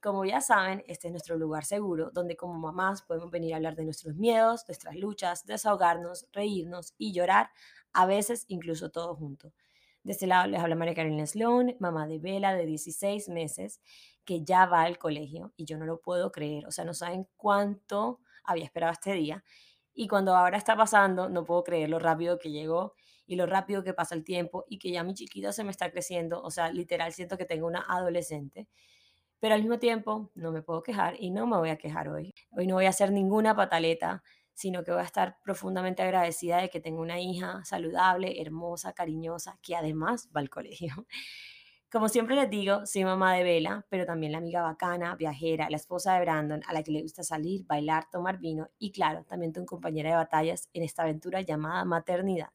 Como 0.00 0.24
ya 0.24 0.40
saben, 0.40 0.82
este 0.86 1.08
es 1.08 1.12
nuestro 1.12 1.36
lugar 1.36 1.64
seguro 1.64 2.10
donde 2.12 2.36
como 2.36 2.54
mamás 2.54 3.02
podemos 3.02 3.30
venir 3.30 3.54
a 3.54 3.56
hablar 3.56 3.76
de 3.76 3.84
nuestros 3.84 4.16
miedos, 4.16 4.64
nuestras 4.68 4.96
luchas, 4.96 5.44
desahogarnos, 5.46 6.26
reírnos 6.32 6.94
y 6.98 7.12
llorar, 7.12 7.50
a 7.92 8.06
veces 8.06 8.44
incluso 8.48 8.90
todos 8.90 9.18
juntos. 9.18 9.52
De 10.02 10.12
este 10.12 10.26
lado 10.26 10.48
les 10.48 10.60
habla 10.60 10.74
María 10.74 10.94
Carolina 10.94 11.26
Sloan, 11.26 11.76
mamá 11.78 12.08
de 12.08 12.18
Vela 12.18 12.54
de 12.54 12.66
16 12.66 13.28
meses, 13.28 13.80
que 14.24 14.44
ya 14.44 14.66
va 14.66 14.82
al 14.82 14.98
colegio 14.98 15.52
y 15.56 15.64
yo 15.64 15.78
no 15.78 15.84
lo 15.86 16.00
puedo 16.00 16.32
creer, 16.32 16.66
o 16.66 16.72
sea, 16.72 16.84
no 16.84 16.94
saben 16.94 17.28
cuánto 17.36 18.20
había 18.44 18.64
esperado 18.64 18.92
este 18.92 19.12
día. 19.12 19.44
Y 19.94 20.08
cuando 20.08 20.34
ahora 20.34 20.56
está 20.56 20.76
pasando, 20.76 21.28
no 21.28 21.44
puedo 21.44 21.62
creer 21.64 21.90
lo 21.90 21.98
rápido 21.98 22.38
que 22.38 22.50
llegó 22.50 22.94
y 23.26 23.36
lo 23.36 23.46
rápido 23.46 23.84
que 23.84 23.94
pasa 23.94 24.14
el 24.14 24.24
tiempo 24.24 24.64
y 24.68 24.78
que 24.78 24.90
ya 24.90 25.04
mi 25.04 25.14
chiquita 25.14 25.52
se 25.52 25.64
me 25.64 25.70
está 25.70 25.90
creciendo, 25.90 26.42
o 26.42 26.50
sea, 26.50 26.72
literal 26.72 27.12
siento 27.12 27.36
que 27.36 27.44
tengo 27.44 27.66
una 27.66 27.84
adolescente. 27.88 28.68
Pero 29.42 29.56
al 29.56 29.62
mismo 29.62 29.80
tiempo 29.80 30.30
no 30.36 30.52
me 30.52 30.62
puedo 30.62 30.84
quejar 30.84 31.16
y 31.18 31.32
no 31.32 31.48
me 31.48 31.56
voy 31.56 31.70
a 31.70 31.76
quejar 31.76 32.08
hoy. 32.08 32.32
Hoy 32.52 32.68
no 32.68 32.76
voy 32.76 32.86
a 32.86 32.90
hacer 32.90 33.10
ninguna 33.10 33.56
pataleta, 33.56 34.22
sino 34.54 34.84
que 34.84 34.92
voy 34.92 35.00
a 35.00 35.04
estar 35.04 35.38
profundamente 35.42 36.00
agradecida 36.00 36.58
de 36.58 36.70
que 36.70 36.78
tengo 36.78 37.02
una 37.02 37.20
hija 37.20 37.60
saludable, 37.64 38.40
hermosa, 38.40 38.92
cariñosa, 38.92 39.58
que 39.60 39.74
además 39.74 40.30
va 40.34 40.42
al 40.42 40.48
colegio. 40.48 40.94
Como 41.90 42.08
siempre 42.08 42.36
les 42.36 42.50
digo, 42.50 42.86
soy 42.86 43.02
mamá 43.02 43.34
de 43.34 43.42
Vela, 43.42 43.84
pero 43.88 44.06
también 44.06 44.30
la 44.30 44.38
amiga 44.38 44.62
bacana, 44.62 45.16
viajera, 45.16 45.68
la 45.70 45.76
esposa 45.76 46.14
de 46.14 46.20
Brandon, 46.20 46.60
a 46.68 46.72
la 46.72 46.84
que 46.84 46.92
le 46.92 47.02
gusta 47.02 47.24
salir, 47.24 47.66
bailar, 47.66 48.08
tomar 48.12 48.38
vino 48.38 48.70
y 48.78 48.92
claro, 48.92 49.24
también 49.24 49.52
tengo 49.52 49.66
compañera 49.66 50.10
de 50.10 50.16
batallas 50.18 50.68
en 50.72 50.84
esta 50.84 51.02
aventura 51.02 51.40
llamada 51.40 51.84
maternidad. 51.84 52.50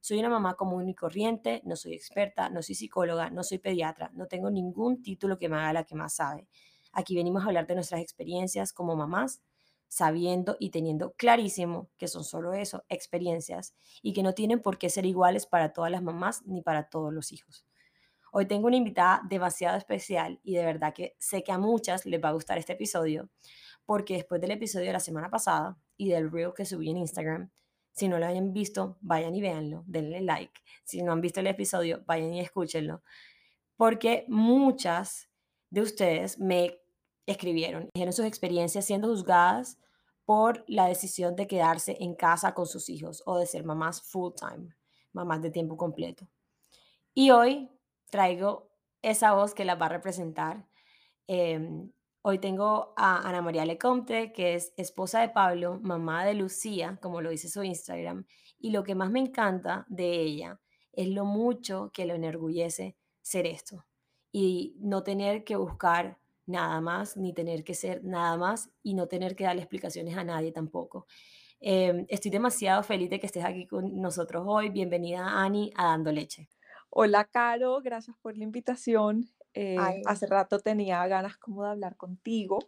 Soy 0.00 0.18
una 0.18 0.30
mamá 0.30 0.54
común 0.54 0.88
y 0.88 0.94
corriente, 0.94 1.60
no 1.64 1.76
soy 1.76 1.92
experta, 1.92 2.48
no 2.48 2.62
soy 2.62 2.74
psicóloga, 2.74 3.28
no 3.30 3.42
soy 3.44 3.58
pediatra, 3.58 4.10
no 4.14 4.26
tengo 4.26 4.50
ningún 4.50 5.02
título 5.02 5.38
que 5.38 5.48
me 5.48 5.56
haga 5.56 5.74
la 5.74 5.84
que 5.84 5.94
más 5.94 6.14
sabe. 6.14 6.48
Aquí 6.92 7.14
venimos 7.14 7.42
a 7.42 7.46
hablar 7.46 7.66
de 7.66 7.74
nuestras 7.74 8.00
experiencias 8.00 8.72
como 8.72 8.96
mamás, 8.96 9.42
sabiendo 9.88 10.56
y 10.58 10.70
teniendo 10.70 11.12
clarísimo 11.12 11.90
que 11.98 12.08
son 12.08 12.24
solo 12.24 12.54
eso, 12.54 12.84
experiencias, 12.88 13.74
y 14.02 14.12
que 14.14 14.22
no 14.22 14.32
tienen 14.32 14.62
por 14.62 14.78
qué 14.78 14.88
ser 14.88 15.04
iguales 15.04 15.46
para 15.46 15.72
todas 15.72 15.90
las 15.90 16.02
mamás 16.02 16.46
ni 16.46 16.62
para 16.62 16.88
todos 16.88 17.12
los 17.12 17.32
hijos. 17.32 17.66
Hoy 18.32 18.46
tengo 18.46 18.68
una 18.68 18.76
invitada 18.76 19.22
demasiado 19.28 19.76
especial 19.76 20.40
y 20.44 20.54
de 20.54 20.64
verdad 20.64 20.94
que 20.94 21.16
sé 21.18 21.42
que 21.42 21.50
a 21.52 21.58
muchas 21.58 22.06
les 22.06 22.22
va 22.22 22.28
a 22.28 22.32
gustar 22.32 22.56
este 22.56 22.74
episodio, 22.74 23.28
porque 23.84 24.14
después 24.14 24.40
del 24.40 24.52
episodio 24.52 24.86
de 24.86 24.92
la 24.92 25.00
semana 25.00 25.28
pasada 25.28 25.76
y 25.96 26.08
del 26.08 26.30
reel 26.30 26.52
que 26.56 26.64
subí 26.64 26.88
en 26.90 26.98
Instagram, 26.98 27.50
si 27.92 28.08
no 28.08 28.18
lo 28.18 28.26
hayan 28.26 28.52
visto, 28.52 28.96
vayan 29.00 29.34
y 29.34 29.40
véanlo, 29.40 29.84
denle 29.86 30.20
like. 30.20 30.60
Si 30.84 31.02
no 31.02 31.12
han 31.12 31.20
visto 31.20 31.40
el 31.40 31.46
episodio, 31.46 32.02
vayan 32.06 32.34
y 32.34 32.40
escúchenlo, 32.40 33.02
porque 33.76 34.24
muchas 34.28 35.28
de 35.70 35.82
ustedes 35.82 36.38
me 36.38 36.80
escribieron, 37.26 37.88
dijeron 37.94 38.12
sus 38.12 38.24
experiencias 38.24 38.84
siendo 38.84 39.08
juzgadas 39.08 39.78
por 40.24 40.64
la 40.68 40.86
decisión 40.86 41.34
de 41.36 41.46
quedarse 41.46 41.96
en 42.00 42.14
casa 42.14 42.54
con 42.54 42.66
sus 42.66 42.88
hijos 42.88 43.22
o 43.26 43.38
de 43.38 43.46
ser 43.46 43.64
mamás 43.64 44.02
full 44.02 44.32
time, 44.34 44.74
mamás 45.12 45.42
de 45.42 45.50
tiempo 45.50 45.76
completo. 45.76 46.28
Y 47.14 47.30
hoy 47.30 47.70
traigo 48.10 48.70
esa 49.02 49.32
voz 49.32 49.54
que 49.54 49.64
la 49.64 49.74
va 49.74 49.86
a 49.86 49.90
representar. 49.90 50.68
Em, 51.26 51.90
hoy 52.22 52.38
tengo 52.38 52.92
a 52.96 53.28
Ana 53.28 53.42
María 53.42 53.64
Lecomte, 53.64 54.32
que 54.32 54.54
es 54.54 54.72
esposa 54.76 55.20
de 55.20 55.30
Pablo, 55.30 55.78
mamá 55.82 56.24
de 56.24 56.34
Lucía, 56.34 56.98
como 57.00 57.20
lo 57.20 57.30
dice 57.30 57.48
su 57.48 57.62
Instagram, 57.62 58.26
y 58.58 58.70
lo 58.70 58.82
que 58.84 58.94
más 58.94 59.10
me 59.10 59.20
encanta 59.20 59.86
de 59.88 60.20
ella 60.20 60.60
es 60.92 61.08
lo 61.08 61.24
mucho 61.24 61.90
que 61.92 62.04
lo 62.04 62.14
enorgullece 62.14 62.96
ser 63.22 63.46
esto 63.46 63.86
y 64.32 64.76
no 64.78 65.02
tener 65.02 65.44
que 65.44 65.56
buscar 65.56 66.18
nada 66.46 66.80
más, 66.80 67.16
ni 67.16 67.32
tener 67.32 67.64
que 67.64 67.74
ser 67.74 68.04
nada 68.04 68.36
más 68.36 68.70
y 68.82 68.94
no 68.94 69.06
tener 69.06 69.36
que 69.36 69.44
darle 69.44 69.62
explicaciones 69.62 70.16
a 70.16 70.24
nadie 70.24 70.52
tampoco. 70.52 71.06
Em, 71.60 72.06
estoy 72.08 72.30
demasiado 72.30 72.82
feliz 72.82 73.10
de 73.10 73.20
que 73.20 73.26
estés 73.26 73.44
aquí 73.44 73.66
con 73.66 74.00
nosotros 74.00 74.44
hoy. 74.46 74.70
Bienvenida, 74.70 75.42
Ani, 75.42 75.72
a 75.76 75.86
Dando 75.86 76.10
Leche. 76.10 76.48
Hola, 76.90 77.24
Caro, 77.24 77.80
gracias 77.82 78.16
por 78.20 78.36
la 78.36 78.44
invitación. 78.44 79.30
Eh, 79.54 79.76
hace 80.06 80.26
rato 80.26 80.60
tenía 80.60 81.06
ganas 81.06 81.36
como 81.36 81.64
de 81.64 81.70
hablar 81.70 81.96
contigo. 81.96 82.58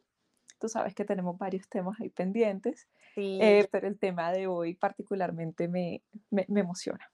Tú 0.58 0.68
sabes 0.68 0.94
que 0.94 1.04
tenemos 1.04 1.38
varios 1.38 1.68
temas 1.68 2.00
ahí 2.00 2.08
pendientes, 2.10 2.88
eh, 3.16 3.68
pero 3.70 3.88
el 3.88 3.98
tema 3.98 4.32
de 4.32 4.46
hoy 4.46 4.74
particularmente 4.74 5.68
me, 5.68 6.02
me, 6.30 6.46
emociona. 6.48 7.10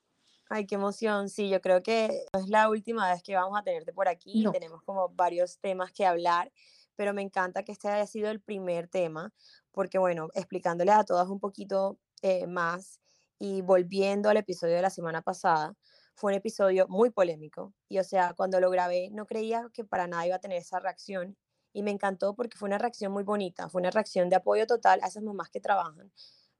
Ay, 0.50 0.66
qué 0.66 0.74
emoción. 0.74 1.28
Sí, 1.28 1.48
yo 1.48 1.60
creo 1.60 1.82
que 1.82 2.24
no 2.32 2.40
es 2.40 2.48
la 2.48 2.68
última 2.68 3.10
vez 3.10 3.22
que 3.22 3.34
vamos 3.34 3.58
a 3.58 3.62
tenerte 3.62 3.92
por 3.92 4.08
aquí. 4.08 4.44
Tenemos 4.52 4.82
como 4.82 5.08
varios 5.10 5.58
temas 5.58 5.92
que 5.92 6.04
hablar, 6.04 6.52
pero 6.96 7.14
me 7.14 7.22
encanta 7.22 7.62
que 7.62 7.72
este 7.72 7.88
haya 7.88 8.06
sido 8.06 8.30
el 8.30 8.40
primer 8.40 8.88
tema, 8.88 9.32
porque 9.72 9.98
bueno, 9.98 10.28
explicándoles 10.34 10.94
a 10.94 11.04
todas 11.04 11.28
un 11.28 11.40
poquito 11.40 11.98
eh, 12.22 12.46
más 12.46 13.00
y 13.38 13.62
volviendo 13.62 14.28
al 14.28 14.36
episodio 14.36 14.74
de 14.74 14.82
la 14.82 14.90
semana 14.90 15.22
pasada, 15.22 15.74
fue 16.18 16.32
un 16.32 16.36
episodio 16.38 16.86
muy 16.88 17.10
polémico 17.10 17.72
y 17.88 17.98
o 18.00 18.04
sea, 18.04 18.34
cuando 18.34 18.58
lo 18.58 18.70
grabé 18.70 19.08
no 19.12 19.24
creía 19.24 19.70
que 19.72 19.84
para 19.84 20.08
nada 20.08 20.26
iba 20.26 20.36
a 20.36 20.40
tener 20.40 20.58
esa 20.58 20.80
reacción 20.80 21.36
y 21.72 21.84
me 21.84 21.92
encantó 21.92 22.34
porque 22.34 22.58
fue 22.58 22.66
una 22.66 22.78
reacción 22.78 23.12
muy 23.12 23.22
bonita, 23.22 23.68
fue 23.68 23.80
una 23.80 23.92
reacción 23.92 24.28
de 24.28 24.34
apoyo 24.34 24.66
total 24.66 24.98
a 25.02 25.06
esas 25.06 25.22
mamás 25.22 25.48
que 25.48 25.60
trabajan, 25.60 26.12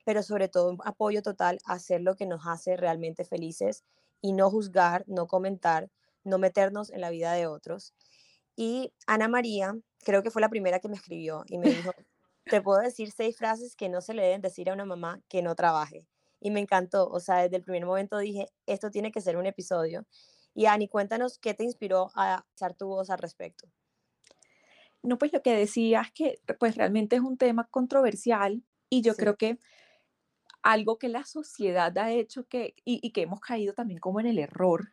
pero 0.04 0.22
sobre 0.22 0.48
todo 0.48 0.70
un 0.70 0.78
apoyo 0.84 1.22
total 1.22 1.58
a 1.64 1.72
hacer 1.72 2.02
lo 2.02 2.14
que 2.14 2.24
nos 2.24 2.46
hace 2.46 2.76
realmente 2.76 3.24
felices 3.24 3.82
y 4.20 4.32
no 4.32 4.48
juzgar, 4.48 5.04
no 5.08 5.26
comentar, 5.26 5.90
no 6.22 6.38
meternos 6.38 6.90
en 6.90 7.00
la 7.00 7.10
vida 7.10 7.32
de 7.32 7.48
otros. 7.48 7.94
Y 8.54 8.92
Ana 9.08 9.26
María, 9.26 9.76
creo 10.04 10.22
que 10.22 10.30
fue 10.30 10.40
la 10.40 10.50
primera 10.50 10.78
que 10.78 10.88
me 10.88 10.96
escribió 10.96 11.42
y 11.48 11.58
me 11.58 11.70
dijo, 11.70 11.90
te 12.44 12.62
puedo 12.62 12.78
decir 12.80 13.10
seis 13.10 13.36
frases 13.36 13.74
que 13.74 13.88
no 13.88 14.02
se 14.02 14.14
le 14.14 14.22
deben 14.22 14.40
decir 14.40 14.70
a 14.70 14.74
una 14.74 14.84
mamá 14.84 15.20
que 15.28 15.42
no 15.42 15.56
trabaje 15.56 16.06
y 16.40 16.50
me 16.50 16.60
encantó. 16.60 17.08
O 17.08 17.20
sea, 17.20 17.42
desde 17.42 17.56
el 17.56 17.64
primer 17.64 17.86
momento 17.86 18.18
dije, 18.18 18.48
esto 18.66 18.90
tiene 18.90 19.12
que 19.12 19.20
ser 19.20 19.36
un 19.36 19.46
episodio. 19.46 20.06
Y 20.54 20.66
Ani, 20.66 20.88
cuéntanos 20.88 21.38
qué 21.38 21.54
te 21.54 21.64
inspiró 21.64 22.10
a 22.14 22.44
hacer 22.54 22.74
tu 22.74 22.88
voz 22.88 23.10
al 23.10 23.18
respecto. 23.18 23.68
No, 25.02 25.18
pues 25.18 25.32
lo 25.32 25.42
que 25.42 25.54
decías 25.54 26.10
que 26.12 26.40
pues 26.58 26.76
realmente 26.76 27.16
es 27.16 27.22
un 27.22 27.38
tema 27.38 27.68
controversial 27.70 28.64
y 28.90 29.02
yo 29.02 29.14
creo 29.14 29.36
que 29.36 29.58
algo 30.62 30.98
que 30.98 31.08
la 31.08 31.24
sociedad 31.24 31.96
ha 31.98 32.10
hecho 32.10 32.46
que, 32.48 32.74
y, 32.84 33.12
que 33.12 33.22
hemos 33.22 33.40
caído 33.40 33.74
también 33.74 34.00
como 34.00 34.20
en 34.20 34.26
el 34.26 34.38
error 34.38 34.92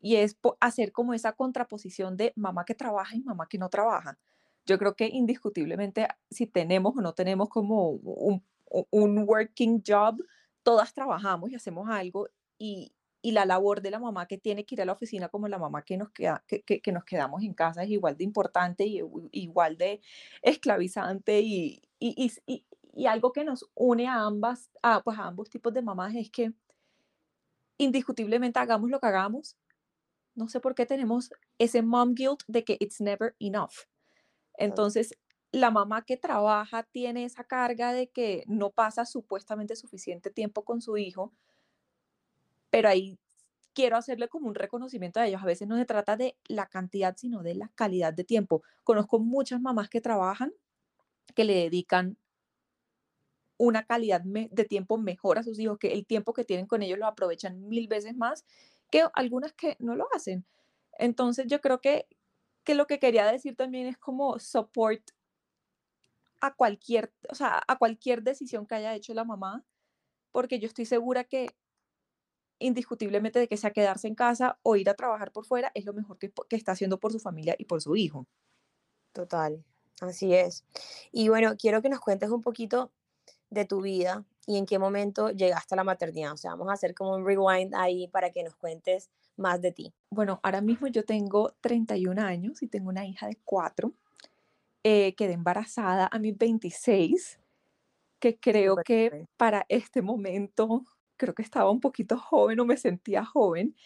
y 0.00 0.16
es 0.16 0.38
hacer 0.60 0.92
como 0.92 1.14
esa 1.14 1.32
contraposición 1.32 2.16
de 2.16 2.32
mamá 2.36 2.64
que 2.64 2.74
trabaja 2.74 3.14
y 3.16 3.20
mamá 3.22 3.46
que 3.48 3.58
no 3.58 3.68
trabaja. 3.68 4.18
Yo 4.66 4.78
creo 4.78 4.96
que 4.96 5.08
indiscutiblemente 5.08 6.08
si 6.30 6.46
tenemos 6.46 6.96
o 6.96 7.02
no 7.02 7.12
tenemos 7.12 7.48
como 7.50 7.90
un, 7.90 8.42
un 8.90 9.18
working 9.28 9.82
job, 9.86 10.16
todas 10.64 10.92
trabajamos 10.92 11.50
y 11.50 11.54
hacemos 11.54 11.88
algo 11.88 12.28
y, 12.58 12.92
la 13.22 13.46
labor 13.46 13.80
de 13.80 13.90
la 13.90 13.98
mamá 13.98 14.26
que 14.26 14.36
tiene 14.36 14.66
que 14.66 14.74
ir 14.74 14.82
a 14.82 14.84
la 14.84 14.92
oficina 14.92 15.30
como 15.30 15.48
la 15.48 15.58
mamá 15.58 15.82
que 15.82 15.96
nos, 15.96 16.10
queda, 16.10 16.44
que, 16.46 16.92
nos 16.92 17.04
quedamos 17.04 17.42
en 17.42 17.54
casa 17.54 17.82
es 17.82 17.88
igual 17.88 18.18
de 18.18 18.24
importante 18.24 18.84
y 18.84 19.00
igual 19.32 19.78
de 19.78 20.02
esclavizante 20.42 21.40
y, 21.40 21.80
y, 21.98 23.06
algo 23.06 23.32
que 23.32 23.44
nos 23.44 23.70
une 23.74 24.06
a 24.08 24.20
ambas, 24.26 24.70
a, 24.82 25.02
pues 25.02 25.18
a 25.18 25.24
ambos 25.24 25.48
tipos 25.48 25.72
de 25.72 25.80
mamás 25.80 26.14
es 26.14 26.30
que 26.30 26.52
indiscutiblemente 27.78 28.58
hagamos 28.58 28.90
lo 28.90 29.00
que 29.00 29.06
hagamos, 29.06 29.56
no 30.34 30.48
sé 30.48 30.60
por 30.60 30.74
qué 30.74 30.84
tenemos 30.84 31.30
ese 31.58 31.80
mom 31.80 32.14
guilt 32.14 32.42
de 32.46 32.62
que 32.62 32.76
it's 32.78 33.00
never 33.00 33.34
enough. 33.38 33.86
Entonces, 34.58 35.16
la 35.54 35.70
mamá 35.70 36.04
que 36.04 36.16
trabaja 36.16 36.82
tiene 36.82 37.24
esa 37.24 37.44
carga 37.44 37.92
de 37.92 38.08
que 38.08 38.42
no 38.48 38.70
pasa 38.70 39.06
supuestamente 39.06 39.76
suficiente 39.76 40.30
tiempo 40.30 40.64
con 40.64 40.82
su 40.82 40.96
hijo, 40.96 41.32
pero 42.70 42.88
ahí 42.88 43.20
quiero 43.72 43.96
hacerle 43.96 44.28
como 44.28 44.48
un 44.48 44.56
reconocimiento 44.56 45.20
a 45.20 45.26
ellos. 45.28 45.40
A 45.42 45.46
veces 45.46 45.68
no 45.68 45.76
se 45.76 45.84
trata 45.84 46.16
de 46.16 46.36
la 46.48 46.66
cantidad, 46.66 47.16
sino 47.16 47.44
de 47.44 47.54
la 47.54 47.68
calidad 47.68 48.12
de 48.12 48.24
tiempo. 48.24 48.64
Conozco 48.82 49.20
muchas 49.20 49.60
mamás 49.60 49.88
que 49.88 50.00
trabajan, 50.00 50.52
que 51.36 51.44
le 51.44 51.54
dedican 51.54 52.18
una 53.56 53.84
calidad 53.86 54.22
de 54.24 54.64
tiempo 54.64 54.98
mejor 54.98 55.38
a 55.38 55.44
sus 55.44 55.60
hijos, 55.60 55.78
que 55.78 55.92
el 55.92 56.04
tiempo 56.04 56.34
que 56.34 56.44
tienen 56.44 56.66
con 56.66 56.82
ellos 56.82 56.98
lo 56.98 57.06
aprovechan 57.06 57.68
mil 57.68 57.86
veces 57.86 58.16
más 58.16 58.44
que 58.90 59.04
algunas 59.14 59.52
que 59.52 59.76
no 59.78 59.94
lo 59.94 60.08
hacen. 60.16 60.44
Entonces 60.98 61.46
yo 61.46 61.60
creo 61.60 61.80
que, 61.80 62.08
que 62.64 62.74
lo 62.74 62.88
que 62.88 62.98
quería 62.98 63.24
decir 63.30 63.54
también 63.54 63.86
es 63.86 63.98
como 63.98 64.40
support 64.40 65.12
a 66.46 66.54
cualquier, 66.54 67.12
o 67.30 67.34
sea, 67.34 67.62
a 67.66 67.78
cualquier 67.78 68.22
decisión 68.22 68.66
que 68.66 68.74
haya 68.74 68.94
hecho 68.94 69.14
la 69.14 69.24
mamá, 69.24 69.64
porque 70.32 70.58
yo 70.58 70.66
estoy 70.66 70.84
segura 70.84 71.24
que 71.24 71.54
indiscutiblemente 72.58 73.38
de 73.38 73.48
que 73.48 73.56
sea 73.56 73.72
quedarse 73.72 74.08
en 74.08 74.14
casa 74.14 74.58
o 74.62 74.76
ir 74.76 74.90
a 74.90 74.94
trabajar 74.94 75.32
por 75.32 75.44
fuera 75.46 75.70
es 75.74 75.84
lo 75.84 75.94
mejor 75.94 76.18
que, 76.18 76.32
que 76.48 76.56
está 76.56 76.72
haciendo 76.72 77.00
por 77.00 77.12
su 77.12 77.18
familia 77.18 77.56
y 77.58 77.64
por 77.64 77.80
su 77.80 77.96
hijo. 77.96 78.26
Total, 79.12 79.64
así 80.00 80.34
es. 80.34 80.64
Y 81.12 81.28
bueno, 81.28 81.56
quiero 81.56 81.80
que 81.80 81.88
nos 81.88 82.00
cuentes 82.00 82.30
un 82.30 82.42
poquito 82.42 82.92
de 83.50 83.64
tu 83.64 83.80
vida 83.80 84.24
y 84.46 84.58
en 84.58 84.66
qué 84.66 84.78
momento 84.78 85.30
llegaste 85.30 85.74
a 85.74 85.76
la 85.76 85.84
maternidad. 85.84 86.32
O 86.32 86.36
sea, 86.36 86.50
vamos 86.50 86.68
a 86.68 86.74
hacer 86.74 86.94
como 86.94 87.14
un 87.14 87.24
rewind 87.24 87.74
ahí 87.74 88.08
para 88.08 88.30
que 88.30 88.42
nos 88.42 88.54
cuentes 88.56 89.10
más 89.36 89.62
de 89.62 89.72
ti. 89.72 89.94
Bueno, 90.10 90.40
ahora 90.42 90.60
mismo 90.60 90.88
yo 90.88 91.04
tengo 91.04 91.54
31 91.60 92.18
años 92.18 92.62
y 92.62 92.68
tengo 92.68 92.90
una 92.90 93.06
hija 93.06 93.26
de 93.26 93.38
4. 93.44 93.94
Eh, 94.84 95.14
quedé 95.16 95.32
embarazada 95.32 96.08
a 96.12 96.18
mis 96.18 96.36
26, 96.36 97.40
que 98.20 98.38
creo 98.38 98.76
que 98.76 99.26
para 99.38 99.66
este 99.68 100.02
momento, 100.02 100.84
creo 101.16 101.34
que 101.34 101.42
estaba 101.42 101.70
un 101.70 101.80
poquito 101.80 102.18
joven 102.18 102.60
o 102.60 102.66
me 102.66 102.76
sentía 102.76 103.24
joven, 103.24 103.76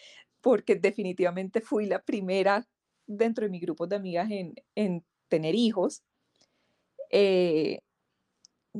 porque 0.41 0.75
definitivamente 0.75 1.61
fui 1.61 1.85
la 1.87 2.03
primera 2.03 2.67
dentro 3.07 3.45
de 3.45 3.51
mi 3.51 3.59
grupo 3.59 3.87
de 3.87 3.95
amigas 3.97 4.29
en, 4.31 4.55
en 4.75 5.05
tener 5.29 5.55
hijos. 5.55 6.03
Eh, 7.11 7.79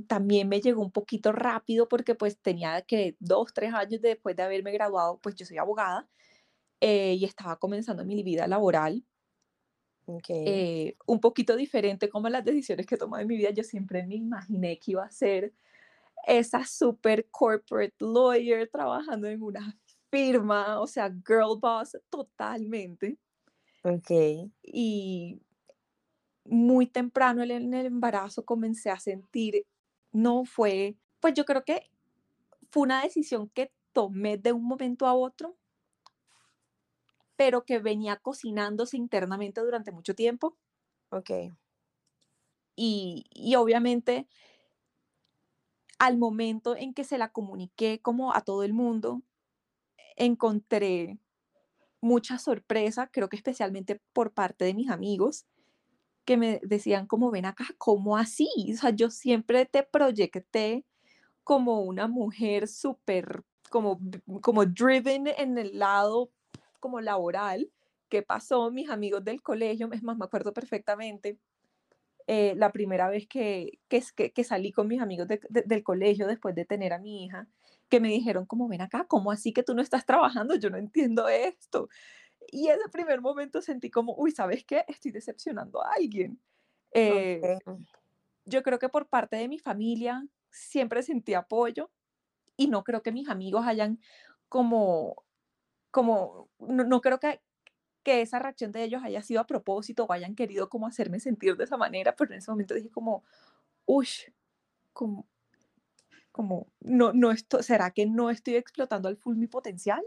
también 0.07 0.47
me 0.49 0.61
llegó 0.61 0.81
un 0.81 0.91
poquito 0.91 1.31
rápido 1.31 1.87
porque 1.87 2.15
pues 2.15 2.39
tenía 2.39 2.81
que 2.83 3.15
dos, 3.19 3.53
tres 3.53 3.73
años 3.73 4.01
después 4.01 4.35
de 4.35 4.43
haberme 4.43 4.71
graduado, 4.71 5.19
pues 5.21 5.35
yo 5.35 5.45
soy 5.45 5.57
abogada 5.57 6.07
eh, 6.81 7.15
y 7.15 7.25
estaba 7.25 7.57
comenzando 7.57 8.05
mi 8.05 8.23
vida 8.23 8.47
laboral. 8.47 9.05
Eh, 10.29 10.95
un 11.05 11.19
poquito 11.19 11.55
diferente 11.55 12.09
como 12.09 12.29
las 12.29 12.43
decisiones 12.43 12.85
que 12.85 12.97
tomé 12.97 13.21
en 13.21 13.27
mi 13.27 13.37
vida. 13.37 13.51
Yo 13.51 13.63
siempre 13.63 14.05
me 14.05 14.15
imaginé 14.15 14.79
que 14.79 14.91
iba 14.91 15.03
a 15.03 15.11
ser 15.11 15.53
esa 16.27 16.65
super 16.65 17.27
corporate 17.29 17.95
lawyer 17.99 18.69
trabajando 18.69 19.27
en 19.27 19.41
una 19.41 19.77
firma, 20.11 20.79
o 20.79 20.87
sea, 20.87 21.09
girl 21.25 21.57
boss 21.59 21.97
totalmente. 22.09 23.17
Ok. 23.83 24.11
Y 24.63 25.39
muy 26.45 26.87
temprano 26.87 27.43
en 27.43 27.73
el 27.73 27.85
embarazo 27.85 28.43
comencé 28.43 28.89
a 28.89 28.99
sentir, 28.99 29.65
no 30.11 30.45
fue, 30.45 30.97
pues 31.19 31.33
yo 31.35 31.45
creo 31.45 31.63
que 31.63 31.89
fue 32.71 32.83
una 32.83 33.03
decisión 33.03 33.49
que 33.49 33.71
tomé 33.93 34.37
de 34.37 34.51
un 34.51 34.63
momento 34.63 35.05
a 35.05 35.13
otro, 35.13 35.55
pero 37.39 37.63
que 37.63 37.79
venía 37.79 38.17
cocinándose 38.17 38.97
internamente 38.97 39.61
durante 39.61 39.93
mucho 39.93 40.13
tiempo. 40.13 40.57
Ok. 41.09 41.29
Y, 42.75 43.23
y 43.29 43.55
obviamente 43.55 44.27
al 45.99 46.17
momento 46.17 46.75
en 46.75 46.93
que 46.93 47.05
se 47.05 47.17
la 47.17 47.31
comuniqué 47.31 48.01
como 48.01 48.35
a 48.35 48.41
todo 48.41 48.63
el 48.63 48.73
mundo, 48.73 49.21
encontré 50.17 51.17
mucha 52.01 52.39
sorpresa, 52.39 53.07
creo 53.07 53.29
que 53.29 53.37
especialmente 53.37 54.01
por 54.11 54.33
parte 54.33 54.65
de 54.65 54.73
mis 54.73 54.89
amigos, 54.89 55.45
que 56.25 56.35
me 56.35 56.59
decían 56.61 57.07
como, 57.07 57.31
ven 57.31 57.45
acá, 57.45 57.67
¿cómo 57.77 58.17
así? 58.17 58.49
O 58.73 58.77
sea, 58.77 58.89
yo 58.89 59.09
siempre 59.09 59.65
te 59.65 59.83
proyecté 59.83 60.85
como 61.45 61.83
una 61.83 62.09
mujer 62.09 62.67
súper, 62.67 63.45
como, 63.69 63.97
como 64.41 64.65
driven 64.65 65.27
en 65.27 65.57
el 65.57 65.79
lado 65.79 66.33
como 66.79 67.01
laboral. 67.01 67.71
¿Qué 68.09 68.23
pasó? 68.23 68.71
Mis 68.71 68.89
amigos 68.89 69.23
del 69.23 69.41
colegio, 69.41 69.89
es 69.91 70.03
más, 70.03 70.17
me 70.17 70.25
acuerdo 70.25 70.53
perfectamente, 70.53 71.37
eh, 72.27 72.53
la 72.55 72.71
primera 72.71 73.09
vez 73.09 73.27
que, 73.27 73.79
que, 73.87 74.03
que, 74.31 74.43
salí 74.43 74.71
con 74.71 74.87
mis 74.87 75.01
amigos 75.01 75.27
del 75.49 75.83
colegio 75.83 76.27
después 76.27 76.53
de 76.53 76.65
tener 76.65 76.93
a 76.93 76.99
mi 76.99 77.25
hija, 77.25 77.47
que 77.89 77.99
me 77.99 78.09
dijeron 78.09 78.45
como, 78.45 78.67
ven 78.67 78.81
acá, 78.81 79.05
¿cómo 79.07 79.31
así 79.31 79.51
que 79.51 79.63
tú 79.63 79.73
no 79.73 79.81
estás 79.81 80.05
trabajando? 80.05 80.55
Yo 80.55 80.69
no 80.69 80.77
entiendo 80.77 81.27
esto. 81.27 81.89
Y 82.51 82.69
ese 82.69 82.87
primer 82.91 83.21
momento 83.21 83.61
sentí 83.61 83.89
como, 83.89 84.13
uy, 84.15 84.31
¿sabes 84.31 84.63
qué? 84.63 84.85
Estoy 84.87 85.11
decepcionando 85.11 85.83
a 85.83 85.93
alguien. 85.93 86.39
Eh, 86.91 87.59
yo 88.45 88.63
creo 88.63 88.79
que 88.79 88.89
por 88.89 89.07
parte 89.07 89.35
de 89.35 89.47
mi 89.47 89.59
familia 89.59 90.23
siempre 90.51 91.03
sentí 91.03 91.33
apoyo 91.33 91.91
y 92.57 92.67
no 92.67 92.83
creo 92.83 93.01
que 93.01 93.11
mis 93.11 93.29
amigos 93.29 93.65
hayan 93.65 93.99
como, 94.49 95.23
como, 95.91 96.49
no, 96.59 96.83
no 96.83 97.01
creo 97.01 97.19
que, 97.19 97.41
que 98.03 98.21
esa 98.21 98.39
reacción 98.39 98.71
de 98.71 98.83
ellos 98.83 99.03
haya 99.03 99.21
sido 99.23 99.41
a 99.41 99.47
propósito 99.47 100.05
o 100.05 100.13
hayan 100.13 100.35
querido 100.35 100.69
como 100.69 100.87
hacerme 100.87 101.19
sentir 101.19 101.57
de 101.57 101.65
esa 101.65 101.77
manera, 101.77 102.15
pero 102.15 102.31
en 102.33 102.39
ese 102.39 102.51
momento 102.51 102.73
dije 102.73 102.89
como, 102.89 103.23
uy, 103.85 104.07
como, 104.93 105.27
como, 106.31 106.71
no, 106.79 107.13
no 107.13 107.31
esto, 107.31 107.63
¿será 107.63 107.91
que 107.91 108.05
no 108.05 108.29
estoy 108.29 108.55
explotando 108.55 109.09
al 109.09 109.17
full 109.17 109.35
mi 109.37 109.47
potencial? 109.47 110.05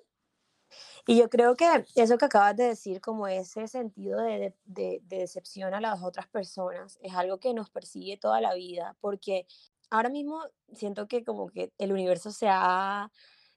Y 1.07 1.19
yo 1.19 1.29
creo 1.29 1.57
que 1.57 1.67
eso 1.97 2.19
que 2.19 2.25
acabas 2.25 2.57
de 2.57 2.65
decir, 2.65 3.01
como 3.01 3.27
ese 3.27 3.69
sentido 3.69 4.23
de, 4.23 4.55
de, 4.65 5.03
de, 5.03 5.19
decepción 5.19 5.75
a 5.75 5.81
las 5.81 6.03
otras 6.03 6.27
personas, 6.29 6.99
es 7.03 7.15
algo 7.15 7.39
que 7.39 7.53
nos 7.55 7.71
persigue 7.71 8.17
toda 8.17 8.41
la 8.41 8.55
vida, 8.55 8.97
porque 9.01 9.47
ahora 9.91 10.09
mismo 10.09 10.43
siento 10.73 11.09
que 11.09 11.25
como 11.25 11.51
que 11.51 11.73
el 11.79 11.93
universo 11.93 12.31
se 12.31 12.47
ha, 12.49 13.11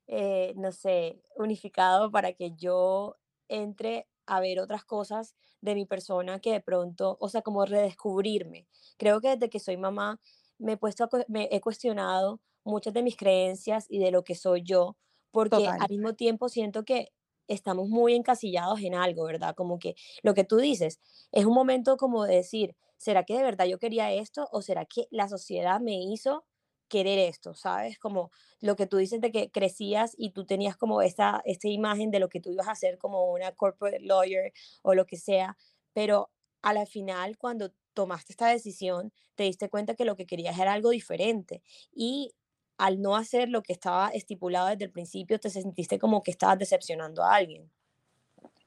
eh, 0.08 0.54
no 0.56 0.72
sé, 0.72 1.22
unificado 1.36 2.12
para 2.12 2.34
que 2.34 2.54
yo 2.56 3.18
entre 3.48 4.08
a 4.28 4.40
ver 4.40 4.60
otras 4.60 4.86
cosas 4.86 5.36
de 5.62 5.76
mi 5.76 5.86
persona 5.86 6.40
que 6.40 6.52
de 6.52 6.62
pronto, 6.62 7.18
o 7.20 7.30
sea, 7.30 7.42
como 7.42 7.66
redescubrirme. 7.66 8.68
Creo 8.98 9.22
que 9.22 9.30
desde 9.30 9.50
que 9.50 9.60
soy 9.60 9.78
mamá 9.78 10.20
me 10.58 10.74
he, 10.74 10.78
puesto 10.78 11.10
me 11.28 11.48
he 11.52 11.62
cuestionado 11.62 12.42
muchas 12.64 12.94
de 12.94 13.04
mis 13.04 13.18
creencias 13.18 13.86
y 13.90 14.00
de 14.00 14.12
lo 14.12 14.24
que 14.24 14.36
soy 14.36 14.64
yo, 14.64 14.98
porque 15.32 15.74
al 15.78 15.90
mismo 15.90 16.14
tiempo 16.16 16.50
siento 16.50 16.84
que 16.86 17.12
estamos 17.48 17.90
muy 17.90 18.16
encasillados 18.16 18.82
en 18.82 18.96
algo, 18.96 19.26
¿verdad? 19.26 19.56
Como 19.56 19.78
que 19.80 19.96
lo 20.24 20.34
que 20.34 20.44
tú 20.44 20.58
dices 20.58 21.00
es 21.32 21.46
un 21.46 21.54
momento 21.54 21.98
como 21.98 22.26
de 22.26 22.36
decir, 22.38 22.76
¿será 22.98 23.24
que 23.24 23.36
de 23.38 23.44
verdad 23.44 23.66
yo 23.66 23.78
quería 23.80 24.12
esto 24.14 24.48
o 24.52 24.62
será 24.62 24.86
que 24.86 25.08
la 25.12 25.28
sociedad 25.28 25.80
me 25.80 26.02
hizo 26.04 26.46
querer 26.88 27.20
esto, 27.20 27.54
¿sabes? 27.54 27.98
Como 28.00 28.32
lo 28.62 28.76
que 28.76 28.88
tú 28.88 28.98
dices 28.98 29.22
de 29.22 29.32
que 29.32 29.52
crecías 29.52 30.14
y 30.18 30.32
tú 30.32 30.46
tenías 30.46 30.78
como 30.78 31.02
esta, 31.02 31.44
imagen 31.64 32.12
de 32.12 32.20
lo 32.20 32.30
que 32.30 32.40
tú 32.40 32.52
ibas 32.52 32.68
a 32.68 32.72
hacer 32.72 32.98
como 32.98 33.26
una 33.32 33.52
corporate 33.52 34.02
lawyer 34.02 34.54
o 34.82 34.94
lo 34.94 35.06
que 35.06 35.18
sea, 35.18 35.58
pero 35.94 36.32
a 36.62 36.74
la 36.74 36.86
final 36.86 37.38
cuando 37.38 37.72
tomaste 37.94 38.34
esta 38.34 38.48
decisión 38.48 39.14
te 39.36 39.44
diste 39.44 39.70
cuenta 39.70 39.96
que 39.96 40.06
lo 40.06 40.16
que 40.16 40.26
querías 40.26 40.58
era 40.60 40.74
algo 40.74 40.90
diferente 40.90 41.62
y 41.94 42.34
al 42.78 43.02
no 43.02 43.16
hacer 43.16 43.50
lo 43.50 43.64
que 43.64 43.74
estaba 43.74 44.10
estipulado 44.10 44.68
desde 44.68 44.86
el 44.86 44.92
principio 44.92 45.40
te 45.40 45.50
sentiste 45.50 46.00
como 46.00 46.22
que 46.24 46.32
estabas 46.32 46.60
decepcionando 46.60 47.24
a 47.24 47.36
alguien. 47.36 47.72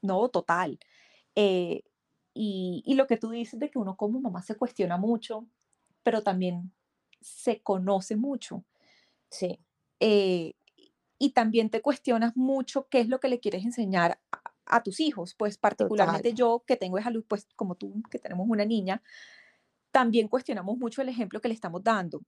No, 0.01 0.29
total. 0.29 0.79
Eh, 1.35 1.83
y, 2.33 2.83
y 2.85 2.95
lo 2.95 3.07
que 3.07 3.17
tú 3.17 3.29
dices 3.29 3.59
de 3.59 3.69
que 3.69 3.79
uno 3.79 3.97
como 3.97 4.19
mamá 4.19 4.41
se 4.41 4.55
cuestiona 4.55 4.97
mucho, 4.97 5.45
pero 6.03 6.23
también 6.23 6.71
se 7.21 7.61
conoce 7.61 8.15
mucho. 8.15 8.63
Sí. 9.29 9.59
Eh, 9.99 10.53
y 11.17 11.31
también 11.31 11.69
te 11.69 11.81
cuestionas 11.81 12.35
mucho 12.37 12.87
qué 12.89 13.01
es 13.01 13.09
lo 13.09 13.19
que 13.19 13.27
le 13.27 13.39
quieres 13.39 13.65
enseñar 13.65 14.19
a, 14.65 14.83
tus 14.83 14.99
hijos, 14.99 15.33
pues 15.33 15.57
particularmente 15.57 16.33
yo 16.33 16.63
que 16.65 16.77
tengo 16.77 16.99
esa 16.99 17.09
luz, 17.09 17.25
pues 17.27 17.47
como 17.55 17.73
tú 17.73 18.03
que 18.11 18.19
tenemos 18.19 18.47
una 18.47 18.65
niña, 18.65 19.01
también 19.91 20.27
cuestionamos 20.27 20.77
mucho 20.77 21.01
el 21.01 21.09
ejemplo 21.09 21.41
que 21.41 21.47
le 21.47 21.55
estamos 21.55 21.83
dando. 21.83 22.21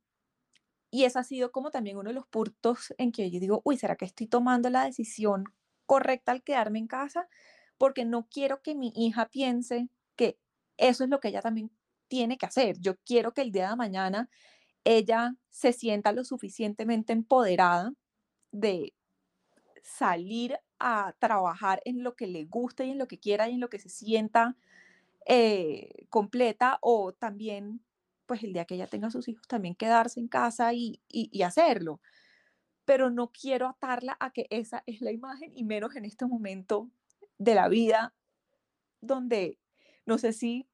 Y 0.90 1.06
ese 1.06 1.20
ha 1.20 1.24
sido 1.24 1.52
como 1.52 1.72
también 1.72 1.98
uno 1.98 2.10
de 2.10 2.16
los 2.16 2.28
puntos 2.28 2.94
en 2.98 3.12
que 3.12 3.30
yo 3.32 3.40
digo, 3.40 3.62
uy, 3.64 3.78
¿será 3.78 3.96
que 3.96 4.06
estoy 4.06 4.28
tomando 4.28 4.70
la 4.70 4.84
decisión 4.84 5.46
correcta 5.86 6.32
al 6.32 6.44
quedarme 6.44 6.80
en 6.80 6.88
casa? 6.88 7.30
Porque 7.78 8.04
no 8.04 8.28
quiero 8.28 8.62
que 8.62 8.76
mi 8.76 8.92
hija 8.96 9.30
piense 9.30 9.88
que 10.16 10.38
eso 10.78 11.04
es 11.04 11.10
lo 11.10 11.20
que 11.20 11.30
ella 11.30 11.42
también 11.42 11.72
tiene 12.08 12.38
que 12.38 12.46
hacer. 12.46 12.78
Yo 12.80 12.98
quiero 13.06 13.34
que 13.34 13.42
el 13.42 13.52
día 13.52 13.70
de 13.70 13.76
mañana 13.78 14.30
ella 14.84 15.36
se 15.50 15.74
sienta 15.74 16.12
lo 16.12 16.24
suficientemente 16.24 17.14
empoderada 17.14 17.94
de 18.52 18.94
salir 19.84 20.58
a 20.80 21.14
trabajar 21.20 21.82
en 21.86 22.04
lo 22.04 22.16
que 22.16 22.28
le 22.28 22.46
guste 22.46 22.86
y 22.86 22.92
en 22.92 22.98
lo 22.98 23.08
que 23.08 23.20
quiera 23.20 23.50
y 23.50 23.54
en 23.54 23.60
lo 23.60 23.70
que 23.70 23.80
se 23.80 23.90
sienta 23.90 24.56
eh, 25.26 26.06
completa 26.10 26.80
o 26.82 27.14
también, 27.14 27.82
pues 28.26 28.44
el 28.44 28.54
día 28.54 28.66
que 28.66 28.76
ella 28.76 28.88
tenga 28.88 29.12
sus 29.12 29.28
hijos, 29.28 29.48
también 29.48 29.76
quedarse 29.76 30.20
en 30.20 30.28
casa 30.28 30.74
y, 30.74 31.02
y 31.08 31.42
hacerlo. 31.44 32.02
Pero 32.86 33.10
no 33.10 33.32
quiero 33.32 33.68
atarla 33.68 34.18
a 34.20 34.32
que 34.32 34.48
esa 34.50 34.84
es 34.88 35.02
la 35.02 35.12
imagen 35.12 35.52
y 35.56 35.64
menos 35.64 35.96
en 35.96 36.06
este 36.06 36.26
momento 36.26 36.90
de 37.38 37.56
la 37.56 37.68
vida 37.70 38.14
donde 39.02 39.60
no 40.06 40.18
sé 40.18 40.34
si 40.34 40.68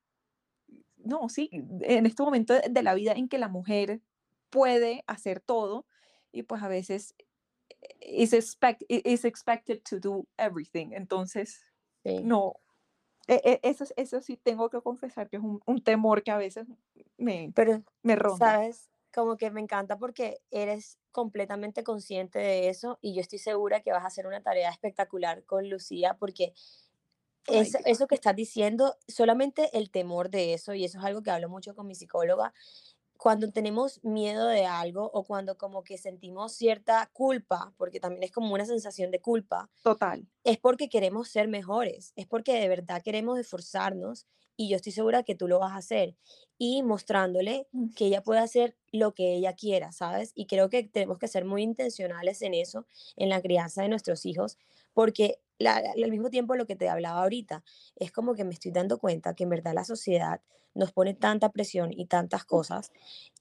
no, 1.08 1.30
sí, 1.30 1.50
en 1.52 2.06
este 2.06 2.24
momento 2.24 2.54
de 2.54 2.84
la 2.84 2.94
vida 2.94 3.14
en 3.14 3.28
que 3.28 3.38
la 3.38 3.48
mujer 3.48 4.02
puede 4.50 5.04
hacer 5.08 5.40
todo 5.40 5.86
y 6.32 6.44
pues 6.44 6.62
a 6.62 6.68
veces 6.68 7.16
is, 8.02 8.34
expect, 8.34 8.84
is 8.90 9.26
expected 9.26 9.82
to 9.84 10.00
do 10.00 10.28
everything. 10.38 10.92
Entonces, 10.94 11.62
no, 12.04 12.56
e, 13.28 13.42
e, 13.44 13.60
eso, 13.64 13.86
eso 13.96 14.22
sí 14.22 14.38
tengo 14.38 14.70
que 14.70 14.82
confesar 14.82 15.30
que 15.30 15.38
es 15.38 15.44
un, 15.44 15.62
un 15.66 15.84
temor 15.84 16.24
que 16.24 16.32
a 16.32 16.38
veces 16.38 16.68
me, 17.18 17.52
Pero, 17.54 17.84
me 18.02 18.16
ronda. 18.16 18.54
¿Sabes? 18.54 18.90
Como 19.14 19.38
que 19.38 19.52
me 19.52 19.62
encanta 19.62 19.98
porque 19.98 20.40
eres 20.52 21.00
completamente 21.12 21.84
consciente 21.84 22.40
de 22.40 22.70
eso 22.70 23.00
y 23.02 23.16
yo 23.16 23.22
estoy 23.22 23.40
segura 23.40 23.82
que 23.82 23.92
vas 23.92 24.04
a 24.04 24.08
hacer 24.08 24.28
una 24.28 24.44
tarea 24.44 24.70
espectacular 24.70 25.44
con 25.46 25.70
Lucía 25.70 26.16
porque 26.20 26.54
eso, 27.48 27.80
eso 27.86 28.08
que 28.08 28.16
estás 28.16 28.36
diciendo, 28.36 28.96
solamente 29.08 29.76
el 29.78 29.90
temor 29.90 30.30
de 30.30 30.54
eso, 30.54 30.74
y 30.74 30.86
eso 30.86 31.00
es 31.00 31.06
algo 31.06 31.24
que 31.24 31.32
hablo 31.32 31.50
mucho 31.50 31.76
con 31.76 31.88
mi 31.88 31.96
psicóloga, 31.96 32.54
cuando 33.18 33.52
tenemos 33.52 34.04
miedo 34.04 34.48
de 34.48 34.66
algo 34.66 35.10
o 35.14 35.24
cuando 35.24 35.58
como 35.58 35.84
que 35.84 35.98
sentimos 35.98 36.54
cierta 36.54 37.10
culpa, 37.14 37.74
porque 37.78 38.00
también 38.00 38.24
es 38.24 38.32
como 38.32 38.54
una 38.54 38.66
sensación 38.66 39.12
de 39.12 39.20
culpa, 39.20 39.70
Total. 39.82 40.28
es 40.44 40.58
porque 40.60 40.90
queremos 40.90 41.30
ser 41.30 41.48
mejores, 41.48 42.14
es 42.16 42.28
porque 42.28 42.54
de 42.60 42.68
verdad 42.68 43.02
queremos 43.04 43.40
esforzarnos 43.40 44.28
y 44.58 44.70
yo 44.70 44.76
estoy 44.76 44.92
segura 44.92 45.24
que 45.24 45.36
tú 45.36 45.48
lo 45.48 45.60
vas 45.60 45.72
a 45.74 45.78
hacer 45.78 46.16
y 46.58 46.84
mostrándole 46.84 47.68
Mm, 47.72 47.90
que 47.96 48.06
ella 48.08 48.24
puede 48.24 48.40
hacer 48.42 48.76
lo 48.92 49.14
que 49.14 49.36
ella 49.36 49.54
quiera, 49.54 49.92
¿sabes? 49.92 50.32
Y 50.36 50.48
creo 50.48 50.70
que 50.70 50.84
tenemos 50.84 51.20
que 51.20 51.28
ser 51.28 51.46
muy 51.46 51.64
intencionales 51.64 52.42
en 52.42 52.54
eso, 52.56 52.86
en 53.16 53.30
la 53.30 53.42
crianza 53.42 53.84
de 53.84 53.90
nuestros 53.90 54.26
hijos, 54.26 54.58
porque 54.94 55.40
la- 55.60 55.82
la- 55.82 55.92
al 56.04 56.12
mismo 56.12 56.30
tiempo 56.30 56.56
lo 56.56 56.66
que 56.66 56.76
te 56.76 56.90
hablaba 56.90 57.22
ahorita, 57.24 57.64
es 57.96 58.12
como 58.12 58.36
que 58.36 58.44
me 58.44 58.54
estoy 58.54 58.72
dando 58.72 58.98
cuenta 59.00 59.36
que 59.36 59.44
en 59.44 59.50
verdad 59.50 59.74
la 59.74 59.86
sociedad 59.86 60.42
nos 60.74 60.92
pone 60.92 61.14
tanta 61.16 61.52
presión 61.52 61.92
y 61.94 62.06
tantas 62.06 62.46
cosas 62.46 62.92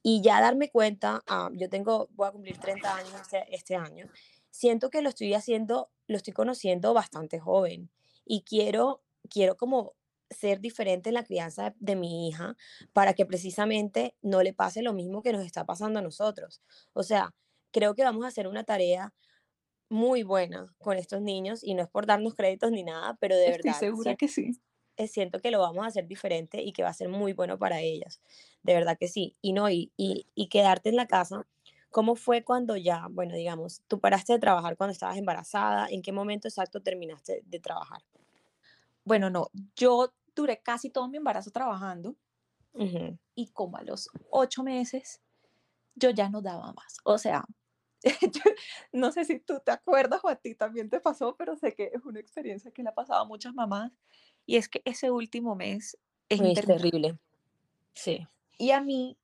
y 0.03 0.23
ya 0.23 0.41
darme 0.41 0.71
cuenta, 0.71 1.23
ah, 1.27 1.51
yo 1.53 1.69
tengo, 1.69 2.09
voy 2.13 2.29
a 2.29 2.33
cumplir 2.33 2.59
30 2.59 2.95
años 2.97 3.13
este, 3.21 3.45
este 3.55 3.77
año, 3.77 4.09
siento 4.51 4.91
que 4.91 5.03
lo 5.03 5.09
estoy 5.11 5.35
haciendo, 5.35 5.91
lo 6.07 6.17
estoy 6.17 6.33
conociendo 6.33 6.95
bastante 6.95 7.39
joven 7.41 7.91
y 8.25 8.43
quiero, 8.43 9.03
quiero 9.29 9.57
como 9.57 9.95
ser 10.31 10.61
diferente 10.61 11.11
en 11.11 11.15
la 11.15 11.25
crianza 11.25 11.75
de 11.79 11.97
mi 11.97 12.29
hija 12.29 12.57
para 12.93 13.15
que 13.15 13.27
precisamente 13.27 14.17
no 14.23 14.43
le 14.43 14.53
pase 14.55 14.83
lo 14.83 14.93
mismo 14.93 15.23
que 15.23 15.33
nos 15.33 15.45
está 15.45 15.65
pasando 15.67 15.99
a 16.01 16.03
nosotros. 16.03 16.63
O 16.93 17.03
sea, 17.03 17.35
creo 17.73 17.95
que 17.95 18.05
vamos 18.05 18.25
a 18.25 18.29
hacer 18.29 18.49
una 18.49 18.65
tarea 18.65 19.15
muy 19.91 20.23
buena 20.25 20.75
con 20.79 20.99
estos 20.99 21.23
niños 21.23 21.65
y 21.65 21.75
no 21.75 21.83
es 21.83 21.89
por 21.91 22.07
darnos 22.07 22.35
créditos 22.35 22.73
ni 22.73 22.85
nada, 22.85 23.17
pero 23.21 23.37
de 23.37 23.51
Estoy 23.51 23.53
verdad 23.53 23.83
segura 23.83 24.15
que 24.17 24.29
sí. 24.29 24.61
eh, 24.97 25.09
siento 25.09 25.41
que 25.41 25.51
lo 25.51 25.61
vamos 25.61 25.85
a 25.85 25.89
hacer 25.89 26.07
diferente 26.07 26.63
y 26.63 26.73
que 26.73 26.83
va 26.83 26.89
a 26.91 26.95
ser 26.95 27.09
muy 27.09 27.33
bueno 27.33 27.59
para 27.59 27.81
ellas. 27.81 28.21
De 28.63 28.75
verdad 28.75 28.97
que 28.99 29.09
sí. 29.09 29.37
Y 29.43 29.53
no, 29.53 29.69
y, 29.71 29.93
y, 29.97 30.27
y 30.35 30.49
quedarte 30.49 30.89
en 30.91 30.97
la 30.97 31.07
casa, 31.07 31.47
¿cómo 31.91 32.17
fue 32.17 32.45
cuando 32.45 32.77
ya, 32.77 33.07
bueno, 33.11 33.35
digamos, 33.35 33.83
tú 33.89 34.01
paraste 34.01 34.33
de 34.35 34.39
trabajar 34.39 34.77
cuando 34.77 34.93
estabas 34.93 35.19
embarazada? 35.19 35.87
¿En 35.91 36.03
qué 36.03 36.13
momento 36.13 36.49
exacto 36.49 36.83
terminaste 36.83 37.43
de 37.45 37.61
trabajar? 37.61 38.03
Bueno, 39.07 39.31
no, 39.31 39.51
yo 39.77 40.15
duré 40.35 40.61
casi 40.63 40.91
todo 40.91 41.09
mi 41.09 41.17
embarazo 41.17 41.51
trabajando 41.51 42.17
Ujú, 42.75 43.19
y 43.35 43.49
como 43.53 43.77
a 43.77 43.83
los 43.83 44.09
ocho 44.31 44.63
meses 44.63 45.21
yo 45.95 46.11
ya 46.11 46.29
no 46.31 46.43
daba 46.43 46.73
más. 46.75 46.99
O 47.05 47.19
sea, 47.19 47.45
yo 48.33 48.43
no 48.93 49.13
sé 49.13 49.25
si 49.25 49.41
tú 49.41 49.61
te 49.65 49.73
acuerdas 49.73 50.21
o 50.25 50.29
a 50.29 50.37
ti 50.37 50.55
también 50.55 50.91
te 50.91 51.01
pasó, 51.01 51.37
pero 51.37 51.57
sé 51.57 51.75
que 51.75 51.93
es 51.95 52.05
una 52.05 52.21
experiencia 52.21 52.73
que 52.73 52.83
le 52.83 52.91
ha 52.91 52.95
pasado 52.95 53.23
a 53.23 53.27
muchas 53.27 53.55
mamás 53.55 53.93
y 54.47 54.57
es 54.57 54.69
que 54.69 54.83
ese 54.85 55.11
último 55.11 55.57
mes 55.57 55.99
es 56.29 56.41
terrible. 56.55 57.19
Sí. 57.95 58.27
Y 58.59 58.71
a 58.71 58.81
mí 58.81 59.19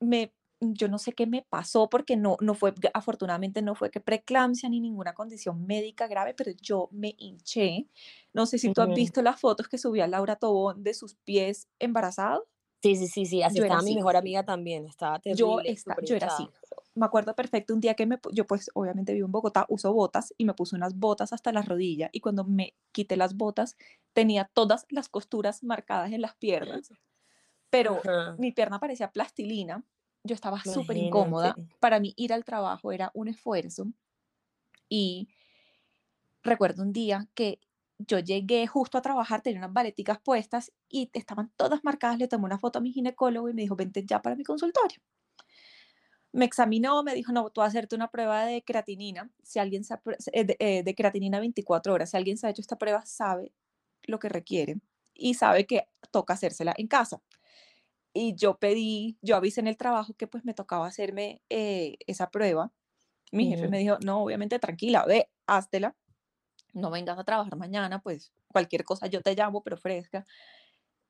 me, 0.00 0.32
yo 0.60 0.88
no 0.88 0.98
sé 0.98 1.12
qué 1.12 1.26
me 1.26 1.46
pasó 1.48 1.88
porque 1.88 2.16
no, 2.16 2.36
no 2.40 2.54
fue, 2.54 2.74
afortunadamente 2.94 3.62
no 3.62 3.74
fue 3.74 3.90
que 3.90 4.00
preeclampsia 4.00 4.68
ni 4.68 4.80
ninguna 4.80 5.14
condición 5.14 5.66
médica 5.66 6.06
grave, 6.08 6.34
pero 6.34 6.52
yo 6.60 6.88
me 6.92 7.14
hinché. 7.18 7.88
No 8.32 8.46
sé 8.46 8.58
si 8.58 8.70
tú 8.70 8.82
has 8.82 8.92
Ujú. 8.92 8.92
visto 8.92 9.22
las 9.22 9.40
fotos 9.40 9.68
que 9.68 9.78
subía 9.78 10.06
Laura 10.08 10.36
Tobón 10.36 10.82
de 10.82 10.94
sus 10.94 11.14
pies 11.16 11.68
embarazados. 11.78 12.42
Sí, 12.82 12.96
sí, 12.96 13.06
sí, 13.08 13.26
sí. 13.26 13.42
Así 13.42 13.58
Yo 13.58 13.60
estaba 13.60 13.82
mi 13.82 13.92
así. 13.92 13.94
mejor 13.94 14.16
amiga 14.16 14.44
también. 14.44 14.86
Estaba 14.86 15.18
Yo, 15.30 15.58
terrible, 15.58 15.62
esta, 15.64 15.96
súper 15.96 16.04
yo 16.04 16.16
era 16.16 16.26
así. 16.28 16.50
Me 16.94 17.06
acuerdo 17.06 17.34
perfecto 17.34 17.74
un 17.74 17.80
día 17.80 17.94
que 17.94 18.06
me, 18.06 18.18
yo 18.32 18.46
pues 18.46 18.70
obviamente 18.74 19.12
vivo 19.14 19.26
en 19.26 19.32
Bogotá, 19.32 19.66
uso 19.68 19.92
botas 19.92 20.34
y 20.36 20.44
me 20.44 20.54
puse 20.54 20.74
unas 20.76 20.96
botas 20.98 21.32
hasta 21.32 21.52
la 21.52 21.62
rodilla 21.62 22.08
y 22.12 22.20
cuando 22.20 22.44
me 22.44 22.74
quité 22.92 23.16
las 23.16 23.36
botas 23.36 23.76
tenía 24.14 24.50
todas 24.52 24.86
las 24.90 25.08
costuras 25.08 25.62
marcadas 25.62 26.12
en 26.12 26.22
las 26.22 26.34
piernas, 26.36 26.92
pero 27.70 28.02
Ajá, 28.04 28.38
mi 28.38 28.52
pierna 28.52 28.80
parecía 28.80 29.12
plastilina. 29.12 29.84
Yo 30.24 30.34
estaba 30.34 30.64
súper 30.64 30.96
incómoda. 30.96 31.60
Para 31.80 32.00
mí 32.00 32.14
ir 32.16 32.32
al 32.32 32.44
trabajo 32.44 32.92
era 32.92 33.10
un 33.14 33.28
esfuerzo 33.28 33.86
y 34.88 35.28
recuerdo 36.42 36.82
un 36.82 36.92
día 36.92 37.28
que 37.34 37.60
yo 37.98 38.18
llegué 38.20 38.66
justo 38.66 38.98
a 38.98 39.02
trabajar, 39.02 39.42
tenía 39.42 39.58
unas 39.60 39.72
baleticas 39.72 40.20
puestas 40.20 40.72
y 40.88 41.10
estaban 41.12 41.50
todas 41.56 41.82
marcadas. 41.84 42.18
Le 42.18 42.28
tomé 42.28 42.44
una 42.44 42.58
foto 42.58 42.78
a 42.78 42.82
mi 42.82 42.92
ginecólogo 42.92 43.48
y 43.48 43.54
me 43.54 43.62
dijo, 43.62 43.76
vente 43.76 44.04
ya 44.06 44.22
para 44.22 44.36
mi 44.36 44.44
consultorio. 44.44 45.00
Me 46.32 46.44
examinó, 46.44 47.02
me 47.02 47.14
dijo, 47.14 47.32
no, 47.32 47.48
tú 47.50 47.60
vas 47.62 47.68
a 47.68 47.70
hacerte 47.70 47.96
una 47.96 48.10
prueba 48.10 48.44
de 48.44 48.62
creatinina. 48.62 49.30
Si 49.42 49.58
alguien 49.58 49.82
se 49.84 49.94
eh, 50.32 50.44
de, 50.44 50.56
eh, 50.58 50.82
de 50.82 50.94
creatinina 50.94 51.40
24 51.40 51.94
horas, 51.94 52.10
si 52.10 52.16
alguien 52.16 52.36
se 52.36 52.46
ha 52.46 52.50
hecho 52.50 52.60
esta 52.60 52.76
prueba, 52.78 53.04
sabe 53.06 53.52
lo 54.04 54.18
que 54.18 54.28
requiere 54.28 54.80
y 55.14 55.34
sabe 55.34 55.66
que 55.66 55.88
toca 56.10 56.34
hacérsela 56.34 56.74
en 56.76 56.86
casa. 56.88 57.22
Y 58.18 58.34
yo 58.34 58.58
pedí, 58.58 59.16
yo 59.22 59.36
avisé 59.36 59.60
en 59.60 59.68
el 59.68 59.76
trabajo 59.76 60.14
que 60.14 60.26
pues 60.26 60.44
me 60.44 60.52
tocaba 60.52 60.88
hacerme 60.88 61.40
eh, 61.50 61.98
esa 62.08 62.30
prueba. 62.30 62.72
Mi 63.30 63.46
jefe 63.46 63.64
Ujú. 63.64 63.70
me 63.70 63.78
dijo, 63.78 63.96
no, 64.04 64.24
obviamente 64.24 64.58
tranquila, 64.58 65.04
ve, 65.06 65.30
háztela, 65.46 65.94
no 66.72 66.90
vengas 66.90 67.16
a 67.16 67.22
trabajar 67.22 67.56
mañana, 67.56 68.02
pues 68.02 68.32
cualquier 68.48 68.82
cosa 68.82 69.06
yo 69.06 69.22
te 69.22 69.36
llamo, 69.36 69.62
pero 69.62 69.76
fresca. 69.76 70.26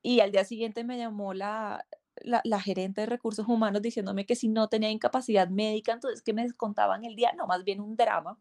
Y 0.03 0.21
al 0.21 0.33
día 0.33 0.45
siguiente 0.45 0.85
me 0.85 0.99
llamó 0.99 1.33
la, 1.33 1.87
la, 2.17 2.43
la 2.45 2.61
gerente 2.61 3.01
de 3.01 3.07
recursos 3.07 3.49
humanos 3.49 3.81
diciéndome 3.81 4.27
que 4.27 4.37
si 4.37 4.49
no 4.49 4.69
tenía 4.69 4.91
incapacidad 4.91 5.49
médica, 5.49 5.93
entonces 5.93 6.21
que 6.21 6.35
me 6.35 6.43
descontaban 6.43 7.07
el 7.07 7.17
día, 7.17 7.33
no, 7.39 7.47
más 7.47 7.65
bien 7.65 7.81
un 7.81 7.97
drama. 7.97 8.39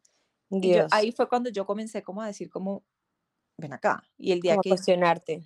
Y 0.49 0.59
yo 0.61 0.73
Dios, 0.73 0.91
ahí 0.91 1.13
fue 1.13 1.29
cuando 1.29 1.49
yo 1.49 1.65
comencé 1.65 2.03
como 2.03 2.21
a 2.21 2.27
decir 2.27 2.49
como, 2.49 2.83
ven 3.57 3.71
acá. 3.71 4.03
Y 4.17 4.33
el 4.33 4.41
día 4.41 4.53
como 4.53 4.63
que 4.63 4.69
cuestionarte. 4.71 5.43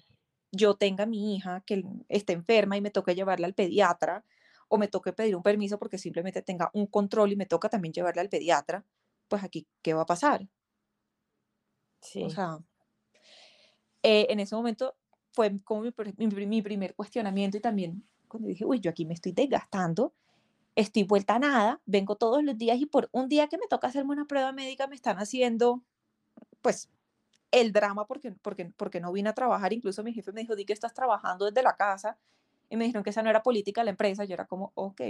Yo 0.51 0.75
tenga 0.75 1.03
a 1.05 1.07
mi 1.07 1.35
hija 1.35 1.63
que 1.65 1.83
esté 2.09 2.33
enferma 2.33 2.77
y 2.77 2.81
me 2.81 2.91
toque 2.91 3.15
llevarla 3.15 3.47
al 3.47 3.53
pediatra, 3.55 4.25
o 4.69 4.77
me 4.77 4.87
toque 4.87 5.13
pedir 5.13 5.35
un 5.35 5.43
permiso 5.43 5.79
porque 5.79 5.97
simplemente 5.97 6.41
tenga 6.41 6.69
un 6.73 6.87
control 6.87 7.31
y 7.33 7.35
me 7.35 7.45
toca 7.45 7.69
también 7.69 7.93
llevarla 7.93 8.21
al 8.21 8.29
pediatra, 8.29 8.85
pues 9.27 9.43
aquí, 9.43 9.67
¿qué 9.81 9.93
va 9.93 10.03
a 10.03 10.05
pasar? 10.05 10.47
O 12.19 12.29
Sí. 12.29 12.29
sea, 12.29 12.59
eh, 14.03 14.27
en 14.29 14.39
ese 14.39 14.55
momento 14.55 14.95
fue 15.33 15.59
como 15.63 15.81
mi, 15.81 15.93
mi 16.17 16.45
mi 16.47 16.61
primer 16.61 16.95
cuestionamiento 16.95 17.57
y 17.57 17.61
también 17.61 18.07
cuando 18.27 18.47
dije, 18.49 18.65
uy, 18.65 18.79
yo 18.79 18.89
aquí 18.91 19.05
me 19.05 19.13
estoy 19.13 19.33
desgastando, 19.33 20.13
estoy 20.75 21.03
vuelta 21.03 21.35
a 21.35 21.39
nada, 21.39 21.81
vengo 21.85 22.17
todos 22.17 22.43
los 22.43 22.57
días 22.57 22.79
y 22.79 22.87
por 22.87 23.09
un 23.13 23.29
día 23.29 23.47
que 23.49 23.57
me 23.57 23.67
toca 23.69 23.87
hacerme 23.87 24.13
una 24.13 24.25
prueba 24.27 24.53
médica 24.53 24.87
me 24.87 24.95
están 24.95 25.17
haciendo, 25.19 25.83
pues, 26.61 26.89
el 27.51 27.71
drama 27.71 28.07
porque, 28.07 28.31
porque, 28.31 28.71
porque 28.75 28.99
no 28.99 29.11
vine 29.11 29.29
a 29.29 29.33
trabajar. 29.33 29.73
Incluso 29.73 30.03
mi 30.03 30.13
jefe 30.13 30.31
me 30.31 30.41
dijo, 30.41 30.55
di 30.55 30.65
que 30.65 30.73
estás 30.73 30.93
trabajando 30.93 31.45
desde 31.45 31.63
la 31.63 31.75
casa 31.75 32.17
y 32.69 32.77
me 32.77 32.85
dijeron 32.85 33.03
que 33.03 33.09
esa 33.09 33.21
no 33.21 33.29
era 33.29 33.43
política 33.43 33.81
de 33.81 33.85
la 33.85 33.91
empresa. 33.91 34.23
Yo 34.23 34.33
era 34.33 34.45
como, 34.45 34.71
ok, 34.75 35.01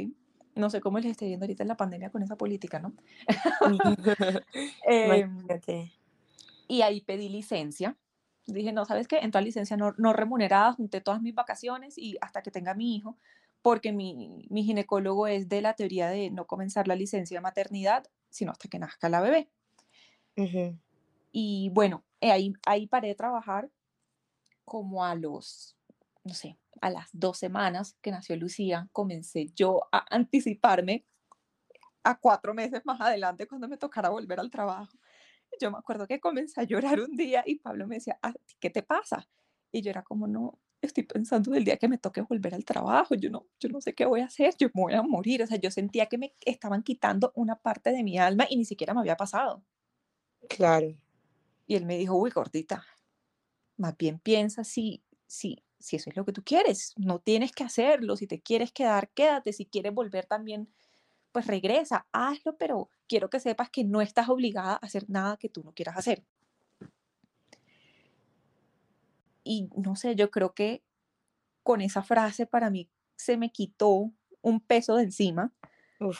no 0.56 0.70
sé 0.70 0.82
cómo 0.82 1.00
les 1.00 1.12
esté 1.12 1.30
yendo 1.30 1.46
ahorita 1.46 1.64
en 1.64 1.70
la 1.70 1.78
pandemia 1.78 2.10
con 2.10 2.24
esa 2.24 2.36
política, 2.36 2.80
¿no? 2.80 2.94
Em, 4.86 5.46
y 6.68 6.82
ahí 6.82 7.02
pedí 7.02 7.30
licencia. 7.30 7.98
Dije, 8.48 8.74
no, 8.74 8.86
¿sabes 8.86 9.08
qué? 9.08 9.20
Entré 9.20 9.40
a 9.40 9.42
licencia 9.42 9.78
no, 9.78 9.94
no 9.98 10.14
remunerada, 10.14 10.74
junté 10.74 11.00
todas 11.02 11.22
mis 11.22 11.36
vacaciones 11.36 11.98
y 11.98 12.18
hasta 12.22 12.42
que 12.42 12.50
tenga 12.50 12.74
mi 12.74 12.96
hijo, 12.96 13.18
porque 13.62 13.92
mi, 13.92 14.48
mi 14.50 14.64
ginecólogo 14.64 15.28
es 15.28 15.48
de 15.48 15.62
la 15.62 15.74
teoría 15.76 16.10
de 16.10 16.32
no 16.32 16.48
comenzar 16.48 16.88
la 16.88 16.96
licencia 16.96 17.38
de 17.38 17.42
maternidad, 17.42 18.06
sino 18.30 18.52
hasta 18.52 18.68
que 18.68 18.80
nazca 18.80 19.10
la 19.10 19.22
bebé. 19.22 19.50
Y 21.32 21.70
bueno, 21.74 22.04
eh, 22.22 22.32
ahí, 22.32 22.54
ahí 22.68 22.88
paré 22.88 23.10
de 23.10 23.16
trabajar 23.16 23.70
como 24.66 25.06
a 25.06 25.16
los, 25.16 25.78
no 26.24 26.34
sé, 26.34 26.58
a 26.82 26.90
las 26.90 27.10
dos 27.14 27.38
semanas 27.40 27.98
que 28.02 28.12
nació 28.12 28.36
Lucía, 28.38 28.90
comencé 28.94 29.48
yo 29.56 29.82
a 29.92 30.06
anticiparme 30.16 31.06
a 32.04 32.18
cuatro 32.20 32.54
meses 32.54 32.82
más 32.86 33.00
adelante 33.02 33.48
cuando 33.48 33.68
me 33.68 33.78
tocara 33.78 34.10
volver 34.10 34.40
al 34.40 34.50
trabajo. 34.50 34.98
Yo 35.62 35.72
me 35.72 35.78
acuerdo 35.78 36.08
que 36.08 36.20
comencé 36.20 36.62
a 36.62 36.64
llorar 36.66 37.00
un 37.02 37.16
día 37.16 37.44
y 37.46 37.58
Pablo 37.58 37.88
me 37.88 37.96
decía, 37.96 38.20
"¿A 38.22 38.34
ti 38.34 38.56
¿qué 38.60 38.70
te 38.70 38.84
pasa? 38.84 39.28
Y 39.72 39.82
yo 39.82 39.92
era 39.92 40.04
como, 40.04 40.28
no, 40.28 40.60
estoy 40.82 41.04
pensando 41.04 41.52
del 41.52 41.66
día 41.66 41.78
que 41.78 41.88
me 41.90 41.98
toque 42.00 42.22
volver 42.22 42.56
al 42.56 42.66
trabajo, 42.66 43.16
yo 43.16 43.30
no, 43.32 43.48
yo 43.60 43.70
no 43.70 43.82
sé 43.82 43.94
qué 43.96 44.06
voy 44.06 44.22
a 44.22 44.26
hacer, 44.26 44.56
yo 44.60 44.68
me 44.74 44.82
voy 44.84 44.94
a 44.96 45.04
morir. 45.04 45.44
O 45.44 45.48
sea, 45.48 45.58
yo 45.60 45.72
sentía 45.72 46.08
que 46.08 46.18
me 46.18 46.36
estaban 46.46 46.84
quitando 46.84 47.32
una 47.36 47.58
parte 47.58 47.92
de 47.92 48.04
mi 48.04 48.18
alma 48.20 48.48
y 48.50 48.58
ni 48.58 48.66
siquiera 48.66 48.94
me 48.94 49.02
había 49.02 49.18
pasado. 49.18 49.64
Claro. 50.50 50.96
Y 51.72 51.76
él 51.76 51.86
me 51.86 51.98
dijo, 51.98 52.18
uy, 52.18 52.32
gordita, 52.32 52.86
más 53.78 53.96
bien 53.96 54.20
piensa 54.20 54.66
si, 54.66 55.06
si, 55.26 55.64
si 55.80 55.96
eso 55.96 56.10
es 56.10 56.18
lo 56.18 56.26
que 56.26 56.34
tú 56.34 56.44
quieres, 56.44 56.94
no 56.98 57.20
tienes 57.20 57.54
que 57.54 57.64
hacerlo, 57.64 58.18
si 58.18 58.28
te 58.28 58.42
quieres 58.42 58.74
quedar, 58.74 59.10
quédate, 59.12 59.54
si 59.54 59.66
quieres 59.66 59.94
volver 59.94 60.26
también, 60.26 60.68
pues 61.32 61.48
regresa, 61.48 62.10
hazlo, 62.12 62.58
pero 62.58 62.90
quiero 63.08 63.30
que 63.30 63.40
sepas 63.40 63.70
que 63.70 63.86
no 63.86 64.02
estás 64.02 64.28
obligada 64.28 64.74
a 64.74 64.86
hacer 64.86 65.10
nada 65.10 65.38
que 65.38 65.48
tú 65.48 65.64
no 65.64 65.72
quieras 65.72 65.96
hacer. 65.96 66.26
Y 69.46 69.70
no 69.78 69.96
sé, 69.96 70.18
yo 70.18 70.30
creo 70.30 70.54
que 70.54 70.84
con 71.64 71.80
esa 71.80 72.04
frase 72.04 72.46
para 72.48 72.70
mí 72.70 72.90
se 73.16 73.38
me 73.38 73.50
quitó 73.50 74.12
un 74.42 74.60
peso 74.60 74.98
de 74.98 75.04
encima 75.04 75.54
Uf. 76.02 76.20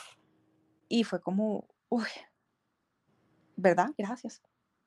y 0.88 1.04
fue 1.04 1.20
como, 1.20 1.68
uy, 1.90 2.08
¿verdad? 3.54 3.90
Gracias. 3.98 4.40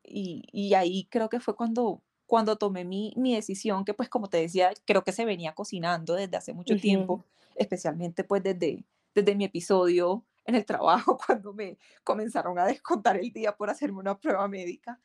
Y, 0.07 0.47
y 0.51 0.73
ahí 0.73 1.07
creo 1.09 1.29
que 1.29 1.39
fue 1.39 1.55
cuando 1.55 2.01
cuando 2.25 2.55
tomé 2.55 2.85
mi, 2.85 3.13
mi, 3.15 3.35
decisión, 3.35 3.85
que 3.85 3.93
pues 3.93 4.09
como 4.09 4.29
te 4.29 4.37
decía, 4.37 4.71
creo 4.85 5.03
que 5.03 5.11
se 5.11 5.25
venía 5.25 5.53
cocinando 5.53 6.15
desde 6.15 6.37
hace 6.37 6.53
mucho 6.53 6.75
tiempo, 6.75 7.23
especialmente 7.55 8.23
pues 8.23 8.43
desde, 8.43 8.83
desde 9.13 9.35
mi 9.35 9.45
episodio 9.45 10.25
en 10.45 10.55
el 10.55 10.65
trabajo, 10.65 11.17
cuando 11.25 11.53
me 11.53 11.77
comenzaron 12.03 12.57
a 12.59 12.65
descontar 12.65 13.17
el 13.17 13.31
día 13.31 13.55
por 13.55 13.69
hacerme 13.69 13.99
una 13.99 14.17
prueba 14.19 14.47
médica. 14.47 14.99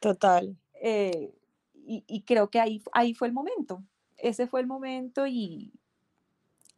Total. 0.00 0.56
Eh, 0.78 1.34
y, 1.72 2.04
y, 2.06 2.22
creo 2.24 2.50
que 2.50 2.60
ahí, 2.60 2.82
ahí 2.92 3.14
fue 3.14 3.28
el 3.28 3.32
momento. 3.32 3.82
Ese 4.18 4.46
fue 4.46 4.60
el 4.60 4.66
momento 4.66 5.26
y... 5.26 5.72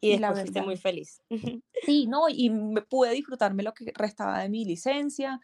Y, 0.00 0.12
y 0.12 0.18
la 0.18 0.32
verdad, 0.32 0.64
muy 0.64 0.76
feliz. 0.76 1.20
Sí, 1.84 2.06
¿no? 2.06 2.28
Y 2.28 2.48
me 2.48 2.80
pude 2.80 3.10
disfrutarme 3.10 3.64
lo 3.64 3.74
que 3.74 3.92
restaba 3.96 4.38
de 4.38 4.48
mi 4.48 4.64
licencia, 4.64 5.40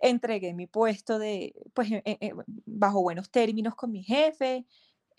entregué 0.00 0.54
mi 0.54 0.66
puesto 0.66 1.18
de, 1.18 1.54
pues, 1.74 1.90
eh, 1.92 2.02
eh, 2.04 2.32
bajo 2.66 3.02
buenos 3.02 3.30
términos 3.30 3.74
con 3.74 3.92
mi 3.92 4.02
jefe 4.02 4.66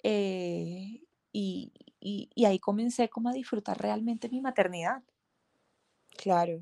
eh, 0.04 1.02
y, 1.32 1.74
y, 2.00 2.30
y, 2.36 2.46
ahí 2.46 2.60
comencé 2.60 3.10
como 3.10 3.30
a 3.30 3.34
disfrutar 3.34 3.80
realmente 3.80 4.30
mi 4.30 4.42
maternidad. 4.42 5.04
Claro. 6.18 6.62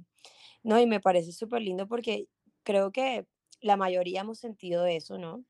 No, 0.64 0.80
y 0.80 0.88
me 0.88 1.00
parece 1.00 1.32
súper 1.34 1.62
lindo 1.62 1.88
porque 1.88 2.28
creo 2.64 2.92
que 2.92 3.28
la 3.62 3.78
mayoría 3.78 4.22
hemos 4.22 4.40
sentido 4.40 4.86
eso, 4.86 5.18
¿no? 5.18 5.46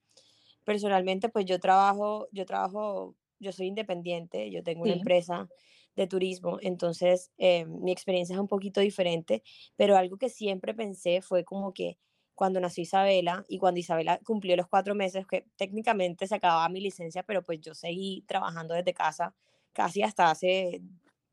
Personalmente, 0.66 1.30
pues 1.30 1.46
yo 1.46 1.60
trabajo, 1.60 2.28
yo 2.32 2.46
trabajo, 2.46 3.16
yo 3.40 3.52
soy 3.54 3.68
independiente, 3.68 4.52
yo 4.52 4.64
tengo 4.64 4.84
una 4.84 4.94
Sí. 4.94 5.00
empresa 5.00 5.50
de 5.96 6.08
turismo, 6.08 6.60
entonces 6.62 7.32
eh, 7.38 7.66
mi 7.66 7.92
experiencia 7.92 8.36
es 8.36 8.40
un 8.40 8.48
poquito 8.48 8.82
diferente, 8.82 9.44
pero 9.78 9.98
algo 9.98 10.18
que 10.18 10.30
siempre 10.30 10.74
pensé 10.74 11.22
fue 11.22 11.46
como 11.46 11.74
que 11.74 11.98
cuando 12.36 12.60
nació 12.60 12.84
Isabela 12.84 13.46
y 13.48 13.60
cuando 13.60 13.80
Isabela 13.80 14.20
cumplió 14.24 14.56
los 14.58 14.68
cuatro 14.68 14.96
meses, 14.96 15.26
que 15.28 15.48
técnicamente 15.58 16.28
se 16.28 16.36
acababa 16.36 16.70
mi 16.70 16.82
licencia, 16.82 17.24
pero 17.24 17.44
pues 17.44 17.62
yo 17.62 17.74
seguí 17.76 18.24
trabajando 18.28 18.74
desde 18.76 18.94
casa 18.94 19.36
casi 19.74 20.04
hasta 20.04 20.32
hace 20.32 20.82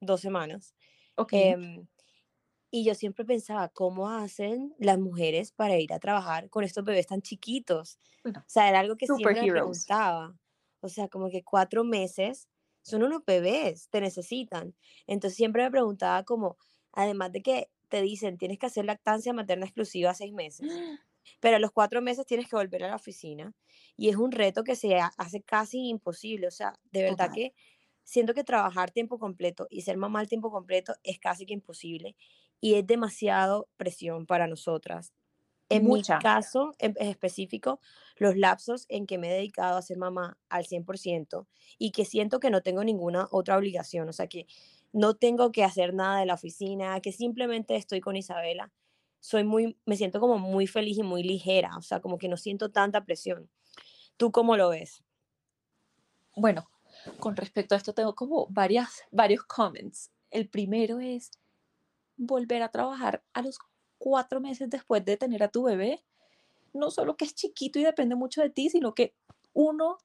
dos 0.00 0.20
semanas. 0.20 0.74
Ok. 1.16 1.32
Em, 1.32 1.88
y 2.70 2.84
yo 2.84 2.94
siempre 2.94 3.24
pensaba, 3.24 3.68
¿cómo 3.68 4.08
hacen 4.10 4.74
las 4.78 4.98
mujeres 4.98 5.52
para 5.52 5.76
ir 5.78 5.92
a 5.92 5.98
trabajar 6.00 6.48
con 6.50 6.64
estos 6.64 6.84
bebés 6.84 7.06
tan 7.06 7.20
chiquitos? 7.22 7.98
Bueno, 8.24 8.46
O 8.46 8.50
sea, 8.50 8.68
era 8.68 8.80
algo 8.80 8.96
que 8.96 9.08
siempre 9.08 9.42
me 9.42 9.48
preguntaba. 9.48 10.38
O 10.80 10.88
sea, 10.88 11.08
como 11.08 11.28
que 11.30 11.44
cuatro 11.44 11.84
meses 11.84 12.48
son 12.82 13.02
unos 13.02 13.24
bebés, 13.26 13.88
te 13.90 14.00
necesitan. 14.00 14.74
Entonces 15.06 15.36
siempre 15.36 15.62
me 15.64 15.70
preguntaba 15.70 16.24
como, 16.24 16.56
además 16.92 17.32
de 17.32 17.42
que 17.42 17.70
te 17.92 18.02
dicen, 18.02 18.38
tienes 18.38 18.58
que 18.58 18.66
hacer 18.66 18.86
lactancia 18.86 19.34
materna 19.34 19.66
exclusiva 19.66 20.14
seis 20.14 20.34
meses, 20.34 20.82
pero 21.40 21.56
a 21.56 21.60
los 21.60 21.72
cuatro 21.72 22.02
meses 22.02 22.26
tienes 22.26 22.48
que 22.48 22.56
volver 22.56 22.84
a 22.84 22.88
la 22.88 22.96
oficina 22.96 23.54
y 23.96 24.08
es 24.08 24.16
un 24.16 24.32
reto 24.32 24.64
que 24.64 24.76
se 24.76 24.96
ha- 24.98 25.12
hace 25.18 25.42
casi 25.42 25.88
imposible. 25.88 26.46
O 26.48 26.50
sea, 26.50 26.74
de 26.92 27.02
verdad 27.02 27.30
Total. 27.30 27.32
que 27.32 27.54
siento 28.04 28.34
que 28.34 28.44
trabajar 28.44 28.90
tiempo 28.90 29.18
completo 29.18 29.66
y 29.70 29.82
ser 29.82 29.96
mamá 29.96 30.20
al 30.20 30.28
tiempo 30.28 30.50
completo 30.50 30.94
es 31.04 31.18
casi 31.18 31.46
que 31.46 31.54
imposible 31.54 32.16
y 32.60 32.74
es 32.74 32.86
demasiado 32.86 33.68
presión 33.76 34.26
para 34.26 34.46
nosotras. 34.48 35.12
En 35.68 35.90
mi 35.90 36.04
Mucha. 36.04 36.18
caso 36.18 36.74
en 36.78 36.94
en 36.98 37.08
específico, 37.08 37.80
los 38.16 38.36
lapsos 38.36 38.84
en 38.88 39.06
que 39.06 39.18
me 39.18 39.30
he 39.30 39.34
dedicado 39.34 39.78
a 39.78 39.82
ser 39.82 39.96
mamá 39.98 40.38
al 40.50 40.66
100% 40.66 41.48
y 41.78 41.92
que 41.92 42.04
siento 42.04 42.40
que 42.40 42.50
no 42.50 42.62
tengo 42.62 42.84
ninguna 42.84 43.26
otra 43.30 43.56
obligación, 43.56 44.08
o 44.08 44.12
sea, 44.12 44.26
que 44.28 44.46
no 44.92 45.14
tengo 45.14 45.52
que 45.52 45.64
hacer 45.64 45.94
nada 45.94 46.20
de 46.20 46.26
la 46.26 46.34
oficina, 46.34 47.00
que 47.00 47.12
simplemente 47.12 47.76
estoy 47.76 48.00
con 48.00 48.16
Isabela, 48.16 48.72
soy 49.20 49.44
muy, 49.44 49.78
me 49.86 49.96
siento 49.96 50.20
como 50.20 50.38
muy 50.38 50.66
feliz 50.66 50.98
y 50.98 51.02
muy 51.02 51.22
ligera, 51.22 51.76
o 51.76 51.82
sea, 51.82 52.00
como 52.00 52.18
que 52.18 52.28
no 52.28 52.36
siento 52.36 52.70
tanta 52.70 53.04
presión. 53.04 53.48
¿Tú 54.16 54.32
cómo 54.32 54.56
lo 54.56 54.70
ves? 54.70 55.02
Bueno, 56.36 56.68
con 57.18 57.36
respecto 57.36 57.74
a 57.74 57.78
esto 57.78 57.94
tengo 57.94 58.14
como 58.14 58.46
varias, 58.48 59.02
varios 59.10 59.44
comments. 59.44 60.10
El 60.30 60.48
primero 60.48 60.98
es 60.98 61.30
volver 62.16 62.62
a 62.62 62.70
trabajar 62.70 63.22
a 63.32 63.42
los 63.42 63.58
cuatro 63.98 64.40
meses 64.40 64.68
después 64.70 65.04
de 65.04 65.16
tener 65.16 65.42
a 65.42 65.48
tu 65.48 65.62
bebé. 65.62 66.04
No 66.72 66.90
solo 66.90 67.16
que 67.16 67.24
es 67.24 67.34
chiquito 67.34 67.78
y 67.78 67.84
depende 67.84 68.16
mucho 68.16 68.42
de 68.42 68.50
ti, 68.50 68.70
sino 68.70 68.94
que 68.94 69.14
uno 69.52 69.98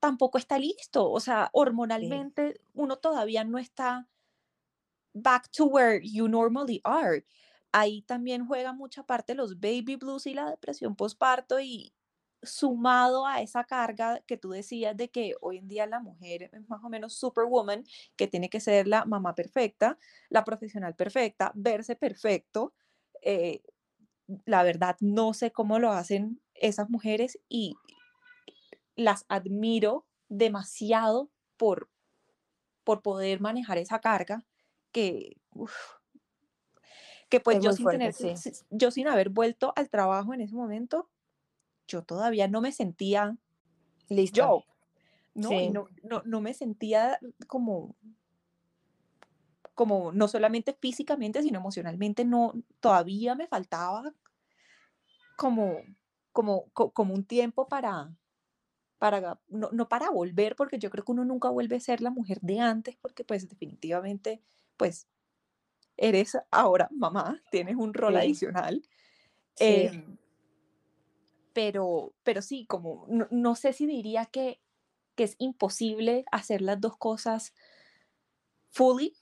tampoco 0.00 0.38
está 0.38 0.58
listo. 0.58 1.10
O 1.10 1.20
sea, 1.20 1.44
Sí, 1.44 1.50
hormonalmente 1.52 2.60
uno 2.74 2.96
todavía 2.96 3.44
no 3.44 3.58
está 3.58 4.08
back 5.14 5.50
to 5.52 5.64
where 5.66 6.00
you 6.02 6.28
normally 6.28 6.80
are. 6.84 7.24
Ahí 7.72 8.02
también 8.02 8.46
juega 8.46 8.72
mucha 8.72 9.04
parte 9.04 9.34
los 9.34 9.58
baby 9.58 9.96
blues 9.96 10.26
y 10.26 10.34
la 10.34 10.50
depresión 10.50 10.94
postparto 10.94 11.58
y 11.60 11.92
sumado 12.42 13.26
a 13.26 13.40
esa 13.40 13.64
carga 13.64 14.20
que 14.26 14.36
tú 14.36 14.50
decías 14.50 14.96
de 14.96 15.08
que 15.10 15.34
hoy 15.40 15.58
en 15.58 15.68
día 15.68 15.86
la 15.86 15.98
mujer 16.00 16.50
es 16.52 16.68
más 16.68 16.84
o 16.84 16.88
menos 16.88 17.14
superwoman, 17.14 17.84
que 18.16 18.28
tiene 18.28 18.50
que 18.50 18.60
ser 18.60 18.86
la 18.86 19.04
mamá 19.06 19.34
perfecta, 19.34 19.98
la 20.28 20.44
profesional 20.44 20.94
perfecta, 20.94 21.52
verse 21.54 21.96
perfecto. 21.96 22.74
eh, 23.22 23.62
la 24.46 24.62
verdad, 24.62 24.96
no 25.00 25.34
sé 25.34 25.52
cómo 25.52 25.78
lo 25.78 25.90
hacen 25.92 26.40
esas 26.54 26.88
mujeres 26.90 27.38
y 27.48 27.76
las 28.96 29.24
admiro 29.28 30.06
demasiado 30.28 31.30
por, 31.56 31.90
por 32.84 33.02
poder 33.02 33.40
manejar 33.40 33.78
esa 33.78 34.00
carga 34.00 34.44
que, 34.94 35.36
uf, 35.50 35.74
que 37.28 37.40
pues 37.40 37.58
es 37.58 37.64
yo 37.64 37.72
sin 37.72 37.82
fuerte, 37.84 38.12
tener, 38.12 38.38
sí, 38.38 38.52
yo 38.70 38.90
sin 38.92 39.08
haber 39.08 39.28
vuelto 39.28 39.72
al 39.76 39.90
trabajo 39.90 40.32
en 40.32 40.40
ese 40.40 40.54
momento, 40.54 41.10
yo 41.88 42.02
todavía 42.02 42.46
no 42.48 42.60
me 42.60 42.70
sentía 42.70 43.36
lista, 44.08 44.36
yo, 44.36 44.64
¿no? 45.34 45.48
Sí, 45.48 45.68
no, 45.70 45.88
no, 46.04 46.22
no 46.24 46.40
me 46.40 46.54
sentía 46.54 47.18
como, 47.48 47.96
como 49.74 50.12
no 50.12 50.28
solamente 50.28 50.72
físicamente, 50.80 51.42
sino 51.42 51.58
emocionalmente, 51.58 52.24
no, 52.24 52.52
todavía 52.80 53.34
me 53.34 53.48
faltaba 53.48 54.14
como, 55.36 55.78
como, 56.32 56.66
co- 56.72 56.92
como 56.92 57.14
un 57.14 57.24
tiempo 57.24 57.66
para, 57.68 58.14
para, 58.98 59.40
no, 59.48 59.70
no 59.72 59.88
para 59.88 60.10
volver, 60.10 60.56
porque 60.56 60.78
yo 60.78 60.90
creo 60.90 61.04
que 61.04 61.12
uno 61.12 61.24
nunca 61.24 61.50
vuelve 61.50 61.76
a 61.76 61.80
ser 61.80 62.00
la 62.00 62.10
mujer 62.10 62.40
de 62.40 62.60
antes, 62.60 62.96
porque 62.96 63.24
pues 63.24 63.48
definitivamente, 63.48 64.42
pues 64.76 65.08
eres 65.96 66.36
ahora 66.50 66.88
mamá, 66.92 67.42
tienes 67.50 67.76
un 67.76 67.94
rol 67.94 68.16
sí, 68.16 68.16
adicional, 68.16 68.82
sí. 69.54 69.90
em, 69.90 70.18
pero, 71.52 72.14
pero 72.22 72.42
sí, 72.42 72.66
como 72.66 73.06
no, 73.08 73.26
no 73.30 73.54
sé 73.54 73.72
si 73.72 73.86
diría 73.86 74.26
que, 74.26 74.60
que 75.14 75.24
es 75.24 75.36
imposible 75.38 76.24
hacer 76.32 76.62
las 76.62 76.80
dos 76.80 76.96
cosas 76.96 77.54
fully, 78.70 79.16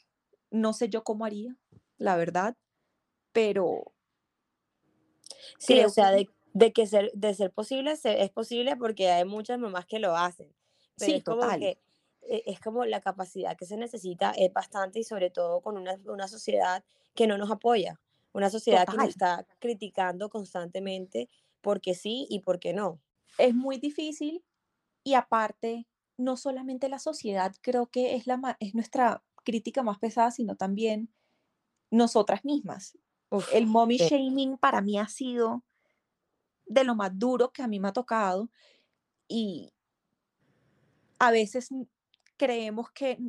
no 0.51 0.73
sé 0.73 0.89
yo 0.89 1.05
cómo 1.05 1.25
haría, 1.25 1.57
la 1.99 2.17
verdad, 2.17 2.57
pero 3.33 3.95
Sí, 5.59 5.83
o 5.85 5.89
sea, 5.89 6.11
de, 6.11 6.29
de 6.55 6.73
que 6.73 6.87
ser, 6.87 7.11
de 7.15 7.35
ser 7.35 7.53
posible, 7.53 7.97
se- 7.97 8.23
es 8.23 8.31
posible 8.31 8.77
porque 8.77 9.11
hay 9.11 9.25
muchas 9.25 9.59
mamás 9.59 9.87
que 9.87 9.99
lo 9.99 10.17
hacen, 10.17 10.53
pero 10.99 11.17
sí, 11.17 11.17
es 11.17 11.25
como 11.25 11.53
total, 11.53 11.59
que 11.59 11.79
es 12.29 12.61
como 12.61 12.85
la 12.85 13.01
capacidad 13.01 13.57
que 13.57 13.67
se 13.67 13.77
necesita 13.77 14.33
es 14.33 14.53
bastante 14.53 15.01
y 15.01 15.05
sobre 15.05 15.31
todo 15.31 15.61
con 15.61 15.77
una, 15.77 15.99
una 16.07 16.29
sociedad 16.29 16.85
que 17.15 17.27
no 17.27 17.37
nos 17.37 17.51
apoya, 17.51 18.01
una 18.33 18.51
sociedad 18.51 18.87
que 18.89 18.97
nos 18.97 19.15
total. 19.15 19.41
está 19.41 19.47
criticando 19.59 20.31
constantemente 20.31 21.29
porque 21.61 21.95
sí 21.95 22.27
y 22.31 22.41
porque 22.41 22.73
no. 22.73 23.01
Es 23.39 23.55
muy 23.55 23.79
difícil 23.79 24.45
y 25.05 25.15
aparte, 25.15 25.87
no 26.17 26.37
solamente 26.37 26.89
la 26.89 26.99
sociedad 26.99 27.55
creo 27.61 27.87
que 27.87 28.15
es, 28.15 28.27
la, 28.27 28.57
es 28.61 28.75
nuestra 28.75 29.23
crítica 29.45 29.83
más 29.83 29.99
pesada, 29.99 30.31
sino 30.31 30.57
también 30.57 31.13
nosotras 31.91 32.45
mismas. 32.45 32.97
Uf, 33.31 33.53
El 33.53 33.67
mommy 33.67 33.99
sí, 33.99 34.09
shaming 34.09 34.59
para 34.59 34.81
mí 34.81 34.99
ha 34.99 35.09
sido 35.09 35.65
de 36.67 36.85
lo 36.85 36.95
más 36.95 37.19
duro 37.19 37.53
que 37.53 37.63
a 37.63 37.69
mí 37.69 37.81
me 37.81 37.89
ha 37.89 37.93
tocado 37.93 38.51
y 39.29 39.73
a 41.19 41.31
veces 41.31 41.71
creemos 42.43 42.91
que 42.91 43.21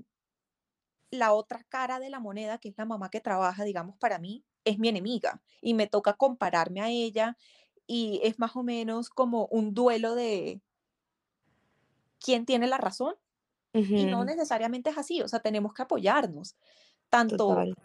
la 1.11 1.33
otra 1.33 1.63
cara 1.69 1.99
de 1.99 2.09
la 2.09 2.19
moneda, 2.19 2.57
que 2.57 2.69
es 2.69 2.77
la 2.79 2.85
mamá 2.85 3.11
que 3.11 3.21
trabaja, 3.21 3.63
digamos, 3.63 3.95
para 3.97 4.17
mí, 4.17 4.43
es 4.65 4.79
mi 4.79 4.89
enemiga 4.89 5.39
y 5.61 5.75
me 5.75 5.85
toca 5.85 6.13
compararme 6.13 6.81
a 6.81 6.89
ella 6.89 7.37
y 7.85 8.19
es 8.23 8.39
más 8.39 8.55
o 8.55 8.63
menos 8.63 9.11
como 9.11 9.45
un 9.51 9.75
duelo 9.75 10.15
de 10.15 10.61
quién 12.19 12.47
tiene 12.47 12.65
la 12.65 12.77
razón 12.77 13.13
y 13.73 14.05
no 14.05 14.25
necesariamente 14.25 14.89
es 14.89 14.97
así, 14.97 15.21
o 15.21 15.27
sea, 15.27 15.41
tenemos 15.41 15.75
que 15.75 15.83
apoyarnos. 15.83 16.55
Tanto 17.11 17.37
total. 17.37 17.75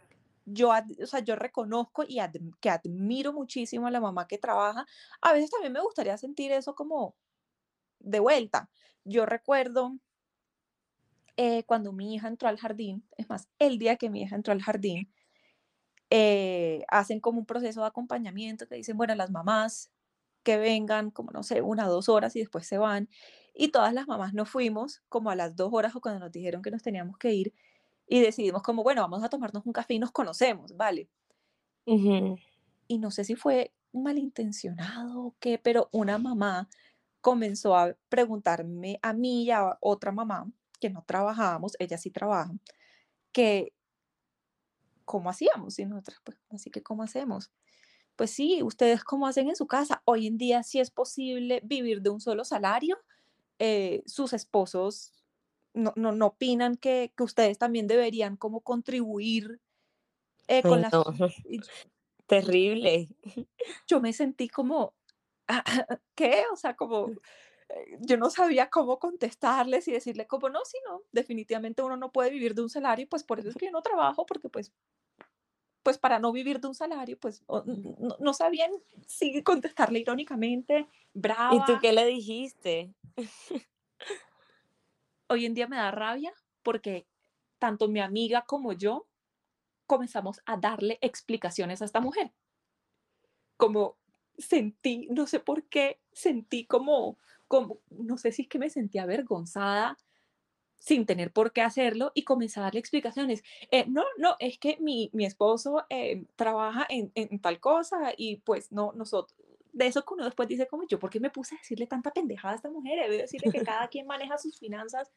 yo, 0.47 0.71
o 1.03 1.07
sea, 1.07 1.21
yo 1.21 1.37
reconozco 1.37 2.05
y 2.09 2.21
que 2.59 2.71
admiro 2.71 3.35
muchísimo 3.35 3.87
a 3.87 3.91
la 3.91 4.01
mamá 4.01 4.27
que 4.27 4.39
trabaja. 4.39 4.87
A 5.21 5.35
veces 5.35 5.51
también 5.51 5.75
me 5.75 5.83
gustaría 5.83 6.17
sentir 6.17 6.53
eso 6.53 6.75
como 6.75 7.17
de 7.99 8.21
vuelta. 8.21 8.71
Yo 9.05 9.27
recuerdo 9.27 9.99
eh, 11.39 11.63
cuando 11.65 11.93
mi 11.93 12.15
hija 12.15 12.27
entró 12.27 12.49
al 12.49 12.59
jardín, 12.59 13.07
es 13.17 13.29
más, 13.29 13.49
el 13.61 13.79
día 13.79 13.97
que 13.97 14.11
mi 14.11 14.23
hija 14.23 14.35
entró 14.35 14.53
al 14.53 14.61
jardín, 14.61 15.09
eh, 16.11 16.85
hacen 16.89 17.21
como 17.21 17.39
un 17.39 17.47
proceso 17.47 17.83
de 17.83 17.87
acompañamiento 17.87 18.67
que 18.67 18.75
dicen, 18.75 18.97
bueno, 18.97 19.15
las 19.15 19.31
mamás 19.31 19.93
que 20.43 20.59
vengan 20.59 21.13
como, 21.13 21.31
no 21.31 21.45
sé, 21.45 21.63
una, 21.63 21.87
dos 21.87 22.09
horas 22.09 22.35
y 22.35 22.41
después 22.41 22.67
se 22.67 22.79
van. 22.79 23.09
Y 23.55 23.69
todas 23.69 23.95
las 23.95 24.09
mamás 24.09 24.35
nos 24.35 24.51
fuimos 24.51 25.03
como 25.09 25.31
a 25.31 25.37
las 25.37 25.55
dos 25.55 25.71
horas 25.73 25.95
o 25.95 26.01
cuando 26.01 26.19
nos 26.21 26.33
dijeron 26.33 26.61
que 26.61 26.73
nos 26.73 26.83
teníamos 26.83 27.19
que 27.19 27.33
ir 27.33 27.55
y 28.09 28.21
decidimos 28.21 28.63
como, 28.65 28.83
bueno, 28.83 29.03
vamos 29.03 29.23
a 29.23 29.29
tomarnos 29.29 29.65
un 29.65 29.73
café 29.73 29.95
y 29.95 30.01
nos 30.01 30.11
conocemos, 30.13 30.77
¿vale? 30.77 31.09
Y 32.89 32.99
no 32.99 33.11
sé 33.11 33.25
si 33.25 33.37
fue 33.37 33.73
malintencionado 33.93 35.27
o 35.27 35.37
qué, 35.41 35.59
pero 35.59 35.89
una 35.93 36.19
mamá 36.19 36.69
comenzó 37.21 37.77
a 37.77 37.95
preguntarme 38.09 38.99
a 39.03 39.13
mí 39.13 39.45
y 39.45 39.51
a 39.51 39.79
otra 39.81 40.13
mamá 40.13 40.51
que 40.81 40.91
no 40.91 41.05
trabajábamos, 41.07 41.77
ella 41.79 41.99
sí 41.99 42.11
trabaja, 42.11 42.53
que 43.33 43.73
cómo 45.05 45.31
hacíamos 45.31 45.79
y 45.79 45.87
nosotras, 45.87 46.21
pues, 46.25 46.39
así 46.51 46.71
que 46.71 46.83
cómo 46.83 47.03
hacemos. 47.03 47.51
Pues 48.17 48.31
sí, 48.31 48.63
ustedes 48.63 49.05
cómo 49.05 49.27
hacen 49.27 49.49
en 49.49 49.57
su 49.57 49.67
casa. 49.67 50.03
Hoy 50.05 50.27
en 50.27 50.39
día 50.39 50.63
sí 50.63 50.81
es 50.81 50.91
posible 50.91 51.61
vivir 51.65 52.03
de 52.03 52.11
un 52.11 52.21
solo 52.21 52.45
salario. 52.45 52.99
Eh, 53.59 54.03
sus 54.07 54.33
esposos 54.33 55.13
no, 55.73 55.93
no, 55.97 56.13
no 56.13 56.27
opinan 56.27 56.77
que, 56.77 57.13
que, 57.17 57.23
ustedes 57.23 57.59
también 57.59 57.87
deberían 57.87 58.37
como 58.37 58.61
contribuir 58.61 59.61
eh, 60.49 60.63
con 60.63 60.83
las... 60.83 60.93
Terrible. 62.27 63.09
Yo 63.87 64.01
me 64.01 64.13
sentí 64.13 64.49
como, 64.49 64.95
¿qué? 66.15 66.43
O 66.53 66.57
sea, 66.57 66.77
como 66.77 67.11
yo 68.01 68.17
no 68.17 68.31
sabía 68.31 68.71
cómo 68.71 68.99
contestarles 68.99 69.89
y 69.89 69.93
decirle 69.93 70.27
como 70.27 70.49
no, 70.49 70.65
si 70.65 70.79
no, 70.87 71.03
definitivamente 71.13 71.83
uno 71.83 71.97
no 71.97 72.11
puede 72.13 72.31
vivir 72.31 72.55
de 72.55 72.63
un 72.63 72.71
salario, 72.71 73.09
pues 73.09 73.25
por 73.25 73.39
eso 73.39 73.49
es 73.49 73.57
que 73.57 73.67
yo 73.67 73.73
no 73.73 73.83
trabajo, 73.83 74.27
porque 74.27 74.49
pues, 74.49 74.73
pues 75.83 75.99
para 75.99 76.19
no 76.19 76.33
vivir 76.33 76.61
de 76.61 76.69
un 76.69 76.75
salario, 76.75 77.19
pues 77.19 77.43
no, 77.49 78.17
no 78.19 78.33
sabían 78.35 78.71
si 79.07 79.43
contestarle 79.43 80.01
irónicamente, 80.01 80.87
brava. 81.13 81.55
¿Y 81.55 81.65
tú 81.65 81.79
qué 81.81 81.93
le 81.93 82.07
dijiste? 82.07 82.95
Hoy 85.29 85.45
en 85.45 85.55
día 85.55 85.67
me 85.67 85.77
da 85.77 85.91
rabia 85.91 86.33
porque 86.63 87.07
tanto 87.59 87.89
mi 87.89 88.01
amiga 88.01 88.43
como 88.43 88.73
yo 88.73 89.07
comenzamos 89.87 90.41
a 90.47 90.57
darle 90.57 90.99
explicaciones 91.01 91.83
a 91.83 91.85
esta 91.85 92.01
mujer. 92.01 92.33
Como 93.57 93.97
sentí, 94.37 95.09
no 95.11 95.27
sé 95.27 95.41
por 95.41 95.65
qué, 95.65 96.01
sentí 96.13 96.65
como, 96.65 97.19
como, 97.49 97.81
no 97.91 98.19
sé 98.19 98.33
si 98.33 98.43
es 98.43 98.49
que 98.49 98.59
me 98.59 98.71
sentía 98.71 99.03
avergonzada 99.03 99.97
sin 100.79 101.07
tener 101.07 101.33
por 101.33 101.53
qué 101.53 101.63
hacerlo 101.63 102.13
y 102.15 102.23
comencé 102.23 102.61
a 102.61 102.65
darle 102.65 102.81
explicaciones. 102.81 103.43
Eh, 103.71 103.85
no, 103.89 104.05
no, 104.17 104.37
es 104.39 104.59
que 104.59 104.79
mi, 104.81 105.11
mi 105.13 105.25
esposo 105.25 105.85
eh, 105.91 106.25
trabaja 106.37 106.87
en, 106.89 107.11
en, 107.15 107.41
tal 107.41 107.59
cosa 107.59 108.13
y 108.17 108.37
pues 108.37 108.71
no, 108.71 108.93
nosotros, 108.95 109.37
de 109.73 109.87
eso 109.87 110.05
que 110.05 110.15
uno 110.15 110.25
después 110.25 110.49
dice 110.49 110.67
como 110.67 110.87
yo, 110.87 110.99
¿por 110.99 111.11
qué 111.11 111.21
me 111.21 111.31
puse 111.31 111.55
a 111.55 111.59
decirle 111.59 111.87
tanta 111.87 112.13
pendejada 112.13 112.53
a 112.53 112.57
esta 112.57 112.71
mujer? 112.71 113.01
Debe 113.01 113.23
decirle 113.23 113.51
que 113.51 113.63
cada 113.63 113.89
quien 113.89 114.07
maneja 114.07 114.39
sus 114.39 114.59
finanzas 114.59 115.11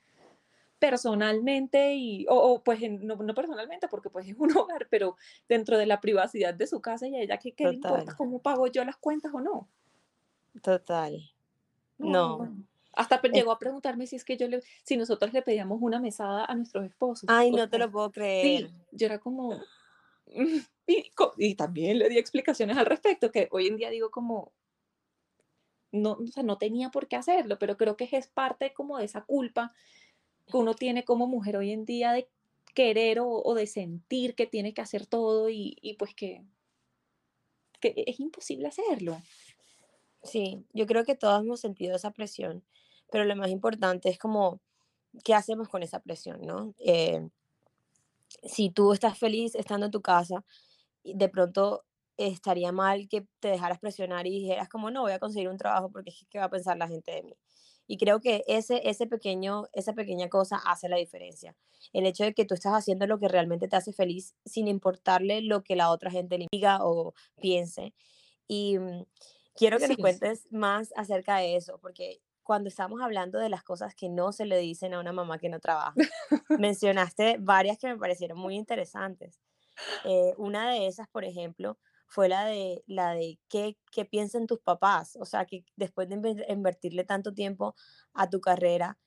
personalmente 0.79 1.93
y, 1.93 2.25
o, 2.27 2.63
pues 2.63 2.79
no, 2.89 3.15
no, 3.15 3.35
personalmente 3.35 3.87
porque 3.87 4.09
pues 4.09 4.27
es 4.27 4.35
un 4.37 4.55
hogar, 4.57 4.87
pero 4.89 5.15
dentro 5.47 5.77
de 5.77 5.85
la 5.85 6.01
privacidad 6.01 6.55
de 6.55 6.65
su 6.65 6.81
casa 6.81 7.07
y 7.07 7.15
a 7.15 7.21
ella 7.21 7.37
que 7.37 7.51
qué 7.53 7.65
le 7.65 7.73
importa 7.75 8.15
cómo 8.15 8.41
pago 8.41 8.65
yo 8.67 8.83
las 8.83 8.97
cuentas 8.97 9.31
o 9.33 9.41
no. 9.41 9.67
Total. 10.63 11.21
No. 12.01 12.55
Hasta 12.93 13.21
llegó 13.21 13.51
a 13.51 13.59
preguntarme 13.59 14.05
si 14.05 14.17
es 14.17 14.25
que 14.25 14.35
yo 14.35 14.47
le, 14.47 14.61
si 14.83 14.97
nosotros 14.97 15.31
le 15.31 15.41
pedíamos 15.41 15.79
una 15.81 15.99
mesada 15.99 16.45
a 16.45 16.55
nuestros 16.55 16.85
esposos. 16.85 17.25
Ay, 17.29 17.51
no 17.51 17.69
te 17.69 17.77
lo 17.77 17.89
puedo 17.89 18.11
creer. 18.11 18.67
Sí, 18.67 18.73
yo 18.91 19.05
era 19.05 19.19
como, 19.19 19.61
y, 20.87 21.11
y, 21.37 21.55
también 21.55 21.99
le 21.99 22.09
di 22.09 22.17
explicaciones 22.17 22.77
al 22.77 22.85
respecto, 22.85 23.31
que 23.31 23.47
hoy 23.51 23.67
en 23.67 23.77
día 23.77 23.89
digo 23.89 24.11
como, 24.11 24.51
no, 25.91 26.13
o 26.13 26.27
sea, 26.27 26.43
no 26.43 26.57
tenía 26.57 26.89
por 26.89 27.07
qué 27.07 27.15
hacerlo, 27.15 27.57
pero 27.59 27.77
creo 27.77 27.97
que 27.97 28.09
es 28.11 28.27
parte 28.27 28.73
como 28.73 28.97
de 28.97 29.05
esa 29.05 29.21
culpa 29.21 29.73
que 30.49 30.57
uno 30.57 30.73
tiene 30.73 31.03
como 31.03 31.27
mujer 31.27 31.57
hoy 31.57 31.71
en 31.71 31.85
día 31.85 32.11
de 32.13 32.29
querer 32.73 33.19
o, 33.21 33.53
de 33.53 33.67
sentir 33.67 34.35
que 34.35 34.47
tiene 34.47 34.73
que 34.73 34.81
hacer 34.81 35.05
todo 35.05 35.49
y, 35.49 35.77
y 35.81 35.95
pues 35.95 36.15
que, 36.15 36.45
que 37.81 38.03
es 38.07 38.19
imposible 38.19 38.67
hacerlo. 38.67 39.21
Sí, 40.23 40.65
yo 40.73 40.85
creo 40.85 41.03
que 41.03 41.15
todos 41.15 41.41
hemos 41.41 41.59
sentido 41.59 41.95
esa 41.95 42.11
presión, 42.11 42.63
pero 43.11 43.25
lo 43.25 43.35
más 43.35 43.49
importante 43.49 44.09
es 44.09 44.19
como, 44.19 44.61
¿qué 45.23 45.33
hacemos 45.33 45.67
con 45.67 45.83
esa 45.83 45.99
presión, 45.99 46.41
no? 46.41 46.73
Eh, 46.79 47.27
si 48.43 48.69
tú 48.69 48.93
estás 48.93 49.17
feliz 49.17 49.55
estando 49.55 49.87
en 49.87 49.91
tu 49.91 50.01
casa, 50.01 50.45
de 51.03 51.29
pronto 51.29 51.83
estaría 52.17 52.71
mal 52.71 53.07
que 53.09 53.25
te 53.39 53.49
dejaras 53.49 53.79
presionar 53.79 54.27
y 54.27 54.31
dijeras 54.31 54.69
como, 54.69 54.91
no, 54.91 55.01
voy 55.01 55.13
a 55.13 55.19
conseguir 55.19 55.49
un 55.49 55.57
trabajo 55.57 55.89
porque 55.91 56.11
es 56.11 56.25
que 56.29 56.39
va 56.39 56.45
a 56.45 56.49
pensar 56.49 56.77
la 56.77 56.87
gente 56.87 57.11
de 57.11 57.23
mí. 57.23 57.35
Y 57.87 57.97
creo 57.97 58.21
que 58.21 58.43
ese, 58.47 58.87
ese 58.89 59.07
pequeño, 59.07 59.65
esa 59.73 59.93
pequeña 59.93 60.29
cosa 60.29 60.57
hace 60.65 60.87
la 60.87 60.97
diferencia. 60.97 61.55
El 61.93 62.05
hecho 62.05 62.23
de 62.23 62.33
que 62.33 62.45
tú 62.45 62.53
estás 62.53 62.73
haciendo 62.73 63.07
lo 63.07 63.19
que 63.19 63.27
realmente 63.27 63.67
te 63.67 63.75
hace 63.75 63.91
feliz 63.91 64.35
sin 64.45 64.67
importarle 64.67 65.41
lo 65.41 65.63
que 65.63 65.75
la 65.75 65.89
otra 65.89 66.11
gente 66.11 66.37
le 66.37 66.47
diga 66.51 66.79
o 66.81 67.13
piense. 67.41 67.93
Y 68.47 68.77
mm, 68.79 69.05
quiero 69.55 69.77
que 69.77 69.87
nos 69.87 69.97
cuentes 69.97 70.51
más 70.51 70.93
acerca 70.95 71.37
de 71.37 71.55
eso, 71.55 71.77
porque 71.79 72.21
cuando 72.43 72.69
estamos 72.69 73.01
hablando 73.01 73.39
de 73.39 73.49
las 73.49 73.63
cosas 73.63 73.95
que 73.95 74.09
no 74.09 74.31
se 74.31 74.45
le 74.45 74.57
dicen 74.57 74.93
a 74.93 74.99
una 74.99 75.13
mamá 75.13 75.37
que 75.37 75.49
no 75.49 75.59
trabaja, 75.59 75.93
mencionaste 76.59 77.37
varias 77.39 77.77
que 77.77 77.87
me 77.87 77.97
parecieron 77.97 78.37
muy 78.37 78.55
interesantes. 78.55 79.39
Eh, 80.05 80.33
una 80.37 80.71
de 80.71 80.87
esas, 80.87 81.07
por 81.07 81.23
ejemplo, 81.23 81.77
fue 82.07 82.27
la 82.27 82.45
de, 82.45 82.83
la 82.87 83.13
de 83.13 83.39
qué, 83.47 83.77
qué 83.91 84.03
piensan 84.05 84.47
tus 84.47 84.59
papás. 84.59 85.17
O 85.19 85.25
sea, 85.25 85.45
que 85.45 85.63
después 85.75 86.09
de 86.09 86.45
invertirle 86.49 87.05
tanto 87.05 87.33
tiempo 87.33 87.73
a 88.13 88.29
tu 88.29 88.41
carrera, 88.41 88.97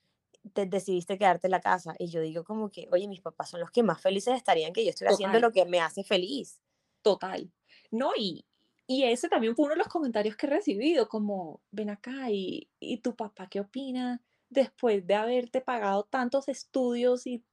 te 0.53 0.67
decidiste 0.67 1.19
quedarte 1.19 1.47
en 1.47 1.53
la 1.53 1.61
casa. 1.61 1.95
Y 1.99 2.09
yo 2.09 2.21
digo 2.21 2.45
como 2.45 2.71
que, 2.71 2.89
oye, 2.93 3.09
mis 3.09 3.21
papás 3.21 3.51
son 3.51 3.61
los 3.61 3.71
que 3.71 3.83
más 3.83 4.01
felices 4.01 4.35
estarían 4.35 4.73
que 4.73 4.85
yo 4.85 4.91
estoy 4.91 5.09
haciendo 5.09 5.39
lo 5.41 5.53
que 5.53 5.65
me 5.65 5.81
hace 5.81 6.05
feliz. 6.05 6.61
Total. 7.03 7.53
No, 7.91 8.13
y, 8.17 8.47
y 8.87 9.05
ese 9.05 9.29
también 9.29 9.57
fue 9.57 9.67
uno 9.67 9.75
de 9.75 9.79
los 9.79 9.89
comentarios 9.89 10.37
que 10.37 10.47
he 10.47 10.51
recibido, 10.51 11.09
como, 11.09 11.63
ven 11.71 11.91
acá, 11.91 12.31
¿y, 12.31 12.69
y 12.81 12.99
tu 12.99 13.15
papá 13.17 13.49
qué 13.49 13.61
opina 13.61 14.23
después 14.51 15.07
de 15.07 15.15
haberte 15.15 15.61
pagado 15.61 16.05
tantos 16.05 16.49
estudios 16.49 17.27
y... 17.27 17.45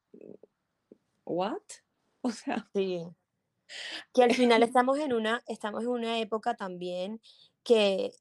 ¿What? 1.26 1.62
O 2.24 2.30
sea... 2.32 2.70
Sí. 2.76 3.04
Que 4.14 4.24
al 4.24 4.34
final 4.34 4.64
estamos 4.64 5.00
en 5.00 5.14
una, 5.14 5.42
estamos 5.48 5.84
en 5.84 5.90
una 5.90 6.20
época 6.20 6.56
también 6.56 7.20
que, 7.64 8.12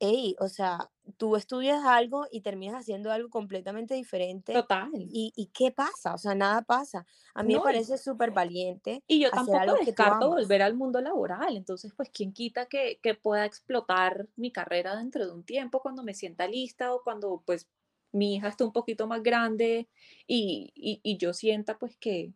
hey, 0.00 0.36
o 0.40 0.48
sea, 0.48 0.90
tú 1.16 1.36
estudias 1.36 1.84
algo 1.84 2.26
y 2.30 2.40
terminas 2.40 2.80
haciendo 2.80 3.12
algo 3.12 3.30
completamente 3.30 3.94
diferente. 3.94 4.52
Total. 4.52 4.90
¿Y, 4.94 5.32
y 5.36 5.46
qué 5.46 5.70
pasa? 5.70 6.14
O 6.14 6.18
sea, 6.18 6.34
nada 6.34 6.62
pasa. 6.62 7.06
A 7.34 7.42
mí 7.42 7.54
me 7.54 7.60
parece 7.60 7.98
súper 7.98 8.30
valiente. 8.30 9.02
Y 9.06 9.20
yo 9.20 9.30
tampoco 9.30 9.74
descarto 9.74 10.28
volver 10.30 10.62
al 10.62 10.74
mundo 10.74 11.00
laboral. 11.00 11.56
Entonces, 11.56 11.92
pues, 11.96 12.10
¿quién 12.10 12.32
quita 12.32 12.66
que, 12.66 12.98
que 13.02 13.14
pueda 13.14 13.44
explotar 13.44 14.28
mi 14.36 14.50
carrera 14.50 14.96
dentro 14.96 15.24
de 15.24 15.32
un 15.32 15.44
tiempo 15.44 15.80
cuando 15.80 16.02
me 16.02 16.14
sienta 16.14 16.46
lista 16.48 16.94
o 16.94 17.02
cuando, 17.02 17.42
pues, 17.44 17.68
mi 18.12 18.36
hija 18.36 18.48
esté 18.48 18.64
un 18.64 18.72
poquito 18.72 19.06
más 19.06 19.22
grande 19.22 19.88
y, 20.26 20.72
y, 20.74 21.00
y 21.02 21.16
yo 21.18 21.32
sienta, 21.32 21.78
pues, 21.78 21.96
que, 21.96 22.32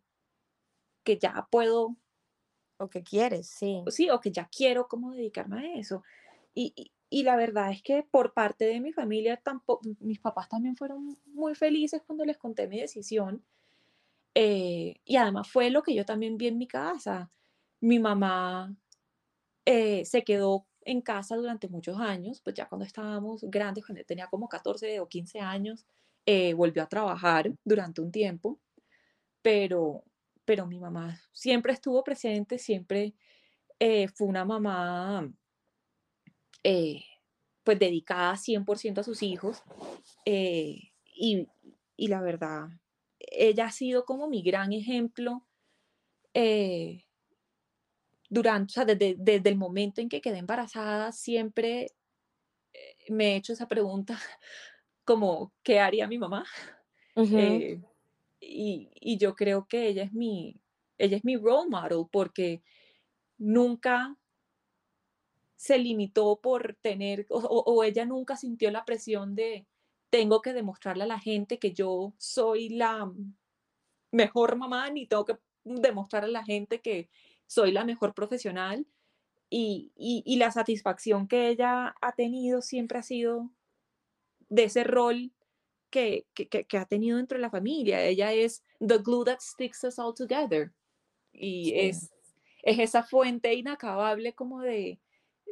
que 1.05 1.19
ya 1.19 1.49
puedo 1.51 1.97
o 2.79 2.89
que 2.89 3.03
quieres, 3.03 3.49
sí. 3.49 3.83
Sí, 3.89 4.09
o 4.11 4.21
que 4.21 4.31
ya 4.31 4.49
quiero 4.49 4.87
como 4.89 5.13
dedicarme 5.13 5.59
a 5.59 5.79
eso. 5.81 6.03
Y, 6.55 6.73
y, 6.77 6.93
la 7.11 7.37
verdad 7.37 7.71
es 7.71 7.83
que 7.83 8.03
por 8.03 8.35
parte 8.35 8.67
de 8.67 8.81
mi 8.81 8.93
familia, 8.93 9.37
tampoco, 9.39 9.83
mis 10.01 10.21
papás 10.21 10.49
también 10.49 10.77
fueron 10.77 11.19
muy 11.27 11.55
felices 11.55 12.03
cuando 12.07 12.25
les 12.25 12.37
conté 12.39 12.69
mi 12.69 12.81
decisión. 12.81 13.45
Eh, 14.35 15.01
y 15.05 15.17
además 15.17 15.49
fue 15.51 15.71
lo 15.71 15.83
que 15.83 15.95
yo 15.95 16.05
también 16.05 16.37
vi 16.39 16.49
en 16.49 16.59
mi 16.59 16.67
casa. 16.69 17.31
Mi 17.81 17.99
mamá 17.99 18.75
eh, 19.65 20.05
se 20.05 20.25
quedó 20.25 20.67
en 20.83 21.03
casa 21.03 21.37
durante 21.37 21.69
muchos 21.69 21.99
años, 22.01 22.41
pues 22.43 22.57
ya 22.57 22.69
cuando 22.69 22.87
estábamos 22.87 23.43
grandes, 23.45 23.85
cuando 23.85 24.05
tenía 24.05 24.27
como 24.29 24.49
14 24.49 25.01
o 25.01 25.09
15 25.09 25.41
años, 25.41 25.87
eh, 26.27 26.55
volvió 26.55 26.83
a 26.83 26.89
trabajar 26.89 27.53
durante 27.65 28.01
un 28.01 28.11
tiempo, 28.11 28.59
pero, 29.43 30.05
pero 30.45 30.67
mi 30.67 30.79
mamá 30.81 31.21
siempre 31.33 31.73
estuvo 31.73 32.03
presente, 32.05 32.59
siempre 32.59 33.15
eh, 33.79 34.09
fue 34.09 34.27
una 34.27 34.45
mamá 34.45 35.31
eh, 36.63 37.05
pues 37.65 37.79
dedicada 37.79 38.37
100% 38.37 38.99
a 38.99 39.05
sus 39.05 39.23
hijos 39.23 39.63
eh, 40.25 40.93
y, 41.15 41.49
la 41.97 42.21
verdad, 42.21 42.69
ella 43.19 43.67
ha 43.67 43.73
sido 43.73 44.05
como 44.05 44.29
mi 44.29 44.43
gran 44.43 44.73
ejemplo 44.73 45.45
durante, 48.31 48.71
o 48.71 48.75
sea, 48.75 48.85
desde, 48.85 49.17
desde, 49.19 49.49
el 49.49 49.57
momento 49.57 50.01
en 50.01 50.09
que 50.09 50.21
quedé 50.21 50.39
embarazada, 50.39 51.11
siempre 51.11 51.89
me 53.09 53.33
he 53.33 53.37
hecho 53.37 53.53
esa 53.53 53.67
pregunta 53.67 54.19
como, 55.05 55.53
¿qué 55.63 55.81
haría 55.81 56.07
mi 56.07 56.19
mamá? 56.19 56.45
y, 58.41 59.19
yo 59.19 59.35
creo 59.35 59.67
que 59.67 59.89
ella 59.89 60.05
es 60.05 60.13
mi, 60.13 60.61
ella 60.99 61.17
es 61.17 61.25
mi 61.25 61.37
role 61.37 61.69
model 61.69 62.07
porque 62.11 62.63
nunca 63.37 64.17
se 65.59 65.77
limitó 65.77 66.41
por 66.41 66.79
tener, 66.83 67.27
o, 67.31 67.83
ella 67.83 68.05
nunca 68.05 68.37
sintió 68.37 68.71
la 68.71 68.85
presión 68.85 69.35
de, 69.35 69.67
tengo 70.09 70.41
que 70.41 70.53
demostrarle 70.53 71.03
a 71.03 71.09
la 71.09 71.19
gente 71.19 71.59
que 71.59 71.73
yo 71.73 72.15
soy 72.17 72.69
la 72.69 73.13
mejor 74.13 74.55
mamá, 74.55 74.89
ni 74.91 75.07
tengo 75.07 75.25
que 75.25 75.37
demostrarle 75.65 76.29
a 76.29 76.41
la 76.41 76.45
gente 76.45 76.81
que 76.81 77.11
soy 77.49 77.73
la 77.73 77.85
mejor 77.85 78.15
profesional. 78.15 78.87
Y, 79.51 79.91
y, 79.97 80.37
la 80.37 80.53
satisfacción 80.53 81.27
que 81.27 81.49
ella 81.49 81.95
ha 82.03 82.13
tenido 82.13 82.61
siempre 82.63 82.99
ha 82.99 83.03
sido 83.03 83.51
de 84.51 84.65
ese 84.65 84.85
rol 84.85 85.33
que, 85.91 86.27
que, 86.35 86.47
que, 86.47 86.79
ha 86.79 86.85
tenido 86.85 87.17
dentro 87.17 87.37
de 87.37 87.43
la 87.43 87.51
familia. 87.51 88.05
Ella 88.05 88.33
es 88.33 88.63
the 88.79 88.99
glue 88.99 89.25
that 89.25 89.41
sticks 89.41 89.83
us 89.85 89.99
all 89.99 90.15
together. 90.15 90.73
Y 91.33 91.73
es, 91.75 92.13
es 92.63 92.79
esa 92.79 93.03
fuente 93.03 93.55
inacabable 93.55 94.35
como 94.35 94.61
de, 94.61 95.01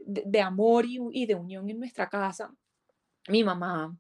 de, 0.07 0.41
amor 0.41 0.87
y, 0.87 1.27
de 1.27 1.35
unión 1.35 1.69
en 1.69 1.79
nuestra 1.79 2.09
casa. 2.09 2.55
Mi 3.29 3.43
mamá 3.43 3.99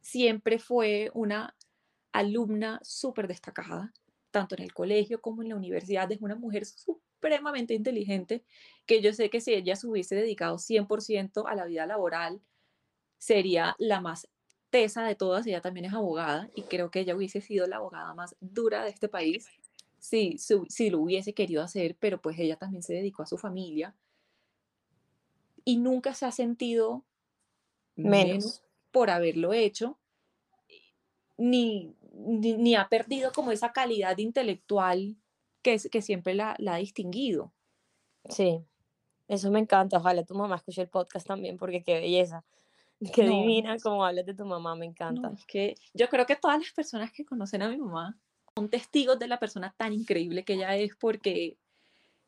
siempre 0.00 0.58
fue 0.58 1.10
una 1.14 1.54
alumna 2.12 2.80
súper 2.82 3.28
destacada, 3.28 3.92
tanto 4.30 4.54
en 4.54 4.62
el 4.62 4.72
colegio 4.72 5.20
como 5.20 5.42
en 5.42 5.50
la 5.50 5.56
universidad. 5.56 6.10
Es 6.10 6.20
una 6.20 6.36
mujer 6.36 6.64
supremamente 6.64 7.74
inteligente 7.74 8.44
que 8.86 9.02
yo 9.02 9.12
sé 9.12 9.30
que 9.30 9.40
si 9.40 9.52
ella 9.52 9.76
se 9.76 9.86
hubiese 9.86 10.14
dedicado 10.14 10.56
100% 10.56 11.44
a 11.46 11.54
la 11.54 11.66
vida 11.66 11.86
laboral, 11.86 12.40
sería 13.18 13.76
la 13.78 14.00
más 14.00 14.28
tesa 14.70 15.04
de 15.04 15.14
todas. 15.14 15.46
Ella 15.46 15.60
también 15.60 15.86
es 15.86 15.92
abogada 15.92 16.48
y 16.54 16.62
creo 16.62 16.90
que 16.90 17.00
ella 17.00 17.14
hubiese 17.14 17.42
sido 17.42 17.66
la 17.66 17.76
abogada 17.76 18.14
más 18.14 18.36
dura 18.40 18.84
de 18.84 18.90
este 18.90 19.08
país 19.08 19.46
si, 19.98 20.36
si 20.38 20.90
lo 20.90 21.00
hubiese 21.00 21.32
querido 21.32 21.62
hacer, 21.62 21.96
pero 21.98 22.20
pues 22.20 22.38
ella 22.38 22.56
también 22.56 22.82
se 22.82 22.94
dedicó 22.94 23.22
a 23.22 23.26
su 23.26 23.38
familia 23.38 23.94
y 25.64 25.76
nunca 25.76 26.14
se 26.14 26.26
ha 26.26 26.32
sentido 26.32 27.04
menos 27.96 28.62
por 28.90 29.10
haberlo 29.10 29.52
hecho, 29.52 29.98
ni, 31.36 31.94
ni, 32.12 32.74
ha 32.76 32.88
perdido 32.88 33.32
como 33.32 33.50
esa 33.50 33.72
calidad 33.72 34.18
intelectual 34.18 35.16
que, 35.62 35.78
que 35.90 36.02
siempre 36.02 36.34
la, 36.34 36.54
la, 36.58 36.74
ha 36.74 36.78
distinguido. 36.78 37.52
Sí, 38.28 38.64
eso 39.28 39.50
me 39.50 39.58
encanta. 39.58 39.98
Ojalá 39.98 40.24
tu 40.24 40.34
mamá 40.34 40.56
escuche 40.56 40.82
el 40.82 40.88
podcast 40.88 41.26
también, 41.26 41.56
porque 41.56 41.82
qué 41.82 41.94
belleza. 41.94 42.44
Qué 43.12 43.24
divina 43.24 43.76
como 43.82 44.04
hablas 44.04 44.24
de 44.24 44.34
tu 44.34 44.44
mamá, 44.44 44.76
me 44.76 44.86
encanta. 44.86 45.32
es 45.36 45.44
que 45.46 45.74
yo 45.92 46.08
creo 46.08 46.26
que 46.26 46.36
todas 46.36 46.58
las 46.58 46.72
personas 46.72 47.12
que 47.12 47.24
conocen 47.24 47.62
a 47.62 47.68
mi 47.68 47.76
mamá 47.76 48.16
son 48.54 48.70
testigos 48.70 49.18
de 49.18 49.26
la 49.26 49.38
persona 49.38 49.74
tan 49.76 49.92
increíble 49.92 50.44
que 50.44 50.54
ella 50.54 50.76
es, 50.76 50.94
porque 50.96 51.58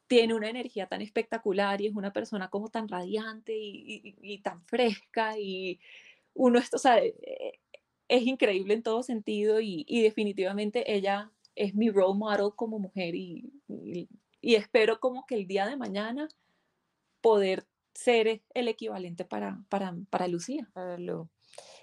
tiene 0.07 0.35
una 0.35 0.49
energía 0.49 0.87
tan 0.87 1.03
espectacular 1.03 1.81
y 1.81 1.87
es 1.87 1.95
una 1.95 2.13
persona 2.13 2.49
como 2.49 2.69
tan 2.69 2.89
radiante 2.89 3.57
y, 3.57 4.17
y, 4.21 4.39
tan 4.39 4.63
fresca 4.65 5.39
y 5.39 5.81
uno, 6.35 6.59
esto, 6.59 6.77
o 6.77 6.81
sea, 6.81 6.99
eh, 6.99 7.15
eh, 7.23 7.61
es 8.09 8.23
increíble 8.25 8.75
en 8.75 8.83
todo 8.83 9.03
sentido 9.03 9.61
y, 9.61 9.85
y, 9.89 10.03
definitivamente 10.03 10.95
ella 10.95 11.33
es 11.55 11.75
mi 11.75 11.91
role 11.91 12.19
model 12.19 12.51
como 12.55 12.79
mujer 12.79 13.15
y, 13.15 13.53
y, 14.41 14.55
espero 14.55 15.01
como 15.01 15.27
que 15.27 15.35
el 15.35 15.47
día 15.47 15.67
de 15.67 15.77
mañana 15.77 16.29
poder 17.21 17.67
ser 17.95 18.43
el 18.55 18.69
equivalente 18.69 19.25
para, 19.25 19.65
para, 19.69 19.95
para 20.11 20.29
Lucía. 20.29 20.71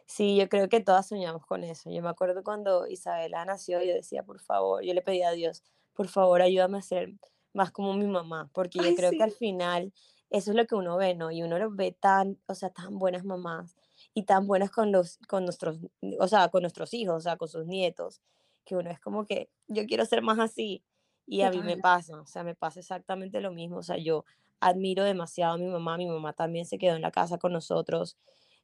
Sí, 0.05 0.37
yo 0.37 0.47
creo 0.49 0.69
que 0.69 0.79
todas 0.79 1.07
soñamos 1.07 1.45
con 1.45 1.63
eso. 1.63 1.89
Yo 1.89 2.01
me 2.03 2.09
acuerdo 2.09 2.43
cuando 2.43 2.87
Isabela 2.87 3.43
nació, 3.45 3.81
yo 3.81 3.93
decía, 3.93 4.23
por 4.23 4.39
favor, 4.39 4.83
yo 4.83 4.93
le 4.93 5.01
pedí 5.01 5.23
a 5.23 5.31
Dios, 5.31 5.63
por 5.93 6.07
favor, 6.07 6.41
ayúdame 6.41 6.77
a 6.77 6.81
ser 6.81 7.13
más 7.53 7.71
como 7.71 7.93
mi 7.93 8.07
mamá, 8.07 8.49
porque 8.53 8.79
yo 8.79 8.95
creo 8.95 9.11
que 9.11 9.23
al 9.23 9.31
final 9.31 9.93
eso 10.29 10.51
es 10.51 10.57
lo 10.57 10.65
que 10.65 10.75
uno 10.75 10.97
ve, 10.97 11.13
¿no? 11.13 11.31
Y 11.31 11.43
uno 11.43 11.59
lo 11.59 11.71
ve 11.71 11.91
tan, 11.91 12.39
o 12.47 12.55
sea, 12.55 12.69
tan 12.69 12.97
buenas 12.97 13.23
mamás 13.23 13.75
y 14.15 14.23
tan 14.23 14.47
buenas 14.47 14.71
con 14.71 14.91
los, 14.91 15.19
con 15.27 15.45
nuestros, 15.45 15.79
o 16.19 16.27
sea, 16.27 16.49
con 16.49 16.61
nuestros 16.63 16.93
hijos, 16.93 17.15
o 17.15 17.21
sea, 17.21 17.37
con 17.37 17.47
sus 17.47 17.67
nietos, 17.67 18.21
que 18.65 18.75
uno 18.75 18.89
es 18.89 18.99
como 18.99 19.25
que 19.25 19.49
yo 19.67 19.85
quiero 19.85 20.05
ser 20.05 20.21
más 20.23 20.39
así. 20.39 20.83
Y 21.25 21.41
a 21.41 21.51
mí 21.51 21.61
me 21.61 21.77
pasa, 21.77 22.19
o 22.19 22.25
sea, 22.25 22.43
me 22.43 22.53
pasa 22.53 22.81
exactamente 22.81 23.39
lo 23.39 23.53
mismo, 23.53 23.77
o 23.77 23.83
sea, 23.83 23.97
yo 23.97 24.25
admiro 24.59 25.03
demasiado 25.05 25.53
a 25.53 25.57
mi 25.57 25.67
mamá, 25.67 25.97
mi 25.97 26.07
mamá 26.07 26.33
también 26.33 26.65
se 26.65 26.77
quedó 26.77 26.95
en 26.95 27.01
la 27.01 27.11
casa 27.11 27.37
con 27.37 27.53
nosotros 27.53 28.17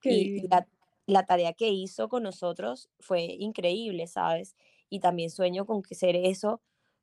y 0.03 0.45
la, 0.47 0.67
la, 1.05 1.25
tarea 1.25 1.53
que 1.53 1.69
hizo 1.69 2.09
con 2.09 2.23
nosotros 2.23 2.89
fue 2.99 3.23
increíble, 3.23 4.07
¿sabes? 4.07 4.55
Y 4.89 4.99
también 4.99 5.29
sueño 5.29 5.65
con 5.65 5.81
que 5.81 5.95
ser 5.95 6.15
eso 6.15 6.61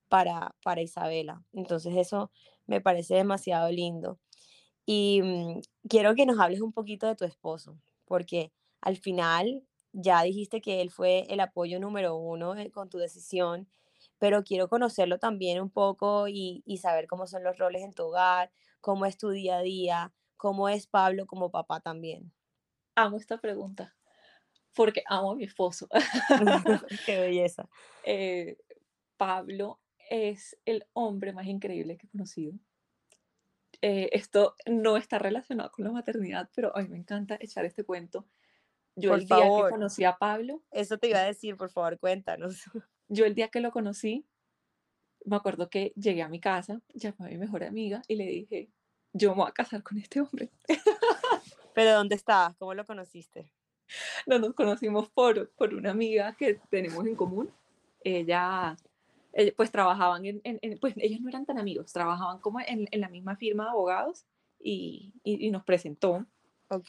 para, 0.09 0.55
para 0.63 0.83
Isabela. 0.83 1.43
Entonces 1.53 1.95
eso 1.97 2.31
me 2.67 2.81
parece 2.81 3.15
demasiado 3.15 3.71
lindo. 3.71 4.19
Y 4.87 5.21
mm, 5.23 5.61
quiero 5.89 6.15
que 6.15 6.27
nos 6.27 6.39
hables 6.39 6.61
un 6.61 6.73
poquito 6.73 7.07
de 7.07 7.17
tu 7.17 7.25
esposo, 7.25 7.79
porque 8.05 8.53
al 8.81 8.97
final 8.97 9.65
ya 9.93 10.23
dijiste 10.23 10.61
que 10.61 10.81
él 10.81 10.91
fue 10.91 11.27
el 11.29 11.41
apoyo 11.41 11.81
número 11.81 12.17
uno 12.17 12.55
eh, 12.57 12.71
con 12.71 12.89
tu 12.89 12.99
decisión, 12.99 13.69
pero 14.19 14.45
quiero 14.45 14.69
conocerlo 14.69 15.19
también 15.19 15.61
un 15.61 15.71
poco 15.71 16.29
y, 16.29 16.63
y 16.67 16.79
saber 16.79 17.07
cómo 17.07 17.27
son 17.27 17.43
los 17.43 17.59
roles 17.59 17.83
en 17.83 17.93
tu 17.93 18.05
hogar, 18.05 18.53
cómo 18.81 19.07
es 19.07 19.19
tu 19.19 19.31
día 19.31 19.59
a 19.59 19.63
día, 19.63 20.13
cómo 20.37 20.69
es 20.69 20.87
Pablo 20.87 21.27
como 21.27 21.51
papá 21.51 21.81
también. 21.81 22.33
Amo 22.95 23.17
esta 23.19 23.39
pregunta, 23.39 23.97
porque 24.75 25.03
amo 25.07 25.33
a 25.33 25.35
mi 25.35 25.45
esposo. 25.45 25.89
Qué 27.07 27.19
belleza. 27.19 27.69
Eh, 28.05 28.57
Pablo 29.17 29.81
es 30.09 30.59
el 30.65 30.87
hombre 30.93 31.33
más 31.33 31.47
increíble 31.47 31.97
que 31.97 32.07
he 32.07 32.11
conocido. 32.11 32.55
Eh, 33.83 34.09
esto 34.13 34.55
no 34.67 34.97
está 34.97 35.19
relacionado 35.19 35.71
con 35.71 35.85
la 35.85 35.93
maternidad, 35.93 36.49
pero 36.55 36.77
a 36.77 36.83
mí 36.83 36.89
me 36.89 36.99
encanta 36.99 37.37
echar 37.41 37.65
este 37.65 37.85
cuento. 37.85 38.27
Yo 38.95 39.15
el 39.15 39.27
día 39.27 39.43
que 39.43 39.71
conocí 39.71 40.05
a 40.05 40.17
Pablo. 40.17 40.63
Eso 40.71 40.99
te 40.99 41.09
iba 41.09 41.19
a 41.19 41.25
decir, 41.25 41.57
por 41.57 41.71
favor, 41.71 41.99
cuéntanos. 41.99 42.65
Yo 43.09 43.27
el 43.27 43.35
día 43.35 43.49
que 43.49 43.61
lo 43.61 43.71
conocí, 43.71 44.27
me 45.25 45.37
acuerdo 45.37 45.69
que 45.69 45.93
llegué 45.97 46.23
a 46.23 46.29
mi 46.29 46.41
casa, 46.41 46.81
llamé 46.95 47.17
a 47.19 47.25
mi 47.25 47.37
mejor 47.37 47.63
amiga 47.63 48.03
y 48.09 48.17
le 48.17 48.27
dije, 48.27 48.69
yo 49.13 49.31
me 49.31 49.43
voy 49.43 49.49
a 49.49 49.53
casar 49.53 49.83
con 49.83 49.99
este 49.99 50.21
hombre. 50.21 50.51
¿Pero 51.75 51.93
dónde 51.93 52.17
estabas? 52.17 52.57
¿Cómo 52.57 52.75
lo 52.75 52.85
conociste? 52.85 53.53
No, 54.27 54.39
nos 54.39 54.55
conocimos 54.55 55.09
por, 55.11 55.51
por 55.51 55.75
una 55.75 55.91
amiga 55.91 56.35
que 56.37 56.61
tenemos 56.69 57.07
en 57.07 57.15
común. 57.15 57.51
Ella 58.03 58.77
eh, 59.39 59.53
pues 59.55 59.71
trabajaban 59.71 60.25
en, 60.25 60.79
pues 60.81 60.95
ellos 60.97 61.21
no 61.21 61.29
eran 61.29 61.45
tan 61.45 61.59
amigos, 61.59 61.93
trabajaban 61.93 62.41
como 62.41 62.59
en, 62.61 62.89
la 62.91 63.11
misma 63.11 63.37
firma 63.37 63.65
de 63.65 63.71
abogados 63.71 64.25
y, 64.59 65.13
y, 65.25 65.51
nos 65.51 65.63
presentó. 65.63 66.25
Ok. 66.71 66.89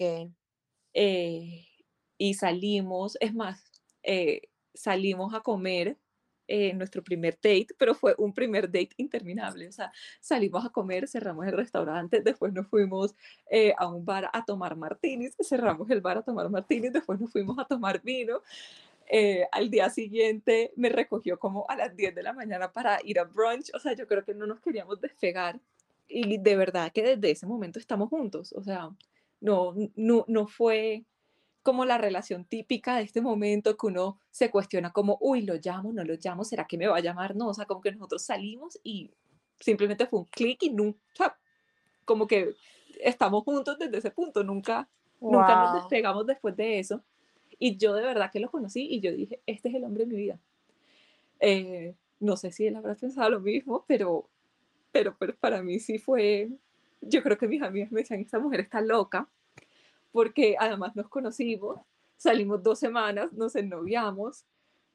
Eh, 0.94 1.68
y 2.18 2.34
salimos, 2.36 3.18
es 3.20 3.36
más, 3.36 3.62
eh, 4.02 4.44
salimos 4.74 5.34
a 5.34 5.42
comer 5.42 5.98
nuestro 6.76 7.04
primer 7.04 7.34
date, 7.34 7.68
pero 7.78 7.94
fue 7.94 8.16
un 8.18 8.34
primer 8.34 8.68
date 8.68 8.92
interminable. 8.96 9.68
O 9.68 9.72
sea, 9.74 9.92
salimos 10.22 10.66
a 10.66 10.70
comer, 10.70 11.06
cerramos 11.10 11.46
el 11.46 11.52
restaurante, 11.52 12.22
después 12.22 12.54
nos 12.54 12.66
fuimos 12.68 13.14
a 13.78 13.88
un 13.90 14.06
bar 14.06 14.30
a 14.32 14.46
tomar 14.46 14.78
martinis, 14.78 15.36
cerramos 15.42 15.90
el 15.90 16.00
bar 16.00 16.20
a 16.20 16.22
tomar 16.22 16.50
martinis, 16.50 16.94
después 16.94 17.20
nos 17.20 17.30
fuimos 17.30 17.60
a 17.60 17.66
tomar 17.66 18.02
vino. 18.02 18.42
Eh, 19.10 19.48
al 19.54 19.70
día 19.70 19.90
siguiente 19.90 20.74
me 20.76 20.90
recogió 20.90 21.40
como 21.40 21.66
a 21.70 21.78
las 21.78 21.96
10 21.96 22.14
de 22.14 22.24
la 22.24 22.34
mañana 22.34 22.74
para 22.74 23.00
ir 23.06 23.20
a 23.20 23.24
brunch, 23.24 23.74
o 23.74 23.80
sea, 23.80 23.94
yo 23.94 24.06
creo 24.06 24.26
que 24.26 24.34
no 24.34 24.46
nos 24.46 24.60
queríamos 24.60 25.00
despegar 25.00 25.62
y 26.10 26.38
de 26.38 26.56
verdad 26.58 26.92
que 26.92 27.04
desde 27.04 27.32
ese 27.32 27.46
momento 27.46 27.80
estamos 27.80 28.10
juntos, 28.10 28.52
o 28.54 28.64
sea, 28.64 28.90
no, 29.40 29.74
no, 29.96 30.26
no 30.28 30.48
fue 30.48 31.06
como 31.64 31.86
la 31.86 31.98
relación 31.98 32.46
típica 32.46 32.98
de 32.98 33.04
este 33.04 33.22
momento 33.22 33.78
que 33.78 33.88
uno 33.88 34.20
se 34.32 34.50
cuestiona 34.50 34.92
como, 34.92 35.18
uy, 35.22 35.42
lo 35.42 35.56
llamo, 35.56 35.92
no 35.92 36.04
lo 36.04 36.16
llamo, 36.16 36.44
¿será 36.44 36.66
que 36.66 36.78
me 36.78 36.88
va 36.88 36.98
a 36.98 37.02
llamar? 37.02 37.36
No, 37.36 37.50
o 37.50 37.54
sea, 37.54 37.66
como 37.66 37.82
que 37.82 37.92
nosotros 37.92 38.24
salimos 38.24 38.80
y 38.84 39.12
simplemente 39.60 40.08
fue 40.08 40.20
un 40.20 40.26
clic 40.26 40.64
y 40.64 40.70
nunca, 40.70 41.38
como 42.06 42.26
que 42.26 42.56
estamos 43.02 43.44
juntos 43.44 43.78
desde 43.78 43.98
ese 43.98 44.12
punto, 44.12 44.44
nunca, 44.44 44.88
nunca 45.20 45.56
nos 45.62 45.74
despegamos 45.76 46.26
después 46.26 46.56
de 46.56 46.80
eso. 46.80 47.04
Y 47.60 47.78
yo 47.78 47.94
de 47.94 48.04
verdad 48.04 48.32
que 48.32 48.40
lo 48.40 48.52
conocí 48.52 48.88
y 48.90 49.00
yo 49.00 49.12
dije, 49.12 49.42
este 49.46 49.70
es 49.70 49.76
el 49.76 49.84
hombre 49.84 50.06
de 50.06 50.12
mi 50.12 50.18
vida. 50.18 50.40
Eh, 51.40 51.96
no 52.20 52.38
sé 52.38 52.52
si 52.52 52.68
él 52.68 52.76
habrá 52.76 52.96
pensado 52.96 53.30
lo 53.30 53.40
mismo, 53.40 53.86
pero, 53.88 54.30
pero, 54.92 55.16
pero 55.18 55.36
para 55.36 55.62
mí 55.62 55.80
sí 55.80 55.98
fue, 55.98 56.50
yo 57.02 57.22
creo 57.24 57.38
que 57.38 57.48
mis 57.48 57.62
amigas 57.62 57.92
me 57.92 58.02
decían, 58.02 58.20
esta 58.20 58.40
mujer 58.40 58.62
está 58.62 58.82
loca, 58.82 59.30
porque 60.12 60.56
además 60.60 60.96
nos 60.96 61.10
conocimos, 61.10 61.80
salimos 62.16 62.64
dos 62.64 62.80
semanas, 62.80 63.34
nos 63.34 63.56
ennoviamos, 63.56 64.46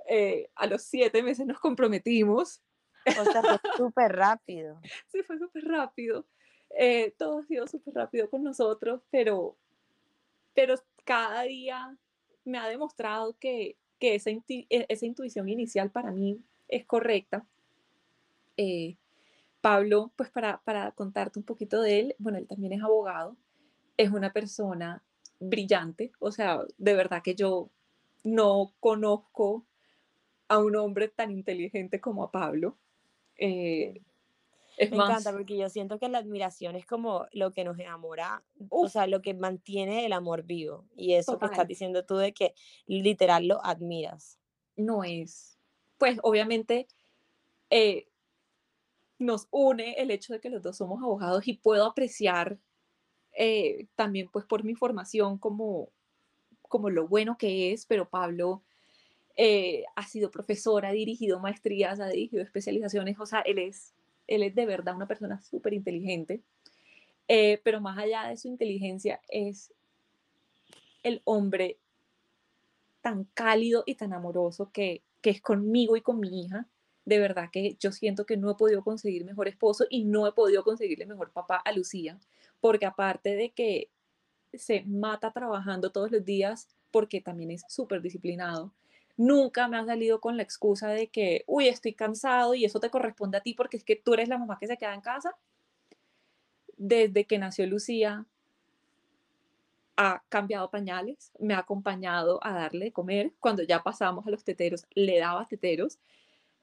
eh, 0.09 0.51
a 0.55 0.66
los 0.66 0.83
siete 0.83 1.22
meses 1.22 1.46
nos 1.46 1.61
comprometimos. 1.61 2.62
O 3.07 3.25
sea, 3.25 3.42
fue 3.42 3.59
súper 3.77 4.12
rápido. 4.12 4.81
sí, 5.09 5.22
fue 5.22 5.38
súper 5.38 5.64
rápido. 5.64 6.27
Eh, 6.77 7.14
todo 7.18 7.38
ha 7.38 7.42
sido 7.44 7.66
súper 7.66 7.94
rápido 7.94 8.31
con 8.31 8.42
nosotros, 8.42 9.03
pero, 9.11 9.57
pero 10.55 10.75
cada 11.05 11.42
día 11.42 11.96
me 12.44 12.59
ha 12.59 12.68
demostrado 12.68 13.37
que, 13.38 13.76
que 13.98 14.14
esa, 14.14 14.31
e, 14.31 14.66
esa, 14.68 15.07
intuición 15.07 15.48
inicial 15.48 15.90
para 15.90 16.11
mí 16.11 16.40
es 16.68 16.85
correcta. 16.85 17.46
Eh, 18.57 18.96
Pablo, 19.61 20.11
pues 20.16 20.31
para, 20.31 20.61
para 20.64 20.90
contarte 20.92 21.38
un 21.38 21.44
poquito 21.44 21.81
de 21.81 22.00
él, 22.00 22.16
bueno, 22.18 22.38
él 22.38 22.46
también 22.46 22.72
es 22.72 22.83
abogado, 22.83 23.37
es 23.96 24.11
una 24.11 24.33
persona 24.33 25.02
brillante, 25.38 26.12
o 26.18 26.33
sea, 26.33 26.64
de 26.78 26.94
verdad 26.94 27.22
que 27.22 27.35
yo 27.35 27.70
no 28.24 28.72
conozco 28.81 29.64
a 30.48 30.59
un 30.59 30.76
hombre 30.76 31.09
tan 31.09 31.31
inteligente 31.31 32.00
como 32.00 32.24
a 32.24 32.31
Pablo. 32.31 32.76
Eh, 33.37 34.02
es 34.76 34.90
me 34.90 34.96
encanta 34.96 35.32
porque 35.32 35.56
yo 35.56 35.68
siento 35.68 35.98
que 35.98 36.08
la 36.08 36.18
admiración 36.18 36.76
es 36.76 36.87
como 36.87 37.26
lo 37.32 37.52
que 37.52 37.64
nos 37.64 37.78
enamora, 37.78 38.42
o 38.68 38.88
sea, 38.88 39.06
lo 39.06 39.22
que 39.22 39.35
mantiene 39.35 40.06
el 40.06 40.12
amor 40.12 40.44
vivo. 40.44 40.87
Y 40.96 41.14
eso 41.14 41.38
que 41.38 41.46
estás 41.46 41.68
diciendo 41.68 42.04
tú 42.04 42.16
de 42.16 42.32
que 42.32 42.54
literal 42.87 43.48
lo 43.48 43.64
admiras. 43.64 44.38
No 44.76 45.04
es, 45.04 45.58
pues 45.98 46.18
obviamente 46.22 46.88
eh, 47.70 48.08
nos 49.18 49.48
une 49.50 49.94
el 49.94 50.11
hecho 50.11 50.32
de 50.32 50.40
que 50.40 50.50
los 50.50 50.62
dos 50.62 50.76
somos 50.76 51.02
abogados 51.02 51.46
y 51.46 51.54
puedo 51.54 51.87
apreciar 51.87 52.58
eh, 53.32 53.87
también 53.94 54.28
pues 54.30 54.44
por 54.44 54.64
mi 54.64 54.74
formación 54.74 55.38
como, 55.38 55.90
como 56.62 56.90
lo 56.90 57.08
bueno 57.08 57.38
que 57.38 57.72
es, 57.72 57.87
pero 57.87 58.08
Pablo 58.08 58.62
eh, 59.37 59.85
ha 59.96 60.06
sido 60.06 60.30
profesor, 60.30 60.85
ha 60.85 60.92
dirigido 60.92 61.40
maestrías, 61.40 62.00
ha 62.00 62.08
dirigido 62.08 62.42
especializaciones, 62.42 63.18
o 63.18 63.26
sea, 63.26 63.40
él 63.40 63.58
es, 63.58 63.91
él 64.26 64.42
es 64.42 64.54
de 64.54 64.66
verdad 64.66 64.96
una 64.96 65.06
persona 65.06 65.40
súper 65.40 65.74
inteligente, 65.74 66.42
eh, 67.28 67.61
pero 67.64 67.80
más 67.80 67.98
allá 67.98 68.28
de 68.28 68.37
su 68.37 68.48
inteligencia 68.48 69.20
es 69.28 69.72
el 71.02 71.22
hombre 71.24 71.78
tan 73.00 73.24
cálido 73.35 73.82
y 73.87 73.96
tan 73.96 74.12
amoroso 74.12 74.70
que, 74.72 75.02
que 75.20 75.30
es 75.30 75.40
conmigo 75.40 75.96
y 75.96 76.02
con 76.02 76.20
mi 76.20 76.44
hija. 76.44 76.66
De 77.04 77.18
verdad 77.18 77.50
que 77.50 77.76
yo 77.80 77.90
siento 77.90 78.26
que 78.26 78.37
no 78.37 78.50
he 78.50 78.54
podido 78.54 78.85
conseguir 78.85 79.24
mejor 79.24 79.48
esposo 79.48 79.87
y 79.90 80.04
no 80.04 80.26
he 80.26 80.32
podido 80.32 80.62
conseguirle 80.62 81.04
mejor 81.04 81.32
papá 81.32 81.56
a 81.56 81.72
Lucía, 81.72 82.18
porque 82.61 82.87
aparte 82.87 83.35
de 83.35 83.50
que 83.50 83.90
se 84.54 84.82
mata 84.85 85.32
trabajando 85.32 85.90
todos 85.90 86.12
los 86.12 86.24
días, 86.24 86.68
porque 86.92 87.20
también 87.20 87.50
es 87.50 87.64
súper 87.68 88.02
disciplinado, 88.02 88.72
Nunca 89.16 89.68
me 89.68 89.77
ha 89.77 89.85
salido 89.85 90.20
con 90.20 90.37
la 90.37 90.42
excusa 90.42 90.88
de 90.88 91.09
que, 91.09 91.44
uy, 91.46 91.68
estoy 91.68 91.94
cansado 91.94 92.55
y 92.55 92.64
eso 92.64 92.81
te 92.81 92.90
corresponde 92.90 93.38
a 93.38 93.42
ti 93.42 93.55
porque 93.55 93.77
es 93.77 93.85
que 93.85 93.96
tú 93.96 94.14
eres 94.14 94.29
la 94.29 94.38
mamá 94.38 94.59
que 94.59 94.66
se 94.66 94.79
queda 94.79 94.94
en 94.94 95.03
casa. 95.03 95.37
Desde 96.77 97.27
que 97.27 97.38
nació 97.38 97.66
Lucía, 97.66 98.27
ha 99.96 100.22
cambiado 100.29 100.70
pañales, 100.70 101.33
me 101.38 101.55
ha 101.55 101.59
acompañado 101.59 102.40
a 102.42 102.53
darle 102.53 102.87
de 102.87 102.92
comer. 102.92 103.33
Cuando 103.38 103.62
ya 103.62 103.83
pasamos 103.83 104.27
a 104.27 104.31
los 104.31 104.44
teteros, 104.44 104.87
le 104.94 105.18
daba 105.18 105.46
teteros. 105.46 105.98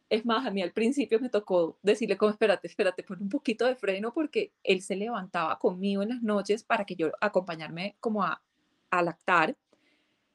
Es 0.10 0.26
más, 0.26 0.46
a 0.46 0.52
mí 0.52 0.62
al 0.64 0.72
principio 0.72 1.20
me 1.20 1.30
tocó 1.30 1.78
decirle 1.84 2.18
como, 2.18 2.32
espérate, 2.32 2.68
espérate, 2.68 3.04
pon 3.04 3.22
un 3.22 3.30
poquito 3.30 3.66
de 3.68 3.76
freno 3.76 4.12
porque 4.12 4.52
él 4.64 4.82
se 4.82 4.96
levantaba 4.96 5.60
conmigo 5.60 6.02
en 6.02 6.10
las 6.10 6.22
noches 6.24 6.64
para 6.64 6.86
que 6.86 6.96
yo 6.96 7.12
acompañarme 7.22 7.96
como 8.00 8.24
a, 8.24 8.42
a 8.90 9.04
lactar 9.04 9.56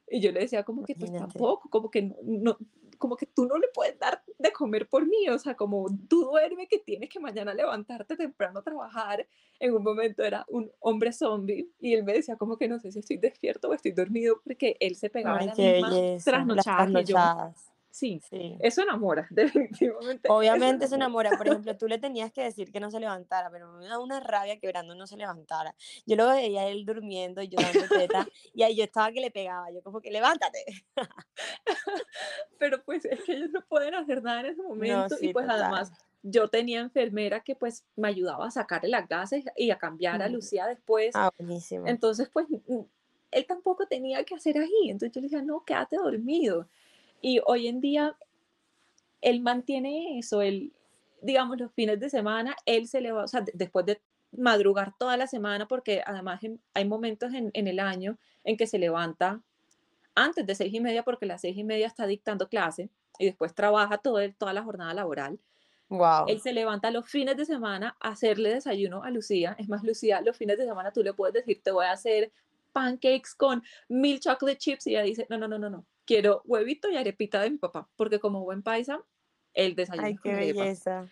y 0.09 0.21
yo 0.21 0.33
le 0.33 0.41
decía 0.41 0.65
como 0.65 0.85
que 0.85 0.95
pues 0.95 1.13
tampoco, 1.13 1.69
como 1.71 1.91
que 1.91 2.15
no, 2.23 2.59
como 2.99 3.17
que 3.17 3.27
tú 3.27 3.47
no 3.47 3.59
le 3.59 3.69
puedes 3.69 3.99
dar 3.99 4.23
de 4.39 4.53
comer 4.53 4.89
por 4.89 5.07
mí, 5.07 5.29
o 5.29 5.39
sea, 5.39 5.57
como 5.57 5.87
tú 6.09 6.23
duerme 6.25 6.67
que 6.67 6.79
tienes 6.79 7.09
que 7.11 7.21
mañana 7.21 7.55
levantarte 7.55 8.17
temprano 8.17 8.61
a 8.61 8.63
trabajar. 8.63 9.27
En 9.61 9.75
un 9.75 9.83
momento 9.83 10.23
era 10.23 10.45
un 10.49 10.71
hombre 10.81 11.13
zombie 11.13 11.69
y 11.81 11.95
él 11.95 12.05
me 12.05 12.13
decía 12.13 12.37
como 12.37 12.57
que 12.57 12.69
no 12.69 12.79
sé 12.79 12.93
si 12.93 13.01
estoy 13.01 13.19
despierto 13.19 13.69
o 13.69 13.75
estoy 13.75 13.93
dormido 13.93 14.41
porque 14.43 14.77
él 14.81 14.97
se 14.97 15.11
pegaba 15.11 15.39
a 15.39 15.47
la 15.47 15.55
misma 15.55 15.91
trasnochadas. 16.25 17.74
Sí, 17.95 18.21
sí, 18.29 18.59
eso 18.59 18.83
enamora, 18.83 19.29
definitivamente. 19.31 20.29
Obviamente 20.29 20.87
eso 20.87 20.97
enamora. 20.97 21.31
Por 21.39 21.47
ejemplo, 21.63 21.77
tú 21.77 21.87
le 21.87 21.99
tenías 21.99 22.33
que 22.33 22.43
decir 22.43 22.73
que 22.73 22.81
no 22.81 22.91
se 22.91 22.99
levantara, 22.99 23.51
pero 23.53 23.71
me 23.75 23.87
da 23.87 24.01
una 24.01 24.19
rabia 24.19 24.59
que 24.59 24.67
Brandon 24.67 24.99
no 24.99 25.07
se 25.07 25.17
levantara. 25.17 25.77
Yo 26.05 26.17
lo 26.17 26.27
veía 26.27 26.67
él 26.67 26.85
durmiendo 26.85 27.41
y 27.41 27.47
yo 27.47 27.57
dando 27.61 27.87
teta, 27.87 28.27
y 28.53 28.65
ahí 28.65 28.75
yo 28.75 28.83
estaba 28.83 29.13
que 29.13 29.21
le 29.21 29.31
pegaba, 29.31 29.71
yo 29.71 29.81
como 29.81 30.01
que 30.01 30.11
levántate. 30.11 30.65
pero 32.59 32.83
pues 32.83 33.05
es 33.05 33.23
que 33.23 33.35
ellos 33.35 33.51
no 33.53 33.65
pueden 33.65 33.95
hacer 33.95 34.25
nada 34.25 34.41
en 34.41 34.47
ese 34.47 34.63
momento 34.63 35.15
y 35.21 35.33
pues 35.33 35.47
además 35.49 35.93
yo 36.25 36.49
tenía 36.49 36.81
enfermera 36.81 37.45
que 37.45 37.55
pues 37.55 37.87
me 37.95 38.09
ayudaba 38.09 38.49
a 38.49 38.51
sacarle 38.51 38.89
las 38.89 39.09
gases 39.09 39.45
y 39.57 39.71
a 39.71 39.79
cambiar 39.79 40.21
a 40.21 40.29
Lucía 40.29 40.67
después. 40.67 41.13
Ah, 41.15 41.31
buenísimo. 41.39 41.87
Entonces 41.87 42.29
pues 42.29 42.49
él 43.31 43.47
tampoco 43.47 43.87
tenía 43.87 44.25
que 44.25 44.35
hacer 44.35 44.59
ahí, 44.59 44.91
entonces 44.91 45.13
yo 45.13 45.21
le 45.21 45.27
decía, 45.29 45.43
no, 45.43 45.63
quédate 45.65 45.95
dormido. 45.95 46.69
Y 47.25 47.41
hoy 47.47 47.69
en 47.69 47.81
día 47.81 48.19
él 49.23 49.41
mantiene 49.41 50.19
eso, 50.19 50.43
él, 50.43 50.75
digamos, 51.23 51.59
los 51.59 51.73
fines 51.73 51.99
de 51.99 52.11
semana, 52.11 52.55
él 52.67 52.87
se 52.87 53.01
le 53.01 53.13
va, 53.13 53.25
o 53.25 53.29
sea, 53.29 53.43
después 53.55 53.87
de 53.87 54.03
madrugar 54.31 54.93
toda 54.99 55.17
la 55.17 55.27
semana, 55.27 55.67
porque 55.67 56.03
además 56.05 56.43
hay 56.75 56.85
momentos 56.85 57.33
en, 57.33 57.51
el 57.55 57.81
año 57.81 58.19
en 58.45 58.59
que 58.59 58.67
se 58.67 58.79
levanta 58.79 59.41
antes 60.15 60.47
de 60.47 60.55
seis 60.55 60.75
y 60.75 60.81
media, 60.81 61.03
porque 61.03 61.25
a 61.25 61.29
las 61.29 61.41
seis 61.41 61.57
y 61.57 61.65
media 61.65 61.87
está 61.87 62.07
dictando 62.07 62.47
clase 62.47 62.91
y 63.19 63.25
después 63.25 63.55
trabaja 63.55 63.97
todo 63.97 64.19
toda 64.35 64.53
la 64.53 64.63
jornada 64.63 64.93
laboral. 64.93 65.39
Wow. 65.89 66.27
Él 66.29 66.43
se 66.43 66.53
levanta 66.53 66.91
los 66.91 67.09
fines 67.09 67.39
de 67.39 67.47
semana 67.47 67.97
a 68.01 68.11
hacerle 68.11 68.53
desayuno 68.53 69.03
a 69.03 69.09
Lucía. 69.09 69.57
Es 69.59 69.71
más, 69.71 69.83
Lucía, 69.83 70.21
los 70.21 70.37
fines 70.37 70.59
de 70.59 70.67
semana 70.67 70.93
tú 70.93 71.03
le 71.03 71.15
puedes 71.15 71.33
decir, 71.33 71.63
te 71.65 71.71
voy 71.71 71.87
a 71.87 71.93
hacer 71.93 72.33
pancakes 72.75 73.31
con 73.35 73.63
mil 73.89 74.21
chocolate 74.21 74.59
chips 74.59 74.87
y 74.89 74.91
ella 74.91 75.05
dice, 75.05 75.27
no, 75.31 75.39
no, 75.39 75.49
no, 75.49 75.59
no, 75.59 75.71
no, 75.71 75.87
quiero 76.05 76.43
huevito 76.45 76.91
y 76.91 76.97
arepita 76.97 77.41
de 77.43 77.51
mi 77.51 77.59
papá, 77.59 77.89
porque 77.97 78.21
como 78.21 78.45
buen 78.45 78.63
paisa, 78.63 79.03
el 79.53 79.75
desayuno 79.75 80.07
Ay, 80.07 80.17
qué 80.23 80.35
belleza. 80.35 81.11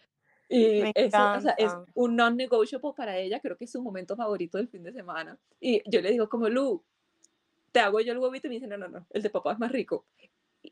Y 0.48 0.82
eso 0.94 1.32
o 1.32 1.40
sea, 1.40 1.54
es 1.56 1.72
un 1.94 2.14
non-negotiable 2.14 2.92
para 2.94 3.16
ella, 3.16 3.40
creo 3.40 3.56
que 3.56 3.64
es 3.64 3.72
su 3.72 3.82
momento 3.82 4.16
favorito 4.16 4.58
del 4.58 4.68
fin 4.68 4.82
de 4.82 4.92
semana. 4.92 5.38
Y 5.58 5.82
yo 5.90 6.02
le 6.02 6.10
digo 6.10 6.28
como, 6.28 6.48
Lu, 6.48 6.84
te 7.72 7.80
hago 7.80 8.00
yo 8.00 8.12
el 8.12 8.18
huevito 8.18 8.48
y 8.48 8.50
me 8.50 8.54
dice, 8.56 8.66
no, 8.66 8.76
no, 8.76 8.88
no, 8.88 9.06
el 9.10 9.22
de 9.22 9.30
papá 9.30 9.52
es 9.52 9.58
más 9.58 9.72
rico. 9.72 10.04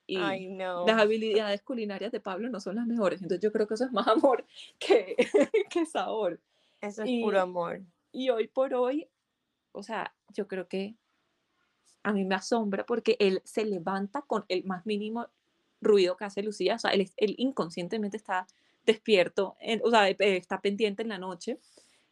Y 0.07 0.19
las 0.19 1.01
habilidades 1.01 1.63
culinarias 1.63 2.13
de 2.13 2.21
Pablo 2.21 2.49
no 2.49 2.61
son 2.61 2.77
las 2.77 2.87
mejores, 2.87 3.23
entonces 3.23 3.43
yo 3.43 3.51
creo 3.51 3.67
que 3.67 3.75
eso 3.75 3.85
es 3.85 3.93
más 3.93 4.07
amor 4.07 4.45
que, 4.79 5.17
que 5.71 5.87
sabor. 5.87 6.41
Eso 6.81 7.03
es 7.03 7.11
puro 7.23 7.41
amor. 7.41 7.81
Y 8.13 8.31
hoy 8.31 8.49
por 8.49 8.75
hoy, 8.75 9.09
o 9.73 9.83
sea, 9.83 10.15
yo 10.35 10.47
creo 10.47 10.69
que 10.69 10.95
a 12.03 12.13
mí 12.13 12.25
me 12.25 12.35
asombra 12.35 12.85
porque 12.85 13.17
él 13.19 13.43
se 13.45 13.65
levanta 13.65 14.23
con 14.23 14.45
el 14.49 14.65
más 14.65 14.87
mínimo 14.87 15.27
ruido 15.81 16.17
que 16.17 16.25
hace 16.25 16.43
Lucía, 16.43 16.77
o 16.77 16.79
sea, 16.79 16.93
él, 16.93 17.11
inconscientemente 17.39 18.17
está 18.17 18.47
despierto, 18.87 19.57
o 19.83 19.91
sea, 19.91 20.09
eh, 20.09 20.17
está 20.19 20.61
pendiente 20.61 21.03
en 21.03 21.09
la 21.09 21.19
noche 21.19 21.59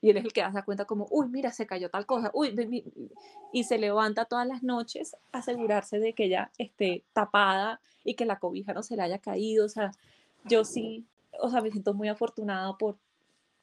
y 0.00 0.10
él 0.10 0.16
es 0.16 0.24
el 0.24 0.32
que 0.32 0.42
da 0.42 0.64
cuenta 0.64 0.84
como, 0.84 1.06
uy, 1.10 1.28
mira, 1.28 1.50
se 1.50 1.66
cayó 1.66 1.90
tal 1.90 2.06
cosa, 2.06 2.30
uy, 2.32 2.84
y 3.52 3.64
se 3.64 3.78
levanta 3.78 4.26
todas 4.26 4.46
las 4.46 4.62
noches 4.62 5.16
a 5.32 5.38
asegurarse 5.38 5.98
de 5.98 6.12
que 6.12 6.24
ella 6.24 6.52
esté 6.56 7.04
tapada 7.12 7.80
y 8.04 8.14
que 8.14 8.24
la 8.24 8.38
cobija 8.38 8.72
no 8.72 8.82
se 8.82 8.96
le 8.96 9.02
haya 9.02 9.18
caído, 9.18 9.66
o 9.66 9.68
sea, 9.68 9.90
yo 10.44 10.64
sí, 10.64 11.04
o 11.40 11.50
sea, 11.50 11.60
me 11.60 11.70
siento 11.70 11.94
muy 11.94 12.08
afortunada 12.08 12.76
por, 12.78 12.96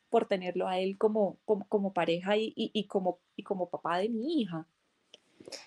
por 0.09 0.27
tenerlo 0.27 0.67
a 0.67 0.77
él 0.77 0.97
como, 0.97 1.37
como, 1.45 1.93
pareja 1.93 2.37
y, 2.37 2.53
y, 2.55 2.83
como, 2.85 3.19
y 3.35 3.43
como 3.43 3.69
papá 3.69 3.99
de 3.99 4.09
mi 4.09 4.41
hija. 4.41 4.65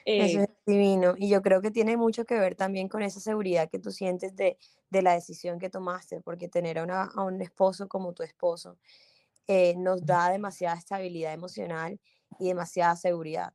Eso 0.04 0.40
eh, 0.40 0.42
es 0.42 0.48
divino. 0.66 1.14
Y 1.16 1.28
yo 1.28 1.42
creo 1.42 1.60
que 1.60 1.70
tiene 1.70 1.96
mucho 1.96 2.24
que 2.24 2.38
ver 2.38 2.54
también 2.54 2.88
con 2.88 3.02
esa 3.02 3.20
seguridad 3.20 3.70
que 3.70 3.78
tú 3.78 3.90
sientes 3.90 4.34
de, 4.36 4.58
de 4.90 5.02
la 5.02 5.14
decisión 5.14 5.58
que 5.58 5.70
tomaste, 5.70 6.20
porque 6.20 6.48
tener 6.48 6.78
a, 6.78 6.84
una, 6.84 7.04
a 7.04 7.22
un 7.24 7.40
esposo 7.42 7.88
como 7.88 8.12
tu 8.12 8.22
esposo 8.22 8.78
eh, 9.46 9.74
nos 9.76 10.04
da 10.04 10.30
demasiada 10.30 10.76
estabilidad 10.76 11.32
emocional 11.32 11.98
y 12.38 12.48
demasiada 12.48 12.96
seguridad. 12.96 13.54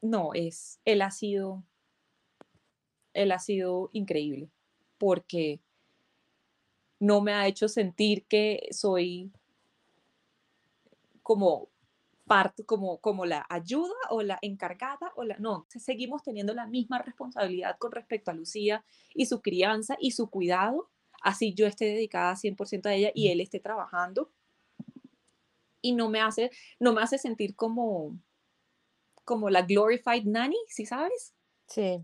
No, 0.00 0.32
es, 0.34 0.80
él 0.84 1.02
ha 1.02 1.10
sido, 1.10 1.62
él 3.12 3.30
ha 3.32 3.38
sido 3.38 3.90
increíble, 3.92 4.50
porque 4.98 5.60
no 6.98 7.20
me 7.20 7.32
ha 7.32 7.46
hecho 7.46 7.68
sentir 7.68 8.26
que 8.26 8.68
soy 8.70 9.30
como 11.22 11.71
parte, 12.32 12.64
como, 12.64 12.96
como 12.96 13.26
la 13.26 13.44
ayuda 13.50 13.92
o 14.08 14.22
la 14.22 14.38
encargada 14.40 15.12
o 15.16 15.22
la... 15.22 15.36
No, 15.38 15.66
seguimos 15.68 16.22
teniendo 16.22 16.54
la 16.54 16.66
misma 16.66 16.98
responsabilidad 16.98 17.76
con 17.76 17.92
respecto 17.92 18.30
a 18.30 18.34
Lucía 18.34 18.86
y 19.14 19.26
su 19.26 19.42
crianza 19.42 19.98
y 20.00 20.12
su 20.12 20.30
cuidado, 20.30 20.88
así 21.22 21.52
yo 21.52 21.66
esté 21.66 21.84
dedicada 21.84 22.34
100% 22.34 22.86
a 22.86 22.94
ella 22.94 23.10
y 23.14 23.28
él 23.28 23.42
esté 23.42 23.60
trabajando. 23.60 24.30
Y 25.82 25.92
no 25.92 26.08
me 26.08 26.22
hace, 26.22 26.50
no 26.80 26.94
me 26.94 27.02
hace 27.02 27.18
sentir 27.18 27.54
como, 27.54 28.18
como 29.26 29.50
la 29.50 29.60
glorified 29.60 30.24
nanny, 30.24 30.56
¿sí 30.68 30.86
sabes? 30.86 31.34
Sí. 31.66 32.02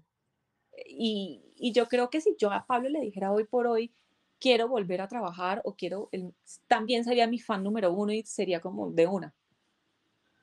Y, 0.87 1.41
y 1.57 1.73
yo 1.73 1.89
creo 1.89 2.11
que 2.11 2.21
si 2.21 2.37
yo 2.39 2.53
a 2.53 2.67
Pablo 2.67 2.91
le 2.91 3.01
dijera 3.01 3.33
hoy 3.33 3.45
por 3.45 3.67
hoy, 3.67 3.95
quiero 4.39 4.69
volver 4.69 5.01
a 5.01 5.09
trabajar 5.09 5.63
o 5.65 5.75
quiero, 5.75 6.11
él, 6.13 6.35
también 6.67 7.05
sería 7.05 7.27
mi 7.27 7.39
fan 7.39 7.63
número 7.63 7.95
uno 7.95 8.13
y 8.13 8.25
sería 8.25 8.61
como 8.61 8.91
de 8.91 9.07
una 9.07 9.35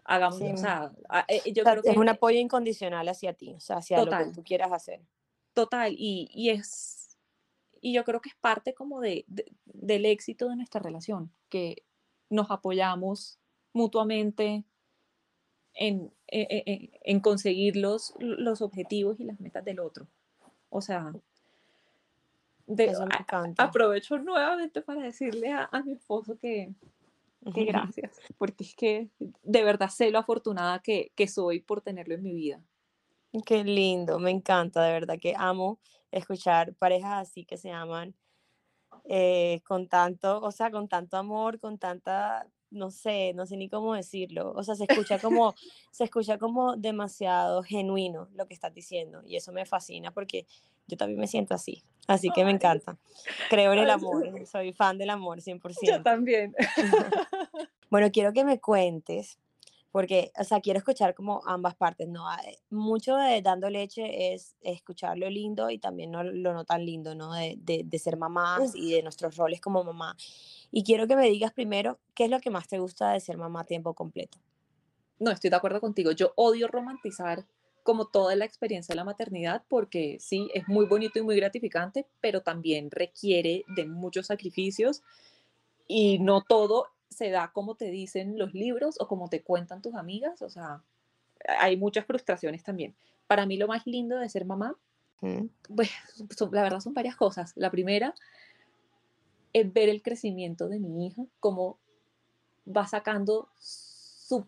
hagamos, 0.05 0.41
o 0.41 0.57
sea, 0.57 0.91
eh, 1.27 1.51
yo 1.51 1.63
creo 1.63 1.81
que 1.81 1.89
es 1.89 1.97
un 1.97 2.09
apoyo 2.09 2.39
incondicional 2.39 3.07
hacia 3.09 3.33
ti, 3.33 3.53
o 3.53 3.59
sea, 3.59 3.77
hacia 3.77 4.03
lo 4.03 4.11
que 4.11 4.31
tú 4.33 4.43
quieras 4.43 4.71
hacer. 4.71 5.01
Total, 5.53 5.93
y, 5.97 6.29
y, 6.31 6.51
es, 6.51 7.17
y 7.81 7.93
yo 7.93 8.03
creo 8.03 8.21
que 8.21 8.29
es 8.29 8.35
parte 8.35 8.73
como 8.73 9.01
de, 9.01 9.25
del 9.65 10.05
éxito 10.05 10.47
de 10.47 10.55
nuestra 10.55 10.81
relación, 10.81 11.31
que 11.49 11.83
nos 12.29 12.51
apoyamos 12.51 13.39
mutuamente 13.73 14.63
en, 15.73 16.11
e, 16.27 16.41
e, 16.41 16.63
e, 16.65 16.99
en, 17.03 17.19
conseguir 17.19 17.75
los, 17.75 18.13
los, 18.19 18.61
objetivos 18.61 19.19
y 19.19 19.25
las 19.25 19.39
metas 19.39 19.63
del 19.65 19.79
otro. 19.79 20.07
O 20.69 20.81
sea, 20.81 21.13
aprovecho 23.57 24.17
nuevamente 24.17 24.81
para 24.81 25.01
decirle 25.01 25.51
a, 25.51 25.69
mi 25.83 25.93
esposo 25.93 26.37
que, 26.39 26.73
que, 27.53 27.65
gracias, 27.65 28.19
porque 28.37 28.63
es 28.63 28.75
que 28.75 29.09
de 29.43 29.63
verdad 29.63 29.89
sé 29.89 30.11
lo 30.11 30.19
afortunada 30.19 30.79
que, 30.79 31.11
que 31.15 31.27
soy 31.27 31.59
por 31.59 31.81
tenerlo 31.81 32.15
en 32.15 32.23
mi 32.23 32.33
vida. 32.33 32.61
Qué 33.45 33.63
lindo, 33.63 34.19
me 34.19 34.31
encanta, 34.31 34.81
de 34.83 34.93
verdad 34.93 35.17
que 35.19 35.33
amo 35.37 35.79
escuchar 36.11 36.73
parejas 36.75 37.27
así 37.27 37.43
que 37.43 37.57
se 37.57 37.71
aman 37.71 38.15
eh, 39.05 39.61
con 39.65 39.87
tanto, 39.87 40.41
o 40.41 40.51
sea, 40.51 40.71
con 40.71 40.87
tanto 40.87 41.17
amor, 41.17 41.59
con 41.59 41.77
tanta, 41.77 42.47
no 42.75 42.91
sé, 42.91 43.33
no 43.33 43.45
sé 43.45 43.57
ni 43.57 43.69
cómo 43.69 43.95
decirlo, 43.95 44.51
o 44.55 44.63
sea, 44.63 44.75
se 44.75 44.85
escucha 44.87 45.17
como, 45.21 45.55
se 45.91 46.03
escucha 46.03 46.37
como 46.37 46.75
demasiado 46.75 47.63
genuino 47.63 48.27
lo 48.35 48.47
que 48.47 48.53
estás 48.53 48.73
diciendo 48.73 49.21
y 49.25 49.35
eso 49.37 49.51
me 49.51 49.65
fascina 49.65 50.11
porque 50.11 50.45
yo 50.87 50.97
también 50.97 51.19
me 51.19 51.27
siento 51.27 51.55
así, 51.55 51.83
así 52.07 52.29
que 52.29 52.45
me 52.45 52.51
encanta. 52.51 52.97
Creo 53.49 53.73
en 53.73 53.79
el 53.79 53.89
amor, 53.89 54.45
soy 54.45 54.71
fan 54.71 54.97
del 54.97 55.09
amor 55.09 55.41
100%. 55.41 55.75
Yo 55.81 56.03
también. 56.03 56.53
bueno, 57.89 58.11
quiero 58.11 58.33
que 58.33 58.45
me 58.45 58.59
cuentes 58.59 59.39
porque, 59.95 60.33
o 60.37 60.43
sea, 60.43 60.59
quiero 60.59 60.79
escuchar 60.79 61.15
como 61.15 61.41
ambas 61.45 61.73
partes, 61.73 62.09
¿no? 62.09 62.29
Ah, 62.29 62.37
eh, 62.45 62.57
mucho 62.69 63.15
de 63.15 63.41
dando 63.41 63.69
leche 63.69 64.33
es 64.33 64.57
escuchar 64.59 65.17
lo 65.17 65.29
lindo 65.29 65.69
y 65.69 65.77
también 65.77 66.11
no, 66.11 66.21
lo 66.21 66.53
no 66.53 66.65
tan 66.65 66.85
lindo, 66.85 67.15
¿no? 67.15 67.33
De, 67.33 67.55
de, 67.57 67.97
ser 67.97 68.17
mamás 68.17 68.75
y 68.75 68.91
de 68.91 69.01
nuestros 69.03 69.37
roles 69.37 69.61
como 69.61 69.85
mamá. 69.85 70.17
Y 70.69 70.83
quiero 70.83 71.07
que 71.07 71.15
me 71.15 71.29
digas 71.29 71.53
primero, 71.53 71.97
¿qué 72.13 72.25
es 72.25 72.29
lo 72.29 72.41
que 72.41 72.49
más 72.49 72.67
te 72.67 72.77
gusta 72.77 73.13
de 73.13 73.21
ser 73.21 73.37
mamá 73.37 73.61
a 73.61 73.63
tiempo 73.63 73.93
completo? 73.93 74.37
No, 75.17 75.31
estoy 75.31 75.49
de 75.49 75.55
acuerdo 75.55 75.79
contigo. 75.79 76.11
Yo 76.11 76.33
odio 76.35 76.67
romantizar 76.67 77.45
como 77.83 78.05
toda 78.05 78.35
la 78.35 78.43
experiencia 78.43 78.91
de 78.91 78.97
la 78.97 79.05
maternidad 79.05 79.63
porque 79.69 80.17
sí, 80.19 80.49
es 80.53 80.67
muy 80.67 80.87
bonito 80.87 81.19
y 81.19 81.21
muy 81.21 81.37
gratificante, 81.37 82.05
pero 82.19 82.41
también 82.41 82.91
requiere 82.91 83.63
de 83.77 83.85
muchos 83.85 84.27
sacrificios 84.27 85.03
y 85.87 86.19
no 86.19 86.41
todo 86.41 86.87
se 87.09 87.29
da 87.29 87.51
como 87.53 87.75
te 87.75 87.89
dicen 87.91 88.37
los 88.37 88.53
libros 88.53 88.95
o 88.99 89.07
como 89.07 89.29
te 89.29 89.41
cuentan 89.41 89.81
tus 89.81 89.95
amigas, 89.95 90.41
o 90.41 90.49
sea, 90.49 90.81
hay 91.59 91.77
muchas 91.77 92.05
frustraciones 92.05 92.63
también. 92.63 92.95
Para 93.27 93.45
mí 93.45 93.57
lo 93.57 93.67
más 93.67 93.85
lindo 93.85 94.17
de 94.17 94.29
ser 94.29 94.45
mamá, 94.45 94.75
pues 95.75 95.89
la 96.51 96.61
verdad 96.61 96.79
son 96.79 96.93
varias 96.93 97.15
cosas. 97.15 97.53
La 97.55 97.71
primera 97.71 98.13
es 99.53 99.71
ver 99.71 99.89
el 99.89 100.01
crecimiento 100.01 100.67
de 100.67 100.79
mi 100.79 101.07
hija, 101.07 101.23
cómo 101.39 101.79
va 102.67 102.85
sacando 102.87 103.47
su 103.57 104.45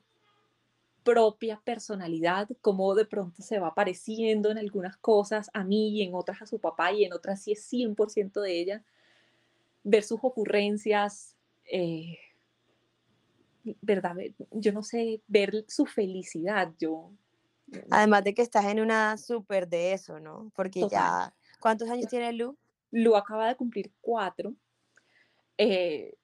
propia 1.03 1.61
personalidad, 1.63 2.49
cómo 2.61 2.93
de 2.93 3.05
pronto 3.05 3.41
se 3.41 3.59
va 3.59 3.69
apareciendo 3.69 4.51
en 4.51 4.57
algunas 4.57 4.97
cosas 4.97 5.49
a 5.53 5.63
mí 5.63 5.89
y 5.89 6.01
en 6.03 6.13
otras 6.13 6.41
a 6.41 6.45
su 6.45 6.59
papá 6.59 6.91
y 6.91 7.05
en 7.05 7.13
otras 7.13 7.41
sí 7.41 7.53
es 7.53 7.71
100% 7.71 8.41
de 8.41 8.59
ella. 8.59 8.83
Ver 9.83 10.03
sus 10.03 10.19
ocurrencias, 10.21 11.37
eh, 11.71 12.17
¿verdad? 13.81 14.15
Yo 14.51 14.71
no 14.71 14.83
sé, 14.83 15.21
ver 15.27 15.65
su 15.67 15.85
felicidad, 15.85 16.73
yo... 16.79 17.11
Además 17.89 18.23
de 18.23 18.33
que 18.33 18.41
estás 18.41 18.65
en 18.65 18.79
una 18.79 19.17
súper 19.17 19.67
de 19.67 19.91
eso, 19.91 20.21
¿no? 20.21 20.51
Porque 20.55 20.87
ya, 20.89 21.33
¿cuántos 21.59 21.89
años 21.89 22.07
tiene 22.07 22.31
Lu? 22.31 22.55
Lu 22.91 23.17
acaba 23.17 23.47
de 23.49 23.55
cumplir 23.55 23.91
cuatro. 23.99 24.53
Eh, 25.57 26.15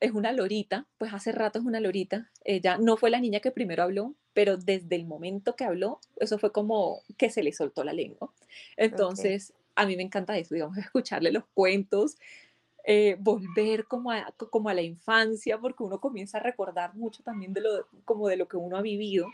es 0.00 0.12
una 0.12 0.32
lorita, 0.32 0.86
pues 0.98 1.12
hace 1.12 1.32
rato 1.32 1.58
es 1.58 1.64
una 1.64 1.80
lorita. 1.80 2.30
Ella 2.44 2.78
no 2.78 2.96
fue 2.96 3.10
la 3.10 3.20
niña 3.20 3.40
que 3.40 3.50
primero 3.50 3.82
habló, 3.82 4.14
pero 4.32 4.56
desde 4.56 4.96
el 4.96 5.06
momento 5.06 5.56
que 5.56 5.64
habló, 5.64 6.00
eso 6.16 6.38
fue 6.38 6.52
como 6.52 7.02
que 7.16 7.30
se 7.30 7.42
le 7.42 7.52
soltó 7.52 7.82
la 7.82 7.92
lengua. 7.92 8.30
Entonces, 8.76 9.54
a 9.74 9.86
mí 9.86 9.96
me 9.96 10.02
encanta 10.02 10.36
eso, 10.36 10.54
digamos, 10.54 10.76
escucharle 10.78 11.32
los 11.32 11.44
cuentos, 11.54 12.16
eh, 12.88 13.16
volver 13.18 13.88
como 13.88 14.12
a, 14.12 14.32
como 14.48 14.68
a 14.68 14.74
la 14.74 14.80
infancia, 14.80 15.58
porque 15.58 15.82
uno 15.82 16.00
comienza 16.00 16.38
a 16.38 16.42
recordar 16.42 16.94
mucho 16.94 17.20
también 17.24 17.52
de 17.52 17.60
lo, 17.60 17.88
como 18.04 18.28
de 18.28 18.36
lo 18.36 18.46
que 18.46 18.56
uno 18.56 18.76
ha 18.76 18.80
vivido. 18.80 19.26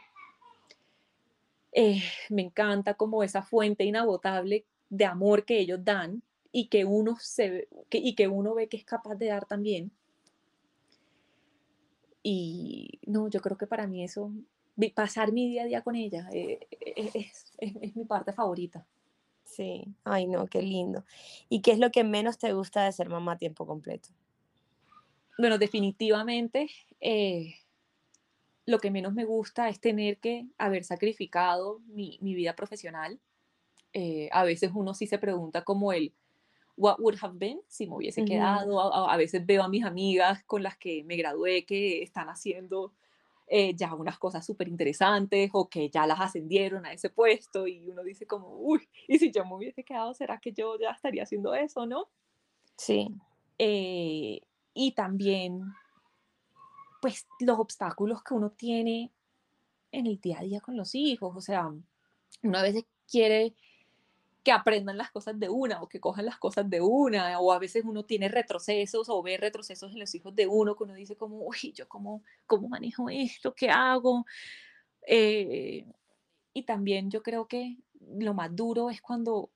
Eh, 1.71 2.03
me 2.31 2.41
encanta 2.41 2.95
como 2.95 3.23
esa 3.23 3.43
fuente 3.43 3.85
inagotable 3.85 4.65
de 4.89 5.05
amor 5.05 5.45
que 5.45 5.59
ellos 5.59 5.85
dan 5.85 6.23
y 6.51 6.69
que 6.69 6.87
uno, 6.87 7.19
se, 7.21 7.69
y 7.91 8.15
que 8.15 8.27
uno 8.27 8.55
ve 8.55 8.69
que 8.71 8.79
es 8.79 8.85
capaz 8.87 9.17
de 9.17 9.27
dar 9.27 9.45
también. 9.45 9.93
Y 12.23 13.01
no, 13.07 13.29
yo 13.29 13.43
creo 13.43 13.59
que 13.59 13.67
para 13.67 13.87
mí 13.87 14.03
eso, 14.03 14.33
pasar 14.95 15.31
mi 15.31 15.51
día 15.51 15.65
a 15.65 15.67
día 15.67 15.83
con 15.83 15.95
ella 15.95 16.27
eh, 16.33 16.67
es, 16.81 17.53
es 17.59 17.97
mi 17.97 18.07
parte 18.07 18.33
favorita. 18.33 18.87
Sí, 19.53 19.85
ay 20.05 20.27
no, 20.27 20.47
qué 20.47 20.63
lindo. 20.63 21.05
¿Y 21.51 21.61
qué 21.61 21.73
es 21.73 21.79
lo 21.79 21.91
que 21.91 22.05
menos 22.05 22.39
te 22.39 22.53
gusta 22.55 22.85
de 22.85 22.93
ser 22.93 23.11
mamá 23.11 23.33
a 23.33 23.39
tiempo 23.39 23.67
completo? 23.67 24.09
Bueno, 25.39 25.59
definitivamente 25.59 26.71
eh, 27.01 27.57
lo 28.65 28.79
que 28.79 28.91
menos 28.91 29.13
me 29.13 29.27
gusta 29.27 29.69
es 29.69 29.79
tener 29.79 30.19
que 30.19 30.47
haber 30.57 30.85
sacrificado 30.85 31.81
mi, 31.87 32.19
vida 32.23 32.57
profesional. 32.57 33.21
Eh, 33.93 34.31
a 34.33 34.45
veces 34.45 34.71
uno 34.75 34.95
sí 34.95 35.07
se 35.07 35.19
pregunta 35.19 35.65
como 35.65 35.93
el, 35.93 36.15
what 36.79 36.99
would 36.99 37.19
have 37.21 37.37
been 37.37 37.61
si 37.69 37.87
me 37.87 37.97
hubiese 37.97 38.25
quedado. 38.25 38.81
a, 38.81 39.17
veces 39.19 39.45
veo 39.45 39.63
a 39.63 39.69
mis 39.69 39.85
amigas 39.85 40.43
con 40.45 40.63
las 40.63 40.79
que 40.79 41.05
me 41.05 41.17
gradué 41.17 41.67
que 41.67 42.03
están 42.03 42.31
haciendo 42.31 42.95
eh, 43.47 43.75
ya 43.75 43.95
unas 43.95 44.19
cosas 44.19 44.45
súper 44.47 44.69
interesantes 44.69 45.51
o 45.53 45.69
que 45.69 45.91
ya 45.91 46.07
las 46.07 46.21
ascendieron 46.21 46.87
a 46.87 46.93
ese 46.93 47.11
puesto 47.11 47.67
y 47.67 47.89
uno 47.89 48.03
dice 48.03 48.27
como, 48.27 48.57
uy, 48.59 48.89
y 49.09 49.19
si 49.19 49.31
yo 49.31 49.45
me 49.45 49.55
hubiese 49.55 49.85
quedado, 49.85 50.15
¿será 50.15 50.39
que 50.39 50.53
yo 50.53 50.79
ya 50.79 50.91
estaría 50.91 51.25
haciendo 51.25 51.55
eso, 51.55 51.87
no? 51.87 52.09
Sí. 52.77 53.09
Eh, 53.59 54.41
y 54.75 54.93
también, 54.93 55.63
pues, 57.01 57.27
los 57.41 57.59
obstáculos 57.59 58.23
que 58.23 58.35
uno 58.35 58.51
tiene 58.51 59.13
en 59.91 60.07
el 60.07 60.19
día 60.21 60.39
a 60.41 60.43
día 60.43 60.61
con 60.61 60.77
los 60.77 60.95
hijos, 60.95 61.37
o 61.37 61.41
sea, 61.41 61.71
una 62.43 62.63
vez 62.63 62.85
quiere 63.11 63.55
que 64.43 64.53
aprendan 64.53 64.99
las 64.99 65.11
cosas 65.11 65.39
de 65.39 65.49
una 65.49 65.81
o 65.83 65.89
que 65.89 66.01
cojan 66.01 66.27
las 66.27 66.39
cosas 66.39 66.69
de 66.69 66.81
una, 66.81 67.39
o 67.39 67.53
a 67.53 67.59
veces 67.59 67.85
uno 67.85 68.05
tiene 68.05 68.29
retrocesos 68.29 69.09
o 69.09 69.23
ve 69.23 69.37
retrocesos 69.37 69.93
en 69.93 70.01
los 70.01 70.15
hijos 70.15 70.35
de 70.35 70.47
uno, 70.47 70.77
que 70.77 70.85
uno 70.85 70.95
dice 70.95 71.17
como, 71.17 71.47
uy, 71.47 71.73
yo 71.75 71.89
cómo, 71.89 72.23
cómo 72.47 72.69
manejo 72.69 73.09
esto, 73.09 73.55
qué 73.55 73.71
hago. 73.71 74.27
Eh, 75.07 75.87
y 76.53 76.63
también 76.65 77.11
yo 77.11 77.23
creo 77.23 77.47
que 77.47 77.77
lo 78.01 78.35
más 78.35 78.55
duro 78.55 78.91
es 78.91 79.01
cuando 79.01 79.51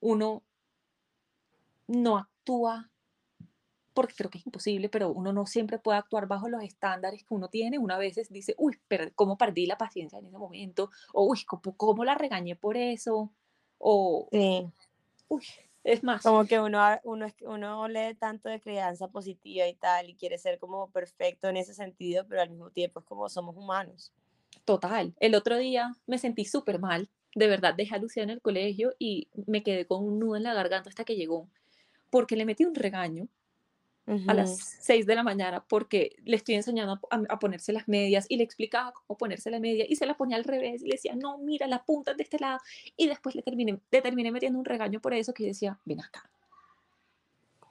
uno 0.00 0.42
no 1.86 2.16
actúa, 2.16 2.90
porque 3.92 4.14
creo 4.14 4.30
que 4.30 4.38
es 4.38 4.46
imposible, 4.46 4.88
pero 4.88 5.10
uno 5.10 5.34
no 5.34 5.46
siempre 5.46 5.78
puede 5.78 5.98
actuar 5.98 6.26
bajo 6.26 6.48
los 6.48 6.62
estándares 6.62 7.24
que 7.24 7.34
uno 7.34 7.48
tiene. 7.48 7.78
Una 7.78 7.98
veces 7.98 8.30
dice, 8.30 8.54
uy, 8.56 8.80
pero 8.88 9.10
¿cómo 9.14 9.36
perdí 9.36 9.66
la 9.66 9.76
paciencia 9.76 10.18
en 10.18 10.26
ese 10.26 10.38
momento? 10.38 10.90
O, 11.12 11.26
uy, 11.30 11.44
¿cómo, 11.44 11.76
cómo 11.76 12.04
la 12.04 12.14
regañé 12.14 12.56
por 12.56 12.78
eso? 12.78 13.32
O, 13.84 14.28
sí. 14.30 14.64
uy, 15.26 15.44
es 15.82 16.04
más. 16.04 16.22
Como 16.22 16.46
que 16.46 16.60
uno, 16.60 16.80
uno, 17.02 17.26
uno 17.40 17.88
lee 17.88 18.14
tanto 18.14 18.48
de 18.48 18.60
crianza 18.60 19.08
positiva 19.08 19.66
y 19.66 19.74
tal, 19.74 20.08
y 20.08 20.14
quiere 20.14 20.38
ser 20.38 20.60
como 20.60 20.88
perfecto 20.90 21.48
en 21.48 21.56
ese 21.56 21.74
sentido, 21.74 22.24
pero 22.28 22.42
al 22.42 22.50
mismo 22.50 22.70
tiempo 22.70 23.00
es 23.00 23.06
como 23.06 23.28
somos 23.28 23.56
humanos. 23.56 24.12
Total. 24.64 25.12
El 25.18 25.34
otro 25.34 25.58
día 25.58 25.96
me 26.06 26.18
sentí 26.18 26.44
súper 26.44 26.78
mal. 26.78 27.08
De 27.34 27.48
verdad, 27.48 27.74
dejé 27.74 27.96
a 27.96 27.98
Lucía 27.98 28.22
en 28.22 28.30
el 28.30 28.40
colegio 28.40 28.94
y 29.00 29.26
me 29.46 29.64
quedé 29.64 29.84
con 29.84 30.04
un 30.04 30.20
nudo 30.20 30.36
en 30.36 30.44
la 30.44 30.54
garganta 30.54 30.88
hasta 30.88 31.04
que 31.04 31.16
llegó, 31.16 31.48
porque 32.08 32.36
le 32.36 32.44
metí 32.44 32.64
un 32.64 32.76
regaño 32.76 33.26
a 34.06 34.34
las 34.34 34.58
6 34.80 35.06
de 35.06 35.14
la 35.14 35.22
mañana 35.22 35.64
porque 35.68 36.16
le 36.24 36.36
estoy 36.36 36.56
enseñando 36.56 36.98
a, 37.10 37.38
ponerse 37.38 37.72
las 37.72 37.86
medias 37.88 38.26
y 38.28 38.36
le 38.36 38.44
explicaba 38.44 38.92
cómo 38.92 39.16
ponerse 39.16 39.50
la 39.50 39.60
media 39.60 39.84
y 39.88 39.96
se 39.96 40.06
la 40.06 40.16
ponía 40.16 40.36
al 40.36 40.44
revés 40.44 40.82
y 40.82 40.86
le 40.86 40.92
decía, 40.92 41.14
no, 41.14 41.38
mira, 41.38 41.66
la 41.66 41.84
punta 41.84 42.14
de 42.14 42.22
este 42.22 42.38
lado. 42.38 42.58
Y 42.96 43.06
después 43.06 43.34
le 43.34 43.42
terminé, 43.42 43.78
le 43.90 44.02
terminé 44.02 44.32
metiendo 44.32 44.58
un 44.58 44.64
regaño 44.64 45.00
por 45.00 45.14
eso 45.14 45.32
que 45.32 45.46
decía, 45.46 45.78
ven 45.84 46.00
acá. 46.00 46.28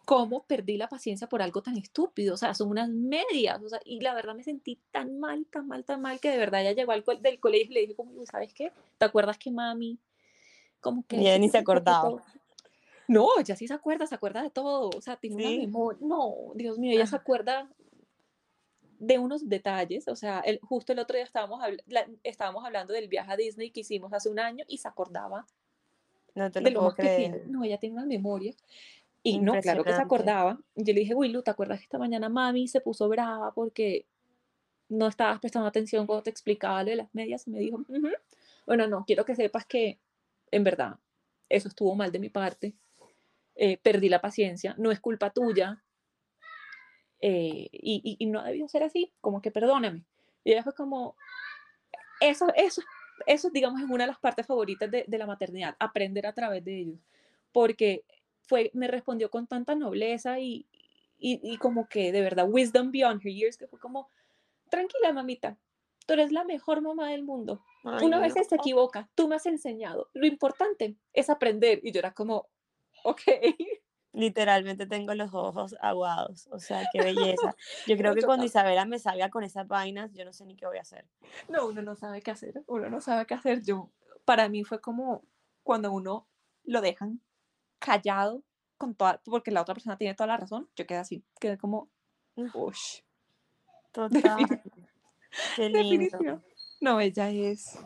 ¿Cómo 0.06 0.44
perdí 0.44 0.78
la 0.78 0.90
paciencia 0.90 1.28
por 1.28 1.42
algo 1.42 1.62
tan 1.62 1.78
estúpido? 1.78 2.34
O 2.34 2.38
sea, 2.38 2.54
son 2.54 2.70
unas 2.70 2.90
medias. 2.90 3.62
O 3.62 3.70
sea, 3.70 3.80
y 3.86 4.02
la 4.02 4.14
verdad 4.14 4.36
me 4.36 4.44
sentí 4.44 4.80
tan 4.92 5.20
mal, 5.20 5.46
tan 5.46 5.68
mal, 5.68 5.86
tan 5.86 6.02
mal 6.02 6.20
que 6.20 6.32
de 6.32 6.38
verdad 6.38 6.64
ya 6.64 6.72
llegó 6.72 6.92
al 6.92 7.04
del 7.22 7.40
colegio 7.40 7.72
y 7.72 7.74
le 7.74 7.80
dije, 7.82 7.96
como, 7.96 8.26
¿sabes 8.26 8.54
qué? 8.54 8.72
¿Te 8.98 9.06
acuerdas 9.06 9.38
que 9.38 9.52
mami? 9.52 10.00
Como 10.82 11.06
que... 11.06 11.22
Ya 11.22 11.38
ni 11.38 11.50
se 11.50 11.60
acordaba. 11.60 12.24
No, 13.12 13.28
ella 13.40 13.56
sí 13.56 13.68
se 13.68 13.74
acuerda, 13.74 14.08
se 14.08 14.16
acuerda 14.16 14.42
de 14.42 14.50
todo, 14.50 14.90
o 14.96 15.02
sea, 15.02 15.18
tiene 15.18 15.36
una 15.36 15.66
memoria, 15.66 16.00
no, 16.02 16.34
Dios 16.56 16.80
mío, 16.80 16.94
ella 16.94 17.06
se 17.06 17.16
acuerda 17.16 17.70
de 19.00 19.20
unos 19.20 19.50
detalles, 19.50 20.08
o 20.08 20.16
sea, 20.16 20.40
el, 20.40 20.60
justo 20.62 20.94
el 20.94 21.00
otro 21.00 21.18
día 21.18 21.26
estábamos, 21.26 21.62
estábamos 22.24 22.64
hablando 22.64 22.94
del 22.94 23.10
viaje 23.10 23.32
a 23.34 23.36
Disney 23.36 23.72
que 23.72 23.82
hicimos 23.82 24.14
hace 24.14 24.30
un 24.30 24.40
año 24.40 24.64
y 24.68 24.78
se 24.78 24.88
acordaba 24.88 25.46
no 26.36 26.52
te 26.52 26.62
lo 26.62 26.66
de 26.66 26.72
lo 26.72 26.96
que 26.96 27.04
tiene. 27.04 27.42
No, 27.48 27.64
ella 27.64 27.78
tiene 27.78 27.96
una 27.96 28.06
memoria. 28.06 28.54
Y 29.24 29.40
no, 29.40 29.60
claro 29.60 29.84
que 29.84 29.94
se 29.94 30.02
acordaba. 30.02 30.60
Yo 30.76 30.94
le 30.94 31.02
dije, 31.02 31.14
Willu, 31.14 31.44
¿te 31.44 31.52
acuerdas 31.52 31.80
que 31.80 31.84
esta 31.84 32.00
mañana 32.00 32.30
mami 32.30 32.68
se 32.68 32.82
puso 32.82 33.08
brava 33.10 33.54
porque 33.54 34.06
no 34.90 35.08
estabas 35.08 35.40
prestando 35.40 35.68
atención 35.68 36.08
cuando 36.08 36.24
te 36.24 36.30
explicaba 36.30 36.84
lo 36.84 36.90
de 36.92 36.96
las 36.96 37.14
medias? 37.14 37.48
Y 37.48 37.52
me 37.52 37.60
dijo, 37.60 37.84
bueno, 38.66 38.88
no, 38.88 39.04
quiero 39.06 39.26
que 39.26 39.36
sepas 39.36 39.66
que 39.66 40.00
en 40.50 40.64
verdad 40.64 40.96
eso 41.50 41.68
estuvo 41.68 41.94
mal 41.96 42.12
de 42.12 42.20
mi 42.20 42.30
parte. 42.30 42.74
Eh, 43.56 43.78
perdí 43.78 44.10
la 44.10 44.22
paciencia, 44.22 44.76
no 44.78 44.92
es 44.92 45.00
culpa 45.00 45.32
tuya. 45.32 45.84
Eh, 47.20 47.70
y, 47.72 48.18
y, 48.20 48.26
no 48.26 48.42
debió 48.42 48.68
ser 48.68 48.84
así, 48.84 49.12
como 49.22 49.42
que 49.42 49.52
perdóname. 49.52 50.04
Y 50.44 50.54
ella 50.54 50.64
fue 50.64 50.74
como, 50.74 51.16
eso, 52.20 52.48
eso, 52.56 52.82
eso, 53.28 53.50
digamos, 53.52 53.82
es 53.82 53.90
una 53.90 54.06
de 54.06 54.12
las 54.12 54.20
partes 54.20 54.48
favoritas 54.48 54.90
de, 54.90 55.06
de 55.08 55.18
la 55.18 55.28
maternidad, 55.28 55.76
aprender 55.80 56.26
a 56.26 56.34
través 56.34 56.66
de 56.66 56.80
ellos. 56.80 57.00
Porque 57.52 58.04
fue, 58.48 58.72
me 58.74 58.88
respondió 58.88 59.30
con 59.30 59.46
tanta 59.46 59.76
nobleza 59.76 60.40
y, 60.40 60.66
y, 61.20 61.40
y, 61.44 61.58
como 61.58 61.88
que 61.88 62.12
de 62.12 62.22
verdad, 62.22 62.48
wisdom 62.50 62.92
beyond 62.92 63.22
her 63.24 63.32
years, 63.32 63.58
que 63.58 63.68
fue 63.68 63.80
como, 63.80 64.10
tranquila 64.70 65.14
mamita, 65.14 65.58
tú 66.08 66.14
eres 66.14 66.32
la 66.32 66.44
mejor 66.44 66.82
mamá 66.82 67.12
del 67.12 67.24
mundo. 67.24 67.64
Una 67.84 68.20
vez 68.20 68.34
se 68.34 68.56
equivoca, 68.56 69.10
tú 69.16 69.28
me 69.28 69.36
has 69.36 69.46
enseñado. 69.46 70.10
Lo 70.14 70.28
importante 70.28 70.96
es 71.14 71.30
aprender. 71.30 71.80
Y 71.84 71.92
yo 71.92 72.00
era 72.00 72.14
como, 72.14 72.48
ok. 73.04 73.22
Literalmente 74.14 74.86
tengo 74.88 75.14
los 75.14 75.34
ojos 75.34 75.76
aguados, 75.80 76.48
o 76.52 76.60
sea, 76.60 76.86
qué 76.92 77.02
belleza. 77.02 77.56
Yo 77.88 77.96
creo 77.96 78.14
que 78.14 78.24
cuando 78.24 78.46
Isabela 78.46 78.84
me 78.84 79.00
salga 79.00 79.30
con 79.30 79.44
esas 79.44 79.70
vainas, 79.70 80.12
yo 80.14 80.26
no 80.26 80.34
sé 80.34 80.46
ni 80.46 80.58
qué 80.58 80.66
voy 80.66 80.80
a 80.80 80.82
hacer. 80.82 81.06
No, 81.48 81.68
uno 81.68 81.82
no 81.82 81.96
sabe 81.96 82.22
qué 82.22 82.32
hacer, 82.32 82.62
uno 82.68 82.90
no 82.90 83.00
sabe 83.00 83.26
qué 83.26 83.36
hacer. 83.36 83.64
Yo, 83.64 83.90
para 84.26 84.50
mí 84.50 84.66
fue 84.66 84.82
como 84.82 85.24
cuando 85.64 85.94
uno 85.94 86.28
lo 86.66 86.82
dejan 86.82 87.22
callado 87.80 88.44
con 88.78 88.96
toda, 88.96 89.22
porque 89.24 89.52
la 89.52 89.62
otra 89.62 89.76
persona 89.76 89.98
tiene 89.98 90.14
toda 90.14 90.28
la 90.28 90.38
razón, 90.38 90.68
yo 90.76 90.86
quedé 90.86 91.00
así, 91.00 91.24
quedé 91.40 91.58
como, 91.58 91.90
uff. 92.36 92.78
Total. 93.94 94.38
Qué 95.56 95.70
lindo. 95.70 96.42
No, 96.82 97.00
ella 97.00 97.30
es. 97.30 97.78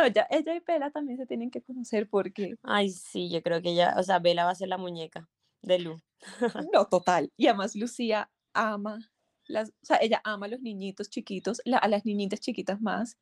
No, 0.00 0.06
ella, 0.06 0.26
ella 0.30 0.54
y 0.54 0.60
Bella 0.60 0.90
también 0.90 1.18
se 1.18 1.26
tienen 1.26 1.50
que 1.50 1.60
conocer 1.60 2.08
porque. 2.08 2.54
Ay, 2.62 2.88
sí, 2.88 3.28
yo 3.30 3.42
creo 3.42 3.60
que 3.60 3.72
ella, 3.72 3.94
o 3.98 4.02
sea, 4.02 4.18
Bella 4.18 4.44
va 4.46 4.50
a 4.52 4.54
ser 4.54 4.68
la 4.68 4.78
muñeca 4.78 5.28
de 5.60 5.78
Lu. 5.78 6.00
no, 6.72 6.86
total. 6.86 7.30
Y 7.36 7.48
además 7.48 7.76
Lucía 7.76 8.30
ama, 8.54 9.10
las, 9.44 9.68
o 9.68 9.72
sea, 9.86 9.98
ella 10.00 10.22
ama 10.24 10.46
a 10.46 10.48
los 10.48 10.62
niñitos 10.62 11.10
chiquitos, 11.10 11.60
a 11.70 11.88
las 11.88 12.06
niñitas 12.06 12.40
chiquitas 12.40 12.80
más. 12.80 13.18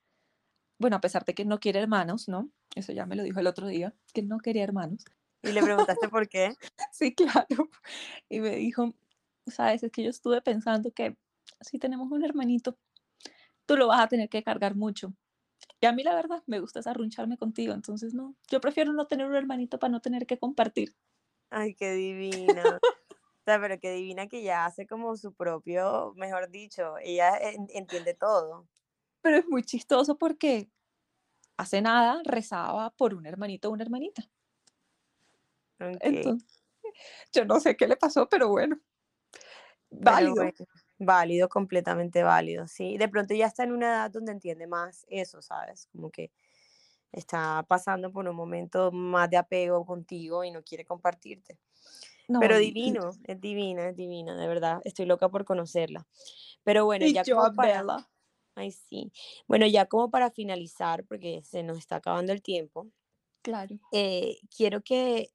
Bueno, 0.79 0.95
a 0.97 1.01
pesar 1.01 1.25
de 1.25 1.35
que 1.35 1.45
no 1.45 1.59
quiere 1.59 1.81
hermanos, 1.81 2.29
¿no? 2.29 2.49
Eso 2.77 2.93
ya 2.93 3.07
me 3.07 3.17
lo 3.17 3.25
dijo 3.25 3.41
el 3.41 3.49
otro 3.49 3.67
día, 3.67 3.93
que 4.15 4.23
no 4.23 4.39
quería 4.39 4.63
hermanos. 4.63 5.05
¿Y 5.43 5.51
le 5.51 5.63
preguntaste 5.63 6.09
por 6.09 6.29
qué? 6.29 6.55
sí, 6.93 7.13
claro. 7.13 7.71
Y 8.29 8.39
me 8.39 8.55
dijo, 8.55 8.95
sabes, 9.49 9.83
es 9.83 9.91
que 9.91 10.05
yo 10.05 10.11
estuve 10.11 10.43
pensando 10.43 10.93
que 10.93 11.17
si 11.61 11.81
tenemos 11.81 12.09
un 12.13 12.25
hermanito, 12.25 12.79
tú 13.67 13.77
lo 13.77 13.89
vas 13.89 14.01
a 14.01 14.09
tener 14.09 14.29
que 14.29 14.45
cargar 14.45 14.77
mucho. 14.77 15.13
Y 15.81 15.87
a 15.87 15.93
mí 15.93 16.03
la 16.03 16.15
verdad 16.15 16.43
me 16.47 16.61
gusta 16.61 16.81
arruncharme 16.85 17.39
contigo, 17.39 17.73
entonces 17.73 18.13
no, 18.13 18.35
yo 18.49 18.61
prefiero 18.61 18.93
no 18.93 19.07
tener 19.07 19.27
un 19.27 19.37
hermanito 19.37 19.79
para 19.79 19.93
no 19.93 20.01
tener 20.01 20.27
que 20.27 20.39
compartir. 20.39 20.95
Ay, 21.51 21.75
qué 21.75 21.93
divina. 21.93 22.81
o 22.83 23.45
sea, 23.45 23.61
pero 23.61 23.79
qué 23.79 23.93
divina 23.93 24.27
que 24.27 24.43
ya 24.43 24.67
hace 24.67 24.87
como 24.87 25.17
su 25.17 25.33
propio, 25.33 26.13
mejor 26.17 26.51
dicho, 26.51 26.97
ella 26.99 27.39
entiende 27.73 28.15
todo. 28.15 28.67
Pero 29.23 29.37
es 29.37 29.49
muy 29.49 29.63
chistoso 29.63 30.19
porque 30.19 30.69
hace 31.57 31.81
nada 31.81 32.23
rezaba 32.25 32.91
por 32.91 33.15
un 33.15 33.27
hermanito 33.27 33.69
o 33.69 33.73
una 33.73 33.85
hermanita. 33.85 34.29
Entonces, 35.79 36.61
yo 37.33 37.45
no 37.45 37.61
sé 37.61 37.77
qué 37.77 37.87
le 37.87 37.97
pasó, 37.97 38.29
pero 38.29 38.49
bueno. 38.49 38.81
Válido. 39.91 40.43
Válido, 40.99 41.49
completamente 41.49 42.23
válido, 42.23 42.67
sí. 42.67 42.99
De 42.99 43.09
pronto 43.09 43.35
ya 43.35 43.47
está 43.47 43.63
en 43.65 43.73
una 43.73 43.87
edad 43.87 44.11
donde 44.11 44.33
entiende 44.33 44.67
más 44.67 45.07
eso, 45.09 45.41
¿sabes? 45.43 45.87
Como 45.93 46.11
que 46.11 46.33
está 47.13 47.65
pasando 47.69 48.13
por 48.13 48.29
un 48.29 48.37
momento 48.37 48.91
más 48.93 49.31
de 49.31 49.37
apego 49.37 49.87
contigo 49.87 50.45
y 50.45 50.51
no 50.51 50.63
quiere 50.63 50.85
compartirte. 50.85 51.59
Pero 52.41 52.59
divino, 52.59 53.11
es 53.25 53.41
divina, 53.41 53.89
es 53.89 53.97
divina, 53.97 54.37
de 54.37 54.47
verdad. 54.47 54.83
Estoy 54.85 55.07
loca 55.07 55.31
por 55.31 55.47
conocerla. 55.47 56.07
Pero 56.63 56.85
bueno, 56.85 57.07
ya 57.07 57.25
como 57.25 57.55
para... 57.55 57.83
Ay, 58.55 58.73
sí. 58.73 59.13
Bueno, 59.47 59.67
ya 59.67 59.87
como 59.87 60.11
para 60.11 60.31
finalizar, 60.31 61.05
porque 61.05 61.43
se 61.43 61.63
nos 61.63 61.79
está 61.79 61.97
acabando 61.97 62.33
el 62.33 62.43
tiempo. 62.43 62.89
Claro. 63.41 63.79
Eh, 63.93 64.41
quiero 64.55 64.83
que, 64.83 65.31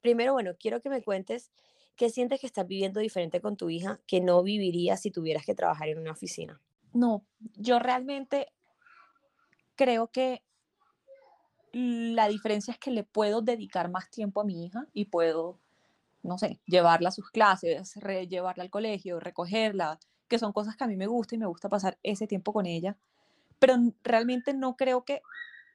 primero, 0.00 0.32
bueno, 0.34 0.52
quiero 0.58 0.82
que 0.82 0.90
me 0.90 1.02
cuentes 1.02 1.50
¿qué 1.96 2.10
sientes 2.10 2.40
que 2.40 2.46
estás 2.46 2.66
viviendo 2.66 3.00
diferente 3.00 3.40
con 3.40 3.56
tu 3.56 3.70
hija 3.70 4.00
que 4.06 4.20
no 4.20 4.42
vivirías 4.42 5.00
si 5.00 5.10
tuvieras 5.10 5.44
que 5.44 5.54
trabajar 5.54 5.88
en 5.88 5.98
una 5.98 6.12
oficina? 6.12 6.60
No, 6.92 7.24
yo 7.56 7.78
realmente 7.78 8.52
creo 9.74 10.08
que 10.08 10.42
la 11.72 12.28
diferencia 12.28 12.72
es 12.72 12.78
que 12.78 12.92
le 12.92 13.02
puedo 13.02 13.42
dedicar 13.42 13.90
más 13.90 14.08
tiempo 14.10 14.40
a 14.40 14.44
mi 14.44 14.64
hija 14.64 14.86
y 14.92 15.06
puedo, 15.06 15.58
no 16.22 16.38
sé, 16.38 16.60
llevarla 16.66 17.08
a 17.08 17.12
sus 17.12 17.30
clases, 17.30 17.94
llevarla 18.28 18.62
al 18.62 18.70
colegio, 18.70 19.18
recogerla, 19.18 19.98
que 20.28 20.38
son 20.38 20.52
cosas 20.52 20.76
que 20.76 20.84
a 20.84 20.86
mí 20.86 20.96
me 20.96 21.08
gusta 21.08 21.34
y 21.34 21.38
me 21.38 21.46
gusta 21.46 21.68
pasar 21.68 21.98
ese 22.04 22.28
tiempo 22.28 22.52
con 22.52 22.66
ella. 22.66 22.96
Pero 23.58 23.74
realmente 24.04 24.54
no 24.54 24.76
creo 24.76 25.04
que, 25.04 25.20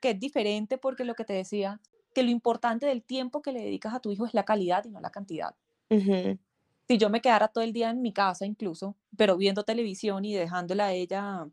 que 0.01 0.11
es 0.11 0.20
diferente 0.20 0.78
porque 0.78 1.03
lo 1.03 1.15
que 1.15 1.26
te 1.26 1.34
decía, 1.34 1.82
que 2.13 2.24
lo 2.24 2.30
importante 2.30 2.86
del 2.86 3.03
tiempo 3.03 3.41
que 3.41 3.51
le 3.51 3.61
dedicas 3.61 3.93
a 3.93 3.99
tu 3.99 4.11
hijo 4.11 4.26
es 4.26 4.34
la 4.34 4.45
calidad 4.45 4.86
y 4.86 4.89
no 4.89 5.01
la 5.01 5.11
cantidad. 5.11 5.55
Si 5.89 6.97
yo 6.97 7.09
me 7.09 7.21
quedara 7.21 7.47
todo 7.47 7.63
el 7.63 7.73
día 7.73 7.89
en 7.89 8.01
mi 8.01 8.13
casa 8.13 8.45
incluso, 8.45 8.95
pero 9.17 9.37
viendo 9.37 9.63
televisión 9.63 10.25
y 10.25 10.33
dejándola 10.33 10.87
a 10.87 10.93
ella, 10.93 11.47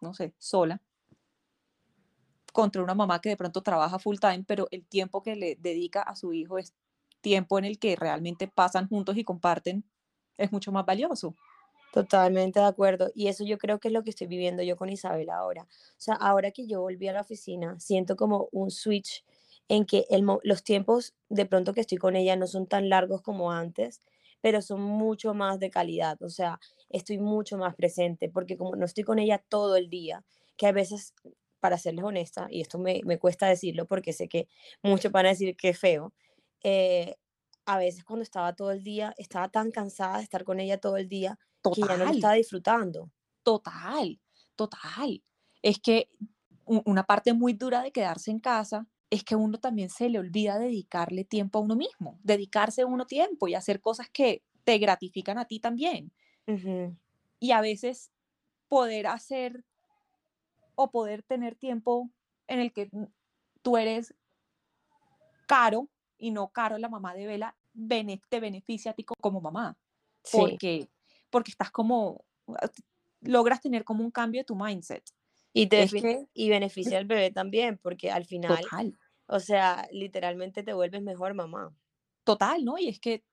no 0.00 0.14
sé, 0.14 0.34
sola, 0.38 0.80
contra 2.52 2.82
una 2.82 2.94
mamá 2.94 3.20
que 3.20 3.30
de 3.30 3.36
pronto 3.36 3.62
trabaja 3.62 3.98
full 3.98 4.18
time, 4.18 4.44
pero 4.46 4.68
el 4.70 4.86
tiempo 4.86 5.22
que 5.22 5.36
le 5.36 5.56
dedica 5.56 6.02
a 6.02 6.14
su 6.14 6.32
hijo 6.32 6.58
es 6.58 6.72
tiempo 7.20 7.58
en 7.58 7.64
el 7.64 7.78
que 7.78 7.96
realmente 7.96 8.46
pasan 8.46 8.88
juntos 8.88 9.16
y 9.16 9.24
comparten, 9.24 9.84
es 10.36 10.52
mucho 10.52 10.70
más 10.70 10.86
valioso. 10.86 11.34
Totalmente 11.92 12.60
de 12.60 12.66
acuerdo. 12.66 13.10
Y 13.14 13.28
eso 13.28 13.44
yo 13.44 13.56
creo 13.56 13.78
que 13.78 13.88
es 13.88 13.94
lo 13.94 14.02
que 14.02 14.10
estoy 14.10 14.26
viviendo 14.26 14.62
yo 14.62 14.76
con 14.76 14.88
Isabel 14.88 15.30
ahora. 15.30 15.62
O 15.62 16.00
sea, 16.00 16.14
ahora 16.14 16.50
que 16.50 16.66
yo 16.66 16.80
volví 16.80 17.08
a 17.08 17.12
la 17.12 17.20
oficina, 17.20 17.78
siento 17.78 18.16
como 18.16 18.48
un 18.52 18.70
switch 18.70 19.24
en 19.68 19.86
que 19.86 20.06
los 20.42 20.62
tiempos 20.62 21.14
de 21.28 21.46
pronto 21.46 21.72
que 21.72 21.80
estoy 21.80 21.98
con 21.98 22.16
ella 22.16 22.36
no 22.36 22.46
son 22.46 22.66
tan 22.66 22.88
largos 22.88 23.22
como 23.22 23.52
antes, 23.52 24.00
pero 24.40 24.60
son 24.60 24.82
mucho 24.82 25.32
más 25.32 25.58
de 25.58 25.70
calidad, 25.70 26.22
o 26.22 26.28
sea, 26.28 26.60
estoy 26.90 27.18
mucho 27.18 27.56
más 27.56 27.74
presente, 27.74 28.28
porque 28.28 28.58
como 28.58 28.76
no 28.76 28.84
estoy 28.84 29.02
con 29.04 29.18
ella 29.18 29.42
todo 29.48 29.76
el 29.76 29.88
día, 29.88 30.22
que 30.56 30.66
a 30.66 30.72
veces, 30.72 31.14
para 31.60 31.78
serles 31.78 32.04
honesta, 32.04 32.46
y 32.50 32.60
esto 32.60 32.78
me, 32.78 33.00
cuesta 33.18 33.46
decirlo 33.46 33.86
porque 33.86 34.12
sé 34.12 34.28
que 34.28 34.48
muchos 34.82 35.10
van 35.10 35.26
a 35.26 35.30
decir 35.30 35.56
que 35.56 35.70
es 35.70 35.78
feo, 35.78 36.12
eh, 36.62 37.16
a 37.64 37.78
veces 37.78 38.04
cuando 38.04 38.22
estaba 38.22 38.54
todo 38.54 38.70
el 38.70 38.84
día, 38.84 39.14
estaba 39.16 39.48
tan 39.48 39.70
cansada 39.70 40.18
de 40.18 40.24
estar 40.24 40.44
con 40.44 40.60
ella 40.60 40.78
todo 40.78 40.98
el 40.98 41.08
día, 41.08 41.38
que 41.74 41.80
ya 41.80 41.96
no 41.96 42.10
estaba 42.10 42.34
disfrutando. 42.34 43.10
Total, 43.42 44.20
total. 44.56 45.22
Es 45.62 45.78
que 45.78 46.10
una 46.66 47.04
parte 47.04 47.32
muy 47.32 47.54
dura 47.54 47.82
de 47.82 47.92
quedarse 47.92 48.30
en 48.30 48.40
casa 48.40 48.86
es 49.10 49.24
que 49.24 49.36
uno 49.36 49.58
también 49.58 49.90
se 49.90 50.08
le 50.08 50.18
olvida 50.18 50.58
dedicarle 50.58 51.24
tiempo 51.24 51.58
a 51.58 51.62
uno 51.62 51.76
mismo, 51.76 52.18
dedicarse 52.22 52.82
a 52.82 52.86
uno 52.86 53.06
tiempo 53.06 53.48
y 53.48 53.54
hacer 53.54 53.80
cosas 53.80 54.08
que 54.10 54.42
te 54.64 54.78
gratifican 54.78 55.38
a 55.38 55.44
ti 55.44 55.60
también. 55.60 56.12
Y 57.38 57.52
a 57.52 57.60
veces 57.60 58.10
poder 58.68 59.06
hacer 59.06 59.64
o 60.74 60.90
poder 60.90 61.22
tener 61.22 61.54
tiempo 61.54 62.10
en 62.46 62.60
el 62.60 62.72
que 62.72 62.90
tú 63.62 63.76
eres 63.76 64.14
caro 65.46 65.88
y 66.18 66.30
no 66.30 66.48
caro 66.48 66.78
la 66.78 66.88
mamá 66.88 67.14
de 67.14 67.26
Vela, 67.26 67.56
te 68.28 68.40
beneficia 68.40 68.92
a 68.92 68.94
ti 68.94 69.04
como 69.04 69.40
mamá. 69.40 69.76
Porque, 70.32 70.88
porque 71.30 71.50
estás 71.50 71.70
como, 71.70 72.24
logras 73.20 73.60
tener 73.60 73.84
como 73.84 74.02
un 74.02 74.10
cambio 74.10 74.40
de 74.40 74.44
tu 74.44 74.56
mindset. 74.56 75.04
Y, 75.56 75.68
te 75.68 75.86
y 76.34 76.50
beneficia 76.50 76.98
al 76.98 77.04
bebé 77.04 77.30
también, 77.30 77.78
porque 77.78 78.10
al 78.10 78.24
final, 78.24 78.58
o 79.26 79.38
sea, 79.38 79.88
literalmente 79.92 80.64
te 80.64 80.72
vuelves 80.72 81.00
mejor 81.00 81.32
mamá. 81.34 81.72
Total, 82.24 82.64
¿no? 82.64 82.76
Y 82.76 82.88
es 82.88 82.98
que 82.98 83.24